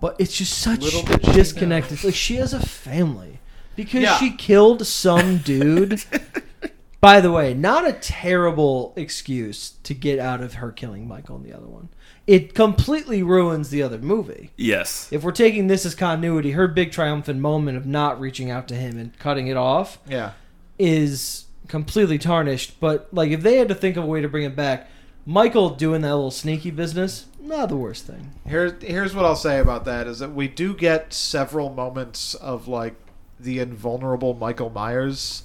But 0.00 0.16
it's 0.18 0.36
just 0.36 0.58
such 0.58 0.80
Little 0.80 1.02
did 1.02 1.24
she 1.26 1.32
disconnect. 1.32 2.04
Like 2.04 2.14
she 2.14 2.36
has 2.36 2.52
a 2.54 2.60
family 2.60 3.38
because 3.76 4.02
Yeah. 4.02 4.16
she 4.16 4.30
killed 4.32 4.86
some 4.86 5.38
dude. 5.38 6.02
By 7.02 7.20
the 7.22 7.32
way, 7.32 7.54
not 7.54 7.86
a 7.88 7.92
terrible 7.94 8.92
excuse 8.96 9.70
to 9.84 9.94
get 9.94 10.18
out 10.18 10.42
of 10.42 10.54
her 10.54 10.70
killing 10.70 11.08
Michael 11.08 11.36
in 11.36 11.42
the 11.42 11.52
other 11.52 11.66
one. 11.66 11.88
It 12.26 12.54
completely 12.54 13.22
ruins 13.22 13.70
the 13.70 13.82
other 13.82 13.98
movie. 13.98 14.50
yes. 14.56 15.08
If 15.10 15.22
we're 15.22 15.32
taking 15.32 15.66
this 15.66 15.86
as 15.86 15.94
continuity, 15.94 16.52
her 16.52 16.68
big 16.68 16.92
triumphant 16.92 17.40
moment 17.40 17.76
of 17.78 17.86
not 17.86 18.20
reaching 18.20 18.50
out 18.50 18.68
to 18.68 18.74
him 18.74 18.98
and 18.98 19.18
cutting 19.18 19.46
it 19.48 19.56
off 19.56 19.98
Yeah. 20.06 20.32
is 20.78 21.46
completely 21.70 22.18
tarnished. 22.18 22.78
But 22.80 23.08
like, 23.12 23.30
if 23.30 23.42
they 23.42 23.56
had 23.56 23.68
to 23.68 23.74
think 23.74 23.96
of 23.96 24.04
a 24.04 24.06
way 24.06 24.20
to 24.20 24.28
bring 24.28 24.44
it 24.44 24.54
back, 24.56 24.88
Michael 25.24 25.70
doing 25.70 26.02
that 26.02 26.14
little 26.14 26.30
sneaky 26.30 26.70
business, 26.70 27.26
not 27.40 27.68
the 27.68 27.76
worst 27.76 28.06
thing. 28.06 28.32
Here's 28.46 28.82
here's 28.82 29.14
what 29.14 29.24
I'll 29.24 29.36
say 29.36 29.58
about 29.60 29.84
that 29.84 30.06
is 30.06 30.18
that 30.18 30.34
we 30.34 30.48
do 30.48 30.74
get 30.74 31.12
several 31.12 31.70
moments 31.70 32.34
of 32.34 32.68
like 32.68 32.96
the 33.38 33.58
invulnerable 33.58 34.34
Michael 34.34 34.70
Myers. 34.70 35.44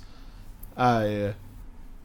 Uh, 0.75 1.33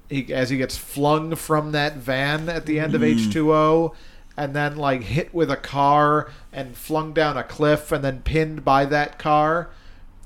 he, 0.08 0.32
as 0.32 0.50
he 0.50 0.56
gets 0.56 0.76
flung 0.76 1.34
from 1.34 1.72
that 1.72 1.96
van 1.96 2.48
at 2.48 2.66
the 2.66 2.78
end 2.78 2.94
of 2.94 3.02
H 3.02 3.32
two 3.32 3.52
O, 3.52 3.94
and 4.36 4.54
then 4.54 4.76
like 4.76 5.02
hit 5.04 5.32
with 5.32 5.50
a 5.50 5.56
car 5.56 6.30
and 6.52 6.76
flung 6.76 7.12
down 7.12 7.36
a 7.36 7.44
cliff 7.44 7.90
and 7.92 8.04
then 8.04 8.20
pinned 8.22 8.64
by 8.64 8.84
that 8.84 9.18
car, 9.18 9.70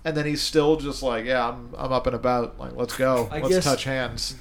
and 0.04 0.16
then 0.16 0.26
he's 0.26 0.42
still 0.42 0.76
just 0.76 1.02
like, 1.02 1.24
yeah, 1.24 1.48
I'm 1.48 1.74
I'm 1.76 1.92
up 1.92 2.06
and 2.06 2.14
about, 2.16 2.58
like 2.58 2.74
let's 2.76 2.96
go, 2.96 3.28
I 3.32 3.40
let's 3.40 3.54
guess- 3.54 3.64
touch 3.64 3.84
hands. 3.84 4.36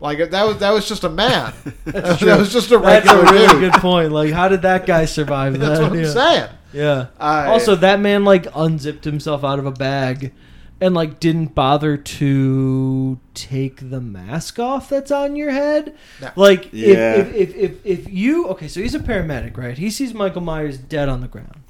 Like 0.00 0.30
that 0.30 0.44
was 0.44 0.58
that 0.58 0.70
was 0.70 0.86
just 0.88 1.02
a 1.02 1.08
man. 1.08 1.52
that 1.86 2.18
true. 2.20 2.36
was 2.38 2.52
just 2.52 2.70
a 2.70 2.78
That's 2.78 3.04
regular 3.06 3.20
a 3.28 3.32
really 3.32 3.60
dude. 3.60 3.72
good 3.72 3.80
point. 3.82 4.12
Like, 4.12 4.30
how 4.32 4.46
did 4.48 4.62
that 4.62 4.86
guy 4.86 5.06
survive 5.06 5.54
That's 5.58 5.80
that? 5.80 5.90
what 5.90 5.98
I'm 5.98 6.04
yeah. 6.04 6.10
saying. 6.12 6.50
Yeah. 6.72 7.06
I- 7.18 7.46
also, 7.46 7.74
that 7.74 7.98
man 7.98 8.24
like 8.24 8.46
unzipped 8.54 9.04
himself 9.04 9.42
out 9.42 9.58
of 9.58 9.66
a 9.66 9.72
bag 9.72 10.32
and 10.80 10.94
like 10.94 11.18
didn't 11.18 11.52
bother 11.56 11.96
to 11.96 13.18
take 13.34 13.90
the 13.90 14.00
mask 14.00 14.60
off 14.60 14.88
that's 14.88 15.10
on 15.10 15.34
your 15.34 15.50
head. 15.50 15.96
No. 16.22 16.30
Like 16.36 16.68
Yeah. 16.72 17.16
if, 17.16 17.34
if, 17.34 17.34
if 17.34 17.56
if 17.56 17.86
if 18.06 18.12
you 18.12 18.46
okay, 18.50 18.68
so 18.68 18.80
he's 18.80 18.94
a 18.94 19.00
paramedic, 19.00 19.56
right? 19.56 19.76
He 19.76 19.90
sees 19.90 20.14
Michael 20.14 20.42
Myers 20.42 20.78
dead 20.78 21.08
on 21.08 21.22
the 21.22 21.26
ground, 21.28 21.62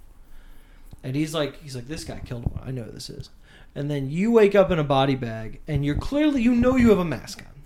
and 1.03 1.17
he's 1.17 1.33
like, 1.33 1.63
he's 1.63 1.75
like, 1.75 1.89
this 1.89 2.05
guy 2.05 2.21
killed 2.27 2.45
him. 2.45 2.59
I 2.63 2.73
know 2.73 2.83
who 2.83 2.91
this 2.93 3.09
is. 3.09 3.31
And 3.75 3.91
then 3.91 4.11
you 4.11 4.33
wake 4.33 4.55
up 4.55 4.71
in 4.71 4.79
a 4.79 4.85
body 4.85 5.15
bag, 5.15 5.61
and 5.69 5.85
you're 5.85 5.95
clearly 5.95 6.43
you 6.43 6.55
know 6.55 6.77
you 6.77 6.89
have 6.91 6.99
a 6.99 7.05
mask 7.05 7.41
on. 7.47 7.63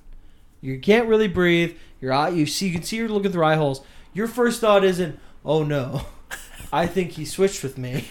You 0.61 0.79
can't 0.79 1.09
really 1.09 1.29
breathe. 1.29 1.77
Your 2.01 2.13
eye, 2.13 2.29
you 2.31 2.47
see, 2.47 2.67
you 2.69 2.73
can 2.75 2.83
see 2.83 2.97
you're 2.97 3.09
looking 3.09 3.33
through 3.33 3.45
eye 3.45 3.55
holes. 3.57 3.81
Your 4.13 4.27
first 4.29 4.61
thought 4.61 4.85
isn't, 4.85 5.19
"Oh 5.45 5.63
no, 5.65 6.07
I 6.73 6.87
think 6.87 7.13
he 7.13 7.25
switched 7.25 7.63
with 7.63 7.79
me. 7.79 8.09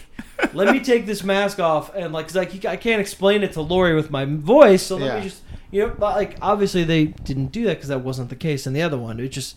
Let 0.52 0.72
me 0.72 0.80
take 0.80 1.06
this 1.06 1.22
mask 1.22 1.60
off." 1.60 1.94
And 1.94 2.12
like, 2.12 2.26
'cause 2.26 2.36
like 2.36 2.64
I 2.64 2.76
can't 2.76 3.00
explain 3.00 3.42
it 3.42 3.52
to 3.52 3.60
Laurie 3.60 3.94
with 3.94 4.10
my 4.10 4.24
voice, 4.24 4.82
so 4.82 4.96
let 4.96 5.06
Yeah. 5.06 5.16
me 5.18 5.22
just, 5.28 5.42
you 5.70 5.86
know, 5.86 5.94
but 5.96 6.16
like 6.16 6.36
obviously 6.42 6.84
they 6.84 7.06
didn't 7.06 7.52
do 7.52 7.64
that 7.64 7.74
because 7.76 7.88
that 7.88 8.00
wasn't 8.00 8.30
the 8.30 8.36
case 8.36 8.66
in 8.66 8.72
the 8.72 8.82
other 8.82 8.98
one. 8.98 9.20
It 9.20 9.28
just 9.28 9.56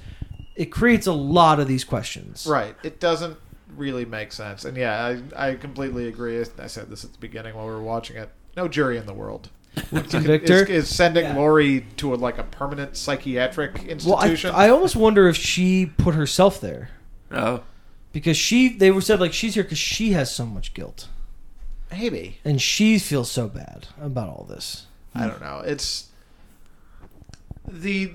it 0.56 0.66
creates 0.66 1.08
a 1.08 1.14
lot 1.14 1.60
of 1.60 1.68
these 1.68 1.84
questions. 1.84 2.46
Right. 2.50 2.76
It 2.84 3.00
doesn't 3.00 3.38
really 3.76 4.06
makes 4.06 4.36
sense. 4.36 4.66
And 4.66 4.76
yeah, 4.78 5.18
I, 5.36 5.50
I 5.50 5.56
completely 5.56 6.08
agree. 6.08 6.40
I 6.60 6.68
said 6.68 6.90
this 6.90 7.04
at 7.04 7.12
the 7.14 7.20
beginning 7.20 7.56
while 7.56 7.66
we 7.68 7.72
were 7.74 7.82
watching 7.82 8.18
it. 8.18 8.30
No 8.58 8.68
jury 8.68 8.98
in 8.98 9.06
the 9.06 9.14
world 9.14 9.50
Would 9.92 10.10
convict 10.10 10.48
her. 10.50 10.64
is, 10.64 10.70
is 10.90 10.96
sending 10.96 11.26
Yeah. 11.26 11.36
Laurie 11.36 11.86
to 11.98 12.14
a, 12.14 12.16
like 12.16 12.38
a 12.38 12.44
permanent 12.44 12.96
psychiatric 12.96 13.76
institution. 13.84 14.10
Well, 14.10 14.20
I, 14.20 14.30
institution. 14.30 14.56
I 14.56 14.70
almost 14.70 14.96
wonder 14.96 15.28
if 15.28 15.36
she 15.36 15.86
put 15.86 16.16
herself 16.16 16.62
there 16.62 16.90
Oh, 17.32 17.64
because 18.14 18.38
she 18.38 18.70
they 18.70 18.92
were 18.92 19.02
said 19.02 19.20
like 19.20 19.34
she's 19.34 19.56
here 19.56 19.64
because 19.64 19.78
she 19.78 20.12
has 20.14 20.34
so 20.34 20.46
much 20.46 20.74
guilt 20.74 21.08
Maybe. 21.92 22.40
and 22.46 22.62
she 22.62 22.98
feels 23.00 23.30
so 23.30 23.48
bad 23.50 23.88
about 24.02 24.30
all 24.30 24.46
this. 24.48 24.86
I 25.14 25.28
don't 25.28 25.42
know. 25.42 25.62
It's 25.66 26.10
the 27.68 28.12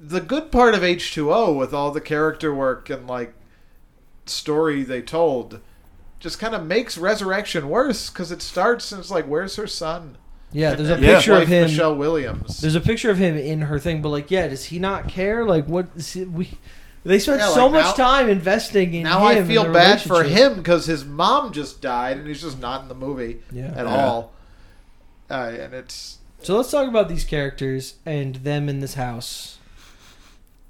the 0.00 0.20
good 0.20 0.50
part 0.52 0.74
of 0.74 0.80
H2O 0.82 1.56
with 1.56 1.74
all 1.74 1.90
the 1.90 2.00
character 2.00 2.54
work 2.54 2.88
and 2.90 3.06
like 3.06 3.34
story 4.28 4.82
they 4.82 5.02
told 5.02 5.60
just 6.20 6.38
kind 6.40 6.54
of 6.54 6.64
makes 6.66 6.98
Resurrection 6.98 7.68
worse 7.68 8.10
because 8.10 8.32
it 8.32 8.42
starts 8.42 8.90
and 8.92 9.00
it's 9.00 9.10
like, 9.10 9.26
where's 9.26 9.54
her 9.56 9.66
son? 9.68 10.16
Yeah, 10.50 10.74
there's 10.74 10.88
a 10.90 10.94
And 10.94 11.02
Yeah. 11.04 11.14
picture 11.16 11.32
wife, 11.34 11.42
of 11.44 11.48
him. 11.48 11.62
Michelle 11.64 11.94
Williams. 11.94 12.60
There's 12.60 12.74
a 12.74 12.80
picture 12.80 13.10
of 13.10 13.18
him 13.18 13.36
in 13.36 13.60
her 13.62 13.78
thing, 13.78 14.02
but 14.02 14.08
like, 14.08 14.30
yeah, 14.30 14.48
does 14.48 14.64
he 14.64 14.78
not 14.78 15.08
care? 15.08 15.44
Like, 15.44 15.66
what 15.66 15.86
is 15.96 16.12
he- 16.14 16.24
we? 16.24 16.50
They 17.04 17.18
spent 17.20 17.40
Yeah, 17.40 17.50
so 17.50 17.64
like, 17.66 17.72
much 17.84 17.98
now- 17.98 18.04
time 18.04 18.28
investing 18.28 18.94
in 18.94 19.04
now 19.04 19.28
him 19.28 19.44
I 19.44 19.46
feel 19.46 19.72
bad 19.72 20.00
for 20.02 20.24
him 20.24 20.56
because 20.56 20.86
his 20.86 21.04
mom 21.04 21.52
just 21.52 21.80
died 21.80 22.16
and 22.16 22.26
he's 22.26 22.42
just 22.42 22.58
not 22.60 22.82
in 22.82 22.88
the 22.88 22.94
movie 22.94 23.40
Yeah. 23.52 23.72
at 23.76 23.86
Yeah. 23.86 24.06
all. 24.06 24.32
Uh, 25.30 25.52
and 25.60 25.74
it's 25.74 26.18
So 26.42 26.56
let's 26.56 26.70
talk 26.70 26.88
about 26.88 27.08
these 27.08 27.24
characters 27.24 27.94
and 28.04 28.36
them 28.36 28.68
in 28.68 28.80
this 28.80 28.94
house, 28.94 29.58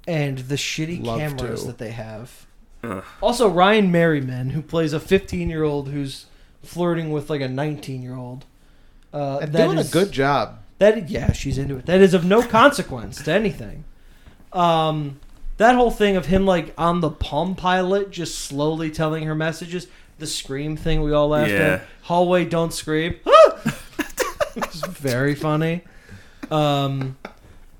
and 0.07 0.37
the 0.39 0.55
shitty 0.55 1.03
cameras 1.03 1.61
to. 1.61 1.67
that 1.67 1.77
they 1.77 1.91
have. 1.91 2.45
Ugh. 2.83 3.03
Also, 3.21 3.49
Ryan 3.49 3.91
Merriman, 3.91 4.51
who 4.51 4.61
plays 4.61 4.93
a 4.93 4.99
15 4.99 5.49
year 5.49 5.63
old 5.63 5.89
who's 5.89 6.25
flirting 6.63 7.11
with 7.11 7.29
like 7.29 7.41
a 7.41 7.47
19 7.47 8.01
year 8.01 8.15
old. 8.15 8.45
Uh, 9.13 9.39
and 9.41 9.51
that 9.53 9.65
doing 9.65 9.77
is- 9.77 9.89
a 9.89 9.91
good 9.91 10.11
job. 10.11 10.59
That 10.77 11.09
yeah, 11.09 11.33
she's 11.33 11.57
into 11.57 11.75
it. 11.75 11.85
That 11.87 11.99
is 11.99 12.13
of 12.13 12.23
no 12.23 12.41
consequence 12.41 13.21
to 13.23 13.33
anything. 13.33 13.83
Um, 14.53 15.19
that 15.57 15.75
whole 15.75 15.91
thing 15.91 16.15
of 16.15 16.27
him 16.27 16.45
like 16.45 16.73
on 16.77 17.01
the 17.01 17.09
Palm 17.09 17.53
Pilot, 17.55 18.11
just 18.11 18.39
slowly 18.39 18.89
telling 18.89 19.25
her 19.25 19.35
messages. 19.35 19.87
The 20.19 20.27
scream 20.27 20.77
thing 20.77 21.01
we 21.01 21.11
all 21.11 21.27
laughed 21.29 21.51
Yeah. 21.51 21.57
at. 21.57 21.81
Hallway, 22.03 22.45
don't 22.45 22.73
scream. 22.73 23.15
it's 24.55 24.85
very 24.87 25.35
funny. 25.35 25.81
Um, 26.49 27.17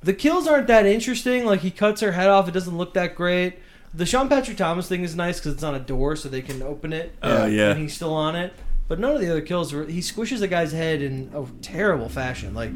the 0.01 0.13
kills 0.13 0.47
aren't 0.47 0.67
that 0.67 0.85
interesting. 0.85 1.45
Like 1.45 1.61
he 1.61 1.71
cuts 1.71 2.01
her 2.01 2.11
head 2.11 2.27
off. 2.29 2.47
It 2.47 2.51
doesn't 2.51 2.77
look 2.77 2.93
that 2.95 3.15
great. 3.15 3.59
The 3.93 4.05
Sean 4.05 4.29
Patrick 4.29 4.57
Thomas 4.57 4.87
thing 4.87 5.03
is 5.03 5.15
nice 5.15 5.39
because 5.39 5.53
it's 5.53 5.63
on 5.63 5.75
a 5.75 5.79
door, 5.79 6.15
so 6.15 6.29
they 6.29 6.41
can 6.41 6.61
open 6.61 6.93
it. 6.93 7.15
Oh, 7.23 7.45
yeah. 7.45 7.71
and 7.71 7.79
he's 7.79 7.93
still 7.93 8.13
on 8.13 8.35
it. 8.35 8.53
But 8.87 8.99
none 8.99 9.13
of 9.15 9.21
the 9.21 9.29
other 9.29 9.41
kills. 9.41 9.71
Were, 9.71 9.85
he 9.85 9.99
squishes 9.99 10.39
the 10.39 10.47
guy's 10.47 10.71
head 10.71 11.01
in 11.01 11.31
a 11.35 11.45
terrible 11.61 12.09
fashion. 12.09 12.55
Like 12.55 12.71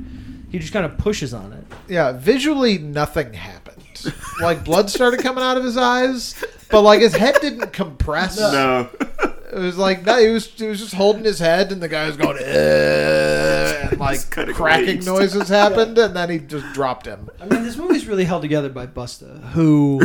he 0.51 0.59
just 0.59 0.71
kind 0.71 0.85
of 0.85 0.97
pushes 0.99 1.33
on 1.33 1.53
it. 1.53 1.65
Yeah, 1.87 2.11
visually 2.11 2.77
nothing 2.77 3.33
happened. 3.33 4.13
like 4.41 4.63
blood 4.63 4.89
started 4.91 5.21
coming 5.21 5.43
out 5.43 5.57
of 5.57 5.63
his 5.63 5.75
eyes, 5.75 6.35
but 6.69 6.81
like 6.81 7.01
his 7.01 7.15
head 7.15 7.37
didn't 7.41 7.73
compress. 7.73 8.39
no. 8.39 8.89
It 9.51 9.59
was 9.59 9.77
like 9.77 10.03
no, 10.03 10.19
he 10.19 10.29
was 10.29 10.47
he 10.47 10.65
was 10.65 10.79
just 10.79 10.95
holding 10.95 11.23
his 11.23 11.37
head, 11.37 11.71
and 11.71 11.81
the 11.81 11.87
guy 11.87 12.07
was 12.07 12.17
going, 12.17 12.37
"Eh," 12.41 13.87
and 13.89 13.99
like 13.99 14.29
cracking 14.31 14.87
waves. 14.95 15.05
noises 15.07 15.47
happened, 15.47 15.95
and 15.99 16.15
then 16.15 16.29
he 16.31 16.39
just 16.39 16.73
dropped 16.73 17.05
him. 17.05 17.29
I 17.39 17.45
mean, 17.45 17.63
this 17.63 17.77
movie's 17.77 18.07
really 18.07 18.25
held 18.25 18.41
together 18.41 18.69
by 18.69 18.87
Busta, 18.87 19.39
who 19.51 20.01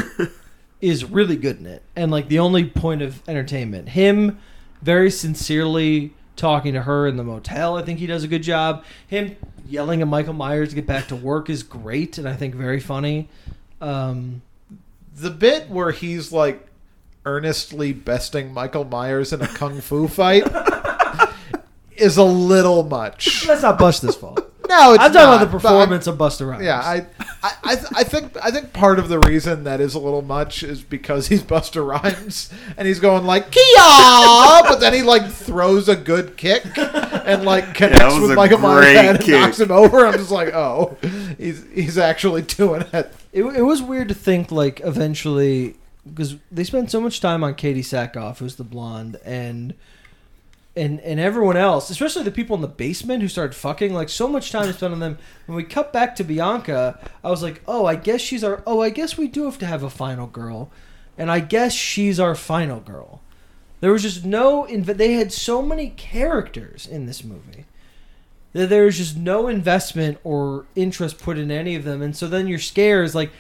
is 0.81 1.05
really 1.05 1.37
good 1.37 1.59
in 1.59 1.67
it, 1.67 1.83
and 1.97 2.11
like 2.11 2.29
the 2.29 2.39
only 2.39 2.65
point 2.65 3.03
of 3.03 3.23
entertainment. 3.29 3.91
Him 3.91 4.39
very 4.83 5.11
sincerely 5.11 6.15
talking 6.37 6.73
to 6.75 6.83
her 6.83 7.07
in 7.07 7.17
the 7.17 7.25
motel. 7.25 7.77
I 7.77 7.83
think 7.83 7.99
he 7.99 8.07
does 8.07 8.23
a 8.23 8.29
good 8.29 8.43
job. 8.45 8.85
Him 9.09 9.37
yelling 9.67 10.01
at 10.03 10.09
Michael 10.09 10.35
Myers 10.35 10.69
to 10.71 10.75
get 10.77 10.87
back 10.87 11.09
to 11.09 11.17
work 11.17 11.51
is 11.51 11.63
great, 11.63 12.17
and 12.17 12.29
I 12.29 12.35
think 12.35 12.55
very 12.55 12.81
funny. 12.81 13.29
Um, 13.81 14.43
The 15.17 15.31
bit 15.31 15.69
where 15.69 15.91
he's 15.91 16.31
like 16.33 16.67
earnestly 17.27 17.93
besting 17.93 18.55
Michael 18.55 18.85
Myers 18.85 19.33
in 19.33 19.43
a 19.43 19.49
kung 19.49 19.81
fu 19.81 20.07
fight 20.09 20.45
is 21.97 22.17
a 22.17 22.25
little 22.25 22.85
much. 22.85 23.47
Let's 23.47 23.63
not 23.63 23.79
bust 23.79 24.03
this 24.03 24.15
fault. 24.17 24.48
No, 24.69 24.93
it's 24.93 25.03
I'm 25.03 25.13
talking 25.13 25.29
not, 25.29 25.43
about 25.43 25.45
the 25.47 25.59
performance 25.59 26.07
of 26.07 26.19
Busta 26.19 26.49
Rhymes. 26.49 26.65
Yeah, 26.65 26.79
I, 26.79 27.07
I, 27.43 27.53
I, 27.65 27.75
th- 27.75 27.93
I 27.97 28.05
think 28.05 28.37
I 28.43 28.51
think 28.51 28.73
part 28.73 28.99
of 28.99 29.09
the 29.09 29.19
reason 29.21 29.65
that 29.65 29.81
is 29.81 29.95
a 29.95 29.99
little 29.99 30.23
much 30.23 30.63
is 30.63 30.83
because 30.83 31.29
he's 31.29 31.43
Busta 31.43 31.87
Rhymes 31.87 32.53
and 32.77 32.87
he's 32.87 33.01
going 33.01 33.25
like 33.25 33.51
Kia, 33.51 33.63
but 33.77 34.77
then 34.77 34.93
he 34.93 35.03
like 35.03 35.31
throws 35.31 35.89
a 35.89 35.97
good 35.97 36.37
kick 36.37 36.65
and 36.77 37.45
like 37.45 37.75
connects 37.75 38.15
was 38.15 38.21
with 38.21 38.31
a 38.33 38.35
Michael 38.35 38.59
Myers' 38.59 38.97
and 38.97 39.29
knocks 39.29 39.61
him 39.61 39.71
over. 39.71 40.07
I'm 40.07 40.15
just 40.15 40.31
like, 40.31 40.55
oh, 40.55 40.97
he's 41.39 41.65
he's 41.73 41.97
actually 41.97 42.43
doing 42.43 42.83
it. 42.93 43.13
it, 43.33 43.45
it 43.45 43.63
was 43.63 43.81
weird 43.81 44.09
to 44.09 44.15
think 44.15 44.53
like 44.53 44.81
eventually 44.81 45.77
because 46.07 46.37
they 46.51 46.65
spent 46.65 46.91
so 46.91 47.01
much 47.01 47.21
time 47.21 47.45
on 47.45 47.55
Katee 47.55 47.79
Sackhoff, 47.79 48.39
who's 48.39 48.57
the 48.57 48.65
blonde, 48.65 49.19
and 49.25 49.75
and 50.79 51.01
and 51.01 51.19
everyone 51.19 51.57
else, 51.57 51.91
especially 51.91 52.23
the 52.23 52.31
people 52.31 52.55
in 52.55 52.63
the 52.63 52.69
basement 52.69 53.23
who 53.23 53.29
started 53.29 53.55
fucking. 53.55 53.93
Like 53.93 54.09
so 54.09 54.29
much 54.29 54.51
time 54.51 54.69
is 54.69 54.77
spent 54.77 54.93
on 54.93 55.01
them. 55.01 55.19
When 55.47 55.57
we 55.57 55.65
cut 55.65 55.93
back 55.93 56.17
to 56.17 56.25
Bianca, 56.25 56.99
I 57.23 57.31
was 57.31 57.43
like, 57.43 57.63
oh, 57.67 57.87
I 57.87 57.97
guess 57.97 58.21
she's 58.21 58.45
our. 58.45 58.63
Oh, 58.67 58.81
I 58.81 58.91
guess 58.91 59.19
we 59.19 59.29
do 59.29 59.45
have 59.45 59.59
to 59.59 59.67
have 59.67 59.83
a 59.83 59.91
final 59.91 60.27
girl, 60.27 60.71
and 61.19 61.31
I 61.31 61.41
guess 61.41 61.73
she's 61.73 62.21
our 62.21 62.35
final 62.35 62.81
girl. 62.81 63.21
There 63.81 63.93
was 63.93 64.03
just 64.03 64.25
no. 64.25 64.65
Inv- 64.65 64.97
they 64.97 65.15
had 65.15 65.33
so 65.33 65.61
many 65.61 65.91
characters 65.91 66.87
in 66.87 67.07
this 67.07 67.25
movie 67.25 67.67
that 68.53 68.69
there 68.69 68.85
was 68.85 68.97
just 68.97 69.17
no 69.17 69.49
investment 69.49 70.19
or 70.25 70.67
interest 70.75 71.19
put 71.19 71.39
in 71.39 71.51
any 71.51 71.75
of 71.75 71.85
them, 71.85 72.01
and 72.01 72.17
so 72.17 72.29
then 72.29 72.47
your 72.47 72.59
scare 72.59 73.03
is 73.03 73.15
like 73.15 73.31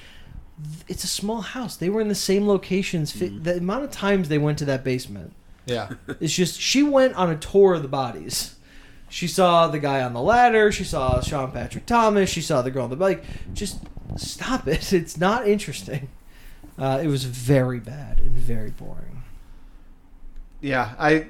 it's 0.88 1.04
a 1.04 1.08
small 1.08 1.40
house. 1.40 1.76
They 1.76 1.88
were 1.88 2.00
in 2.00 2.08
the 2.08 2.14
same 2.14 2.48
locations. 2.48 3.12
Fi 3.12 3.26
mm-hmm. 3.26 3.42
The 3.42 3.58
amount 3.58 3.84
of 3.84 3.90
times 3.90 4.28
they 4.28 4.38
went 4.38 4.58
to 4.58 4.64
that 4.66 4.84
basement. 4.84 5.34
Yeah, 5.68 5.90
It's 6.20 6.34
just 6.34 6.60
she 6.60 6.82
went 6.82 7.14
on 7.14 7.30
a 7.30 7.36
tour 7.36 7.74
of 7.74 7.82
the 7.82 7.88
bodies. 7.88 8.56
She 9.10 9.26
saw 9.26 9.68
the 9.68 9.78
guy 9.78 10.02
on 10.02 10.12
the 10.12 10.20
ladder. 10.20 10.70
She 10.72 10.84
saw 10.84 11.20
Sean 11.20 11.50
Patrick 11.52 11.86
Thomas. 11.86 12.28
She 12.28 12.42
saw 12.42 12.60
the 12.62 12.70
girl 12.70 12.84
on 12.84 12.90
the 12.90 12.96
bike. 12.96 13.24
Just 13.54 13.78
stop 14.16 14.66
it. 14.68 14.92
It's 14.92 15.16
not 15.16 15.46
interesting. 15.48 16.08
Uh, 16.78 17.00
it 17.02 17.06
was 17.06 17.24
very 17.24 17.80
bad 17.80 18.18
and 18.20 18.32
very 18.32 18.70
boring. 18.70 19.22
yeah. 20.60 20.94
I 20.98 21.26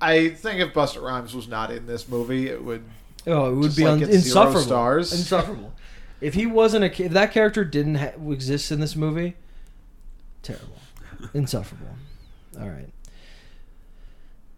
I 0.00 0.30
think 0.30 0.60
if 0.60 0.72
Busta 0.72 1.02
Rhymes 1.02 1.34
was 1.34 1.46
not 1.48 1.70
in 1.70 1.86
this 1.86 2.08
movie, 2.08 2.48
it 2.48 2.62
would. 2.64 2.82
Oh, 3.26 3.52
it 3.52 3.54
would 3.56 3.76
be 3.76 3.84
like 3.84 4.02
un- 4.02 4.10
insufferable. 4.10 4.60
stars. 4.62 5.12
Insufferable. 5.12 5.72
if 6.20 6.34
he 6.34 6.46
wasn't 6.46 6.84
a, 6.84 7.02
if 7.04 7.12
that 7.12 7.32
character 7.32 7.64
didn't 7.64 7.96
ha- 7.96 8.12
exist 8.30 8.72
in 8.72 8.80
this 8.80 8.96
movie, 8.96 9.36
terrible, 10.42 10.78
insufferable. 11.34 11.94
All 12.60 12.68
right. 12.68 12.88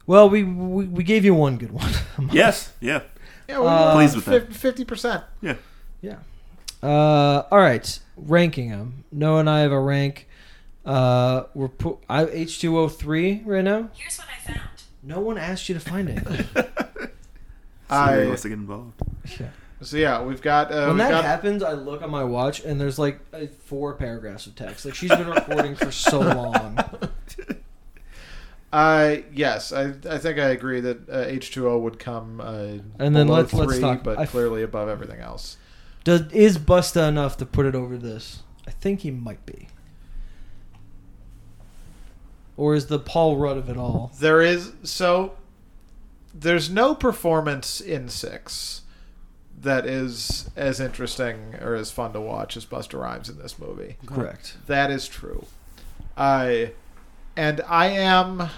Well, 0.07 0.29
we, 0.29 0.43
we 0.43 0.85
we 0.87 1.05
gave 1.05 1.25
you 1.25 1.35
one 1.35 1.57
good 1.59 1.71
one. 1.73 1.93
Yes. 2.33 2.73
Yeah. 2.81 3.03
Yeah, 3.49 3.61
we 3.61 3.67
Uh, 3.67 3.95
Pleased 3.95 4.17
with 4.17 4.25
that. 4.27 4.53
Fifty 4.53 4.85
percent. 4.85 5.25
Yeah. 5.41 5.57
Yeah. 6.01 6.19
Uh, 6.83 7.43
all 7.51 7.59
right. 7.59 7.99
Ranking 8.17 8.71
them. 8.71 9.05
Noah 9.13 9.41
and 9.41 9.51
I 9.51 9.61
have 9.61 9.73
a 9.73 9.81
rank. 9.81 10.29
Uh, 10.85 11.45
we're 11.55 11.69
pu- 11.69 11.99
I 12.09 12.27
H 12.27 12.61
two 12.61 12.77
O 12.79 12.89
three 12.89 13.43
right 13.45 13.63
now. 13.65 13.89
Here's 13.95 14.19
what 14.19 14.27
I 14.29 14.53
found. 14.53 14.69
No 15.03 15.21
one 15.21 15.39
asked 15.39 15.69
you 15.69 15.75
to 15.75 15.81
find 15.81 16.09
it. 16.09 16.19
Somebody 17.89 18.23
I 18.23 18.27
wants 18.27 18.43
to 18.43 18.49
get 18.49 18.55
involved. 18.59 18.95
yeah. 19.41 19.49
so 19.83 19.97
yeah, 19.97 20.23
we've 20.23 20.41
got 20.43 20.73
uh, 20.73 20.87
when 20.87 20.89
we've 20.91 20.99
that 20.99 21.11
got 21.11 21.25
happens, 21.25 21.63
I 21.63 21.73
look 21.75 22.03
on 22.03 22.11
my 22.11 22.25
watch 22.25 22.61
and 22.65 22.81
there's 22.81 22.99
like 22.99 23.21
uh, 23.33 23.47
four 23.65 23.95
paragraphs 23.95 24.47
of 24.47 24.55
text. 24.57 24.85
Like 24.85 24.95
she's 24.95 25.11
been 25.11 25.29
recording 25.29 25.75
for 25.77 25.91
so 25.93 26.21
long. 26.21 26.79
Uh, 28.73 29.17
yes, 29.35 29.71
I, 29.73 29.93
I 30.09 30.17
think 30.19 30.39
I 30.39 30.49
agree 30.49 30.81
that 30.81 31.09
uh, 31.11 31.27
H2O 31.27 31.81
would 31.83 31.99
come 31.99 32.41
uh, 32.41 32.79
And 32.99 33.15
then 33.15 33.29
let's- 33.29 33.53
let's 33.53 33.79
talk- 33.79 34.03
but 34.03 34.19
I- 34.19 34.27
clearly 34.27 34.63
above 34.63 34.89
everything 34.89 35.21
else. 35.21 35.59
Does 36.05 36.23
is 36.33 36.59
Busta 36.59 37.07
enough 37.09 37.37
to 37.37 37.47
put 37.47 37.67
it 37.67 37.75
over 37.75 37.97
this? 37.97 38.43
I 38.67 38.71
think 38.73 39.01
he 39.01 39.11
might 39.11 39.45
be. 39.47 39.69
Or 42.57 42.75
is 42.75 42.87
the 42.87 42.99
Paul 42.99 43.37
Rudd 43.37 43.57
of 43.57 43.69
it 43.69 43.77
all? 43.77 44.13
There 44.19 44.41
is 44.43 44.73
so 44.83 45.35
there's 46.35 46.71
no 46.71 46.95
performance 46.95 47.81
in 47.81 48.09
six 48.09 48.83
that 49.61 49.87
is 49.87 50.51
as 50.57 50.81
interesting 50.81 51.55
or 51.61 51.75
as 51.75 51.91
fun 51.91 52.13
to 52.15 52.21
watch 52.21 52.57
as 52.57 52.67
Busta 52.67 52.99
Rhymes 53.01 53.29
in 53.29 53.39
this 53.39 53.59
movie. 53.59 53.97
Correct. 54.07 54.57
That 54.67 54.91
is 54.91 55.07
true. 55.07 55.47
I 56.17 56.73
and 57.37 57.61
I 57.69 57.87
am 57.89 58.49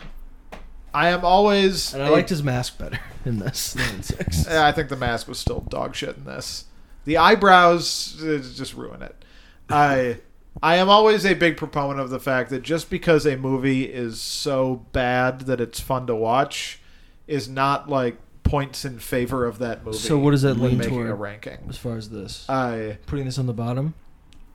I 0.93 1.09
am 1.09 1.25
always 1.25 1.93
And 1.95 2.03
I 2.03 2.09
a- 2.09 2.13
liked 2.13 2.29
his 2.31 2.43
mask 2.43 2.79
better 2.79 3.01
in 3.25 3.39
this 3.39 3.73
than 3.75 3.97
in 3.97 4.03
six. 4.03 4.47
Yeah, 4.49 4.67
I 4.67 4.73
think 4.73 4.89
the 4.89 4.97
mask 4.97 5.29
was 5.29 5.39
still 5.39 5.61
dog 5.61 5.95
shit 5.95 6.17
in 6.17 6.25
this. 6.25 6.67
The 7.05 7.17
eyebrows 7.19 8.21
uh, 8.23 8.39
just 8.55 8.75
ruin 8.75 9.03
it. 9.03 9.25
I 9.69 10.19
I 10.63 10.77
am 10.77 10.89
always 10.89 11.27
a 11.27 11.35
big 11.35 11.57
proponent 11.57 12.01
of 12.01 12.11
the 12.11 12.21
fact 12.21 12.51
that 12.51 12.63
just 12.63 12.89
because 12.91 13.27
a 13.27 13.37
movie 13.37 13.85
is 13.85 14.21
so 14.21 14.87
bad 14.93 15.43
that 15.43 15.61
it's 15.61 15.81
fun 15.81 16.07
to 16.07 16.15
watch 16.15 16.81
is 17.27 17.49
not 17.49 17.89
like 17.89 18.19
points 18.45 18.85
in 18.85 18.99
favor 19.01 19.47
of 19.47 19.59
that 19.59 19.85
movie. 19.85 19.97
So 19.99 20.17
what 20.19 20.31
does 20.31 20.43
that 20.43 20.57
when 20.57 20.71
lean 20.71 20.79
making 20.79 20.95
toward? 20.95 21.11
a 21.11 21.15
ranking? 21.15 21.59
As 21.69 21.77
far 21.77 21.97
as 21.97 22.11
this, 22.11 22.49
I 22.49 22.99
putting 23.07 23.25
this 23.25 23.39
on 23.39 23.47
the 23.47 23.53
bottom. 23.55 23.95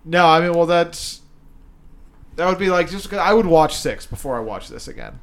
no, 0.05 0.25
I 0.27 0.39
mean, 0.39 0.53
well, 0.53 0.65
that's 0.67 1.21
that 2.39 2.47
would 2.47 2.57
be 2.57 2.69
like 2.69 2.89
just 2.89 3.03
because 3.03 3.19
I 3.19 3.33
would 3.33 3.45
watch 3.45 3.75
six 3.75 4.05
before 4.05 4.37
I 4.37 4.39
watch 4.39 4.69
this 4.69 4.87
again. 4.87 5.19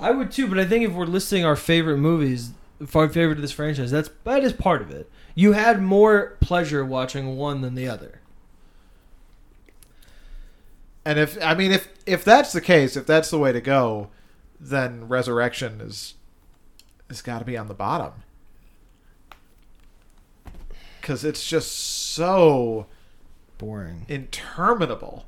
I 0.00 0.10
would 0.10 0.32
too, 0.32 0.48
but 0.48 0.58
I 0.58 0.64
think 0.64 0.82
if 0.82 0.92
we're 0.92 1.04
listing 1.04 1.44
our 1.44 1.56
favorite 1.56 1.98
movies, 1.98 2.52
our 2.94 3.06
favorite 3.06 3.36
of 3.36 3.42
this 3.42 3.52
franchise, 3.52 3.90
that's 3.90 4.08
that 4.24 4.42
is 4.42 4.54
part 4.54 4.80
of 4.80 4.90
it. 4.90 5.10
You 5.34 5.52
had 5.52 5.82
more 5.82 6.38
pleasure 6.40 6.86
watching 6.86 7.36
one 7.36 7.60
than 7.60 7.74
the 7.74 7.86
other. 7.86 8.22
And 11.04 11.18
if 11.18 11.36
I 11.42 11.54
mean 11.54 11.70
if 11.70 11.88
if 12.06 12.24
that's 12.24 12.52
the 12.52 12.62
case, 12.62 12.96
if 12.96 13.04
that's 13.04 13.30
the 13.30 13.38
way 13.38 13.52
to 13.52 13.60
go, 13.60 14.08
then 14.58 15.08
Resurrection 15.08 15.82
is 15.82 16.14
has 17.08 17.20
got 17.20 17.40
to 17.40 17.44
be 17.44 17.58
on 17.58 17.68
the 17.68 17.74
bottom 17.74 18.12
because 20.98 21.26
it's 21.26 21.46
just 21.46 21.72
so 21.72 22.86
Boring. 23.58 24.06
interminable. 24.08 25.26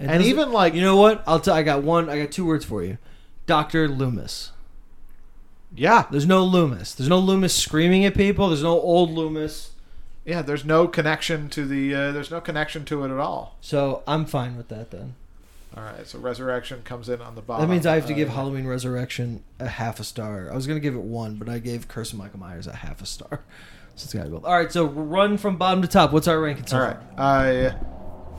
It 0.00 0.08
And 0.08 0.22
even 0.24 0.50
like 0.52 0.74
you 0.74 0.80
know 0.82 0.96
what? 0.96 1.22
I'll 1.26 1.40
tell. 1.40 1.54
I 1.54 1.62
got 1.62 1.82
one. 1.82 2.08
I 2.08 2.18
got 2.18 2.32
two 2.32 2.46
words 2.46 2.64
for 2.64 2.82
you. 2.82 2.98
Doctor 3.46 3.88
Loomis. 3.88 4.52
yeah, 5.74 6.06
There's 6.10 6.26
no 6.26 6.42
Loomis. 6.44 6.94
There's 6.94 7.08
no 7.08 7.18
Loomis 7.18 7.54
screaming 7.54 8.04
at 8.04 8.14
people. 8.14 8.48
There's 8.48 8.62
no 8.62 8.80
old 8.80 9.10
Loomis. 9.10 9.72
yeah. 10.24 10.42
There's 10.42 10.64
no 10.64 10.86
connection 10.88 11.48
to 11.50 11.64
the. 11.66 11.94
Uh, 11.94 12.12
there's 12.12 12.30
no 12.30 12.40
connection 12.40 12.84
to 12.86 13.04
it 13.04 13.10
at 13.12 13.18
all. 13.18 13.56
So 13.60 14.02
I'm 14.06 14.24
fine 14.26 14.56
with 14.56 14.68
that 14.68 14.90
then. 14.90 15.14
All 15.76 15.84
right, 15.84 16.04
so 16.04 16.18
Resurrection 16.18 16.82
comes 16.82 17.08
in 17.08 17.20
on 17.22 17.36
the 17.36 17.42
bottom. 17.42 17.64
That 17.68 17.72
means 17.72 17.86
I 17.86 17.94
have 17.94 18.06
to 18.06 18.12
give 18.14 18.28
Uh, 18.30 18.32
Halloween 18.32 18.66
Resurrection 18.66 19.44
a 19.60 19.68
half 19.68 20.00
a 20.00 20.04
star. 20.04 20.50
I 20.50 20.54
was 20.56 20.66
gonna 20.66 20.80
give 20.80 20.96
it 20.96 21.02
one, 21.02 21.36
but 21.36 21.48
I 21.48 21.60
gave 21.60 21.86
Curse 21.86 22.12
of 22.12 22.18
Michael 22.18 22.40
Myers 22.40 22.66
a 22.66 22.74
half 22.74 23.00
a 23.02 23.06
star. 23.06 23.40
So 23.96 24.04
it's 24.04 24.14
gotta 24.14 24.30
go. 24.30 24.40
All 24.44 24.56
right, 24.56 24.72
so 24.72 24.86
run 24.86 25.36
from 25.36 25.56
bottom 25.58 25.82
to 25.82 25.88
top. 25.88 26.12
What's 26.12 26.26
our 26.26 26.40
ranking? 26.40 26.66
So 26.66 26.78
All 26.78 26.82
right. 26.84 26.96
far? 27.18 27.74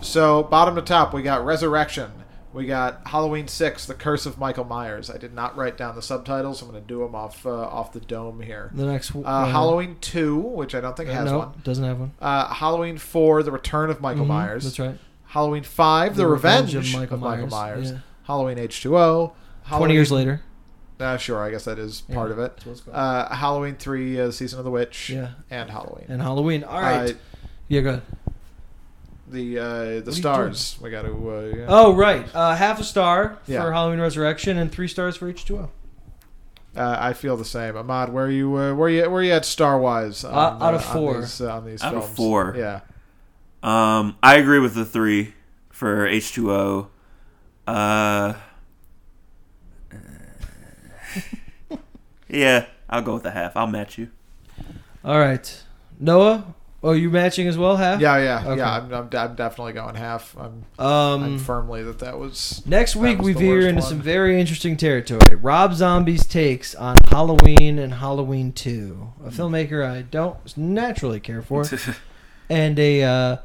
Uh, 0.02 0.04
so 0.04 0.43
bottom 0.43 0.76
to 0.76 0.82
top, 0.82 1.14
we 1.14 1.22
got 1.22 1.45
Resurrection. 1.45 2.12
We 2.54 2.66
got 2.66 3.08
Halloween 3.08 3.47
Six: 3.47 3.86
The 3.86 3.93
Curse 3.93 4.26
of 4.26 4.38
Michael 4.38 4.66
Myers. 4.66 5.10
I 5.10 5.18
did 5.18 5.34
not 5.34 5.56
write 5.56 5.78
down 5.78 5.95
the 5.95 6.02
subtitles. 6.02 6.62
I'm 6.62 6.70
going 6.70 6.82
to 6.82 6.88
do 6.88 6.99
them 6.99 7.16
off 7.16 7.45
uh, 7.45 7.49
off 7.49 7.93
the 7.93 8.02
dome 8.02 8.41
here. 8.41 8.72
The 8.74 8.86
next 8.86 9.16
Uh, 9.16 9.45
Halloween 9.45 9.95
Two, 10.02 10.36
which 10.38 10.76
I 10.76 10.82
don't 10.82 10.97
think 10.97 11.10
has 11.10 11.32
no, 11.32 11.38
one. 11.38 11.54
doesn't 11.64 11.84
have 11.86 11.99
one. 11.99 12.12
Uh, 12.20 12.54
Halloween 12.54 12.97
Four: 12.97 13.41
The 13.43 13.52
Return 13.54 13.89
of 13.89 14.02
Michael 14.02 14.26
Mhm, 14.26 14.30
Myers. 14.30 14.64
That's 14.66 14.80
right. 14.80 14.97
Halloween 15.28 15.64
Five: 15.64 16.18
The, 16.18 16.24
The 16.24 16.28
Revenge, 16.28 16.74
Revenge 16.76 16.76
of 16.89 16.93
of 16.93 16.99
Michael, 16.99 17.18
Michael 17.20 17.47
Myers. 17.47 17.52
Myers, 17.52 17.91
yeah. 17.93 17.97
Halloween 18.24 18.58
H2O. 18.58 19.32
Twenty 19.70 19.93
years 19.93 20.12
later. 20.12 20.41
Uh, 20.99 21.16
sure, 21.18 21.41
I 21.41 21.49
guess 21.52 21.64
that 21.66 21.80
is 21.80 22.04
Yeah, 22.10 22.16
part 22.16 22.32
of 22.32 22.38
it. 22.39 22.52
that's 22.58 22.66
what 22.66 22.72
it's 22.74 22.82
called. 22.82 22.97
Uh, 22.97 23.34
Halloween 23.34 23.76
Three: 23.76 24.20
uh, 24.20 24.30
Season 24.30 24.60
of 24.60 24.66
the 24.66 24.72
Witch. 24.72 25.10
Yeah. 25.10 25.30
And 25.49 25.70
Halloween. 25.70 26.06
And 26.10 26.22
Halloween. 26.22 26.66
All 26.66 26.82
right. 26.82 27.12
Uh, 27.12 27.18
yeah, 27.70 27.80
go 27.82 27.89
ahead. 27.91 28.02
The 29.32 29.60
uh, 29.60 30.00
the 30.02 30.12
stars. 30.14 30.78
We 30.82 30.90
got 30.90 31.04
to. 31.04 31.12
Uh, 31.32 31.56
yeah. 31.58 31.66
Oh, 31.68 31.94
right. 31.96 32.28
Uh, 32.36 32.56
half 32.56 32.80
a 32.80 32.84
star 32.84 33.40
Yeah. 33.48 33.62
for 33.64 33.72
Halloween 33.72 34.00
Resurrection 34.00 34.58
and 34.58 34.72
three 34.72 34.88
stars 34.88 35.18
for 35.18 35.32
H2O. 35.32 35.70
Uh, 36.76 36.98
I 37.00 37.14
feel 37.14 37.36
the 37.36 37.44
same. 37.46 37.76
Ahmad, 37.76 38.14
where 38.14 38.30
you 38.30 38.56
uh, 38.56 38.74
where 38.74 38.88
you 38.90 39.10
where 39.10 39.22
you 39.24 39.32
at 39.34 39.46
star 39.46 39.78
wise? 39.80 40.24
Uh, 40.24 40.30
out 40.30 40.74
of 40.74 40.84
four. 40.86 41.16
on 41.16 41.22
these, 41.22 41.42
uh, 41.42 41.54
on 41.56 41.66
these 41.66 41.82
Out 41.84 41.96
of 41.96 42.04
films? 42.04 42.16
four. 42.16 42.56
Yeah. 42.58 42.80
Um, 43.64 44.18
I 44.24 44.36
agree 44.38 44.60
with 44.60 44.74
the 44.76 44.86
three 44.86 45.34
for 45.70 46.08
H 46.08 46.32
two 46.34 46.52
O. 46.52 46.88
Uh, 47.68 48.34
yeah, 52.30 52.66
I'll 52.90 53.02
go 53.02 53.16
with 53.16 53.24
the 53.24 53.32
half. 53.32 53.56
I'll 53.58 53.68
match 53.68 53.98
you. 53.98 54.10
All 55.04 55.20
right. 55.20 55.64
Noah? 56.00 56.54
Oh, 56.84 56.94
you 56.94 57.12
matching 57.12 57.48
as 57.48 57.60
well, 57.60 57.78
half? 57.78 58.02
Yeah, 58.02 58.18
yeah, 58.18 58.44
Okay. 58.44 58.58
yeah. 58.58 58.78
I'm, 58.78 58.92
I'm, 58.92 59.10
I'm 59.14 59.36
definitely 59.36 59.74
going 59.74 59.94
half. 59.94 60.36
I'm, 60.36 60.66
Um, 60.80 61.24
I'm 61.24 61.38
firmly 61.40 61.84
that 61.84 62.00
that 62.00 62.18
was. 62.18 62.64
Next 62.66 62.96
week 62.96 63.20
was 63.20 63.26
we 63.28 63.34
veer 63.34 63.68
into 63.68 63.82
one. 63.82 63.90
some 63.90 64.02
very 64.02 64.40
interesting 64.40 64.78
territory. 64.78 65.36
Rob 65.36 65.76
Zombie's 65.76 66.26
takes 66.26 66.74
on 66.74 66.98
Halloween 67.10 67.78
and 67.78 67.94
Halloween 67.94 68.52
2, 68.52 69.14
a 69.26 69.30
filmmaker 69.30 69.88
I 69.88 70.02
don't 70.02 70.38
naturally 70.58 71.20
care 71.20 71.44
for, 71.44 71.66
and 72.50 72.80
a 72.80 73.04
uh, 73.04 73.38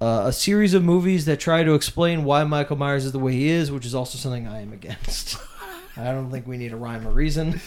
uh, 0.00 0.22
a 0.26 0.32
series 0.32 0.72
of 0.72 0.82
movies 0.82 1.26
that 1.26 1.40
try 1.40 1.64
to 1.64 1.74
explain 1.74 2.24
why 2.24 2.44
Michael 2.44 2.76
Myers 2.76 3.04
is 3.04 3.12
the 3.12 3.18
way 3.18 3.32
he 3.32 3.48
is, 3.48 3.70
which 3.70 3.84
is 3.84 3.94
also 3.94 4.16
something 4.16 4.48
I 4.48 4.62
am 4.62 4.72
against. 4.72 5.36
I 5.98 6.04
don't 6.12 6.30
think 6.30 6.46
we 6.46 6.56
need 6.56 6.72
a 6.72 6.76
rhyme 6.76 7.06
or 7.06 7.10
reason. 7.12 7.60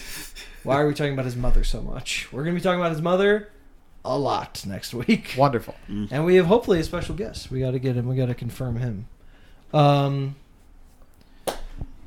Why 0.64 0.82
are 0.82 0.88
we 0.88 0.94
talking 0.96 1.14
about 1.14 1.26
his 1.26 1.36
mother 1.38 1.64
so 1.64 1.82
much? 1.82 2.28
We're 2.34 2.44
going 2.44 2.56
to 2.56 2.60
be 2.60 2.64
talking 2.64 2.80
about 2.80 2.92
his 2.92 3.02
mother 3.02 3.50
a 4.06 4.18
lot 4.18 4.64
next 4.66 4.94
week. 4.94 5.34
Wonderful. 5.38 5.76
And 5.88 6.26
we 6.26 6.36
have 6.36 6.46
hopefully 6.46 6.80
a 6.80 6.84
special 6.84 7.16
guest. 7.16 7.52
We 7.52 7.60
got 7.60 7.72
to 7.72 7.80
get 7.80 7.96
him. 7.96 8.08
We 8.08 8.16
got 8.16 8.28
to 8.28 8.36
confirm 8.36 8.78
him. 8.78 9.08
Um, 9.74 10.36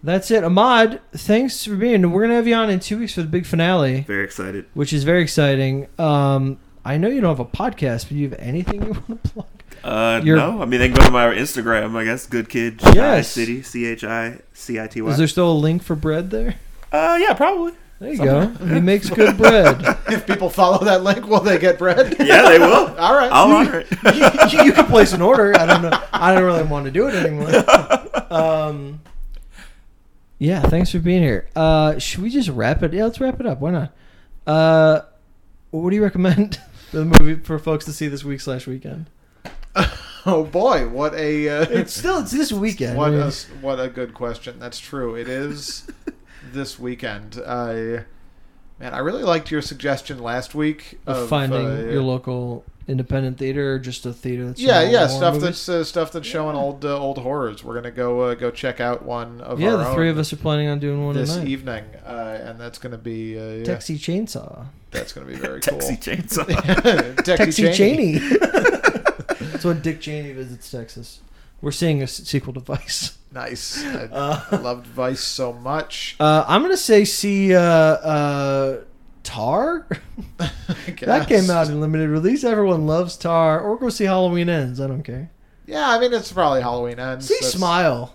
that's 0.03 0.31
it. 0.31 0.45
Ahmad, 0.45 1.01
thanks 1.13 1.65
for 1.65 1.77
being. 1.77 2.11
We're 2.11 2.23
gonna 2.23 2.35
have 2.37 2.49
you 2.49 2.55
on 2.55 2.71
in 2.71 2.81
two 2.81 2.99
weeks 2.99 3.13
for 3.15 3.21
the 3.23 3.29
big 3.29 3.45
finale, 3.45 4.01
Very 4.03 4.25
excited. 4.25 4.65
which 4.73 4.93
is 4.95 5.05
very 5.05 5.23
exciting. 5.23 5.89
Um, 5.99 6.59
I 6.87 6.97
know 6.97 7.09
you 7.09 7.21
don't 7.21 7.37
have 7.37 7.41
a 7.41 7.45
podcast, 7.51 8.05
but 8.05 8.11
do 8.11 8.15
you 8.17 8.31
have 8.31 8.39
anything 8.41 8.83
you 8.83 8.93
want 9.09 9.23
to 9.25 9.31
plug? 9.31 9.47
Uh, 9.85 10.21
You're- 10.25 10.39
no, 10.41 10.63
I 10.63 10.65
mean 10.65 10.81
they 10.81 10.89
can 10.89 10.97
go 10.97 11.05
to 11.05 11.11
my 11.11 11.27
Instagram. 11.35 11.95
I 11.97 12.05
guess 12.05 12.27
Good 12.27 12.49
Kid 12.49 12.81
Yes. 12.95 13.29
City 13.29 13.63
C 13.63 13.85
H 13.85 14.03
I 14.05 14.39
C 14.55 14.81
I 14.81 14.87
T 14.87 15.03
Y. 15.03 15.11
Is 15.11 15.19
there 15.19 15.27
still 15.29 15.53
a 15.53 15.59
link 15.59 15.83
for 15.83 15.95
bread 15.97 16.31
there? 16.31 16.55
Uh, 16.91 17.19
yeah, 17.21 17.35
probably. 17.35 17.73
There 18.01 18.11
you 18.11 18.17
go. 18.17 18.47
He 18.49 18.81
makes 18.81 19.11
good 19.11 19.37
bread. 19.37 19.77
if 20.09 20.27
people 20.27 20.49
follow 20.49 20.83
that 20.87 21.03
link, 21.05 21.29
will 21.29 21.41
they 21.41 21.59
get 21.59 21.79
bread? 21.79 22.17
Yeah, 22.31 22.49
they 22.49 22.59
will. 22.59 22.89
All 22.99 23.15
right. 23.15 23.31
I'll 23.31 23.53
honor 23.53 23.81
it. 23.81 23.91
you, 24.53 24.65
you 24.65 24.73
can 24.73 24.87
place 24.87 25.13
an 25.13 25.21
order. 25.21 25.55
I 25.59 25.67
don't 25.67 25.83
know. 25.83 26.03
I 26.13 26.35
don't 26.35 26.45
really 26.45 26.63
want 26.63 26.87
to 26.87 26.91
do 26.91 27.09
it 27.09 27.15
anymore. 27.15 27.51
Um, 28.33 29.03
yeah, 30.39 30.63
thanks 30.63 30.91
for 30.93 30.99
being 30.99 31.23
here. 31.23 31.49
Uh, 31.55 31.99
should 31.99 32.23
we 32.23 32.31
just 32.31 32.49
wrap 32.49 32.83
it? 32.83 32.95
Yeah, 32.95 33.05
let's 33.05 33.21
wrap 33.21 33.39
it 33.39 33.45
up. 33.47 33.61
Why 33.61 33.71
not? 33.71 33.93
Uh, 34.47 35.01
what 35.71 35.91
do 35.91 35.97
you 35.97 36.03
recommend 36.03 36.59
the 36.93 37.05
movie 37.05 37.35
for 37.43 37.59
folks 37.59 37.85
to 37.85 37.93
see 37.93 38.09
this 38.09 38.25
week 38.25 38.41
slash 38.41 38.67
weekend? 38.67 39.11
oh 40.27 40.49
boy, 40.51 40.89
what 40.89 41.15
a 41.15 41.49
uh, 41.49 41.67
It's 41.69 41.95
still 41.95 42.21
it's 42.21 42.33
this 42.33 42.53
weekend. 42.53 42.97
what 42.97 43.09
I 43.09 43.11
mean, 43.11 43.21
a 43.21 43.31
what 43.61 43.79
a 43.81 43.89
good 43.89 44.15
question. 44.15 44.59
That's 44.59 44.79
true. 44.79 45.15
It 45.15 45.29
is 45.29 45.87
this 46.53 46.79
weekend. 46.79 47.41
I 47.47 48.05
man, 48.79 48.95
I 48.95 48.99
really 48.99 49.23
liked 49.23 49.51
your 49.51 49.63
suggestion 49.63 50.23
last 50.23 50.55
week 50.55 50.99
of 51.07 51.17
of 51.19 51.29
finding 51.29 51.67
uh, 51.67 51.91
your 51.91 52.03
local 52.03 52.65
independent 52.89 53.39
theater 53.39 53.75
or 53.75 53.79
just 53.79 54.05
a 54.05 54.13
theater 54.13 54.47
that's 54.47 54.61
yeah, 54.61 54.83
yeah, 54.83 55.07
stuff 55.07 55.35
movies. 55.35 55.65
that's 55.65 55.69
uh, 55.69 55.85
stuff 55.85 56.11
that's 56.11 56.27
showing 56.27 56.57
old 56.57 56.85
uh, 56.85 56.99
old 56.99 57.19
horrors. 57.19 57.63
We're 57.63 57.75
gonna 57.75 57.91
go 57.91 58.21
uh, 58.23 58.35
go 58.35 58.51
check 58.51 58.81
out 58.81 59.05
one 59.05 59.41
of 59.43 59.61
yeah. 59.61 59.73
our 59.75 59.79
The 59.79 59.95
three 59.95 60.07
own 60.09 60.13
of 60.13 60.19
us 60.19 60.33
are 60.33 60.37
planning 60.37 60.69
on 60.69 60.81
doing 60.81 61.05
one 61.05 61.15
this 61.15 61.35
tonight. 61.35 61.49
evening, 61.49 61.85
uh, 62.05 62.41
and 62.43 62.61
that's 62.61 62.79
gonna 62.79 62.99
be 62.99 63.39
uh, 63.39 63.43
yeah, 63.43 63.63
Texie 63.65 63.97
Chainsaw. 63.97 64.67
that's 64.91 65.13
gonna 65.13 65.27
be 65.27 65.37
very 65.37 65.61
cool. 65.63 65.79
Taxi 65.79 65.97
chainsaw. 65.97 66.45
Texie 66.47 67.37
Texie 67.37 67.75
Cheney. 67.75 68.19
Cheney. 68.19 68.37
That's 69.61 69.65
when 69.65 69.81
Dick 69.83 70.01
Cheney 70.01 70.33
visits 70.33 70.71
Texas. 70.71 71.21
We're 71.63 71.73
seeing 71.73 72.03
a 72.03 72.07
sequel 72.07 72.53
to 72.55 72.61
Vice. 72.61 73.17
Nice. 73.33 73.85
I 73.85 74.07
Uh, 74.07 74.59
loved 74.61 74.89
Vice 74.89 75.21
so 75.21 75.53
much. 75.53 76.17
Uh, 76.21 76.45
I'm 76.49 76.63
gonna 76.63 76.77
say 76.77 77.05
see 77.05 77.55
uh, 77.55 77.61
uh, 77.63 78.81
Tar. 79.23 79.87
I 80.41 80.51
that 81.03 81.29
came 81.29 81.49
out 81.49 81.69
in 81.69 81.81
limited 81.81 82.09
release. 82.11 82.43
Everyone 82.43 82.89
loves 82.89 83.17
Tar. 83.17 83.61
Or 83.61 83.77
go 83.79 83.89
see 83.89 84.07
Halloween 84.07 84.49
Ends. 84.49 84.81
I 84.81 84.89
don't 84.89 85.05
care. 85.05 85.31
Yeah, 85.67 85.89
I 85.89 86.01
mean 86.01 86.13
it's 86.13 86.33
probably 86.33 86.61
Halloween 86.63 86.99
ends. 86.99 87.29
See 87.29 87.35
That's- 87.35 87.53
Smile. 87.53 88.13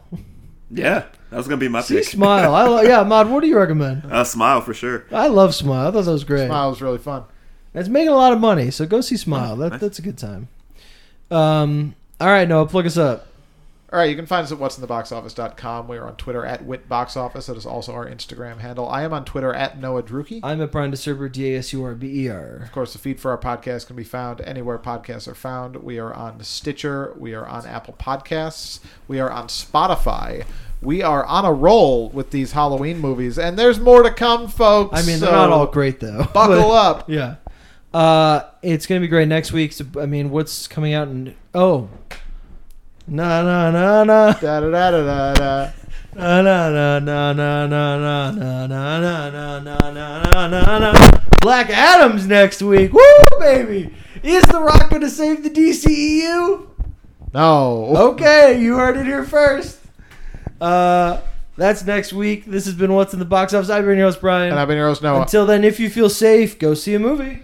yeah, 0.69 1.05
That 1.29 1.37
was 1.37 1.47
gonna 1.47 1.55
be 1.61 1.69
my 1.69 1.79
See 1.79 1.95
pick. 1.95 2.03
Smile. 2.09 2.53
I 2.53 2.63
lo- 2.65 2.81
yeah, 2.81 3.01
Mod. 3.03 3.29
What 3.29 3.39
do 3.39 3.47
you 3.47 3.57
recommend? 3.57 4.03
uh, 4.11 4.25
Smile 4.25 4.59
for 4.59 4.73
sure. 4.73 5.05
I 5.13 5.27
love 5.27 5.55
Smile. 5.55 5.87
I 5.87 5.91
thought 5.91 6.03
that 6.03 6.11
was 6.11 6.25
great. 6.25 6.47
Smile 6.47 6.69
was 6.71 6.81
really 6.81 6.97
fun. 6.97 7.23
It's 7.73 7.87
making 7.87 8.09
a 8.09 8.15
lot 8.15 8.33
of 8.33 8.41
money, 8.41 8.69
so 8.69 8.85
go 8.85 8.99
see 8.99 9.15
Smile. 9.15 9.53
Oh, 9.53 9.55
That, 9.55 9.69
nice. 9.71 9.79
That's 9.79 9.99
a 9.99 10.01
good 10.01 10.17
time. 10.17 10.49
Um, 11.31 11.95
all 12.19 12.27
right, 12.27 12.45
Noah, 12.49 12.67
plug 12.67 12.85
us 12.85 12.97
up. 12.97 13.27
All 13.95 14.01
right, 14.01 14.09
you 14.09 14.17
can 14.17 14.25
find 14.25 14.43
us 14.43 14.51
at 14.51 14.57
what'sintheboxoffice.com. 14.57 15.87
We 15.87 15.95
are 15.95 16.05
on 16.05 16.17
Twitter 16.17 16.45
at 16.45 16.65
WitBoxOffice. 16.65 17.45
That 17.45 17.55
is 17.55 17.65
also 17.65 17.93
our 17.93 18.05
Instagram 18.05 18.57
handle. 18.59 18.89
I 18.89 19.03
am 19.03 19.13
on 19.13 19.23
Twitter 19.23 19.53
at 19.53 19.79
Noah 19.79 20.03
Druki. 20.03 20.41
I'm 20.43 20.61
at 20.61 20.69
Brian 20.69 20.91
Dasurber, 20.91 21.31
D 21.31 21.55
A 21.55 21.59
S 21.59 21.71
U 21.71 21.81
R 21.81 21.95
B 21.95 22.25
E 22.25 22.29
R. 22.29 22.57
Of 22.61 22.73
course, 22.73 22.91
the 22.91 22.99
feed 22.99 23.21
for 23.21 23.31
our 23.31 23.37
podcast 23.37 23.87
can 23.87 23.95
be 23.95 24.03
found 24.03 24.41
anywhere 24.41 24.77
podcasts 24.77 25.29
are 25.29 25.33
found. 25.33 25.77
We 25.77 25.97
are 25.97 26.13
on 26.13 26.43
Stitcher. 26.43 27.15
We 27.17 27.33
are 27.35 27.47
on 27.47 27.65
Apple 27.65 27.95
Podcasts. 27.97 28.81
We 29.07 29.21
are 29.21 29.31
on 29.31 29.47
Spotify. 29.47 30.45
We 30.81 31.01
are 31.01 31.23
on 31.23 31.45
a 31.45 31.53
roll 31.53 32.09
with 32.09 32.31
these 32.31 32.51
Halloween 32.51 32.99
movies, 32.99 33.39
and 33.39 33.57
there's 33.57 33.79
more 33.79 34.03
to 34.03 34.11
come, 34.11 34.49
folks. 34.49 34.99
I 34.99 35.05
mean, 35.05 35.19
so 35.19 35.27
they're 35.27 35.35
not 35.35 35.51
all 35.51 35.67
great 35.67 36.01
though. 36.01 36.25
Buckle 36.33 36.67
but- 36.67 36.99
up. 36.99 37.09
Yeah. 37.09 37.35
Uh, 37.93 38.41
it's 38.61 38.87
gonna 38.87 38.99
be 38.99 39.07
great 39.07 39.29
next 39.29 39.53
week. 39.53 39.71
So, 39.71 39.85
I 39.97 40.05
mean, 40.05 40.31
what's 40.31 40.67
coming 40.67 40.93
out? 40.93 41.07
In, 41.07 41.33
oh, 41.53 41.89
na 43.07 43.41
na 43.43 43.71
na 43.71 44.03
na 44.03 44.31
Da 44.33 44.59
da 44.59 44.69
da 44.69 44.91
da 44.91 45.01
da 45.01 45.33
da. 45.33 45.71
na 46.15 46.41
na 46.41 46.69
na 46.69 46.99
na 46.99 47.33
na 47.33 47.67
na 47.67 47.97
na 47.97 48.31
na 48.31 48.67
na 48.67 49.29
na 49.29 49.59
na 49.59 50.47
na 50.47 50.47
na 50.47 50.79
na. 50.79 51.11
Black 51.41 51.69
Adam's 51.69 52.25
next 52.27 52.61
week. 52.61 52.91
Woo, 52.93 53.39
baby! 53.39 53.93
Is 54.23 54.43
The 54.45 54.59
Rock 54.59 54.89
gonna 54.89 55.09
save 55.09 55.43
the 55.43 55.49
DCEU? 55.49 56.67
No. 57.33 57.95
Okay, 58.13 58.59
you 58.59 58.75
heard 58.77 58.97
it 58.97 59.05
here 59.05 59.23
first. 59.23 59.79
Uh, 60.59 61.19
that's 61.57 61.85
next 61.85 62.13
week. 62.13 62.45
This 62.45 62.65
has 62.65 62.73
been 62.73 62.93
What's 62.93 63.13
in 63.13 63.19
the 63.19 63.25
Box 63.25 63.53
Office. 63.53 63.69
I've 63.69 63.85
been 63.85 63.97
your 63.97 64.07
host, 64.07 64.21
Brian. 64.21 64.51
And 64.51 64.59
I've 64.59 64.67
been 64.67 64.77
your 64.77 64.87
host, 64.87 65.03
Noah. 65.03 65.21
Until 65.21 65.45
then, 65.45 65.63
if 65.63 65.79
you 65.79 65.89
feel 65.89 66.09
safe, 66.09 66.57
go 66.57 66.73
see 66.73 66.95
a 66.95 66.99
movie. 66.99 67.43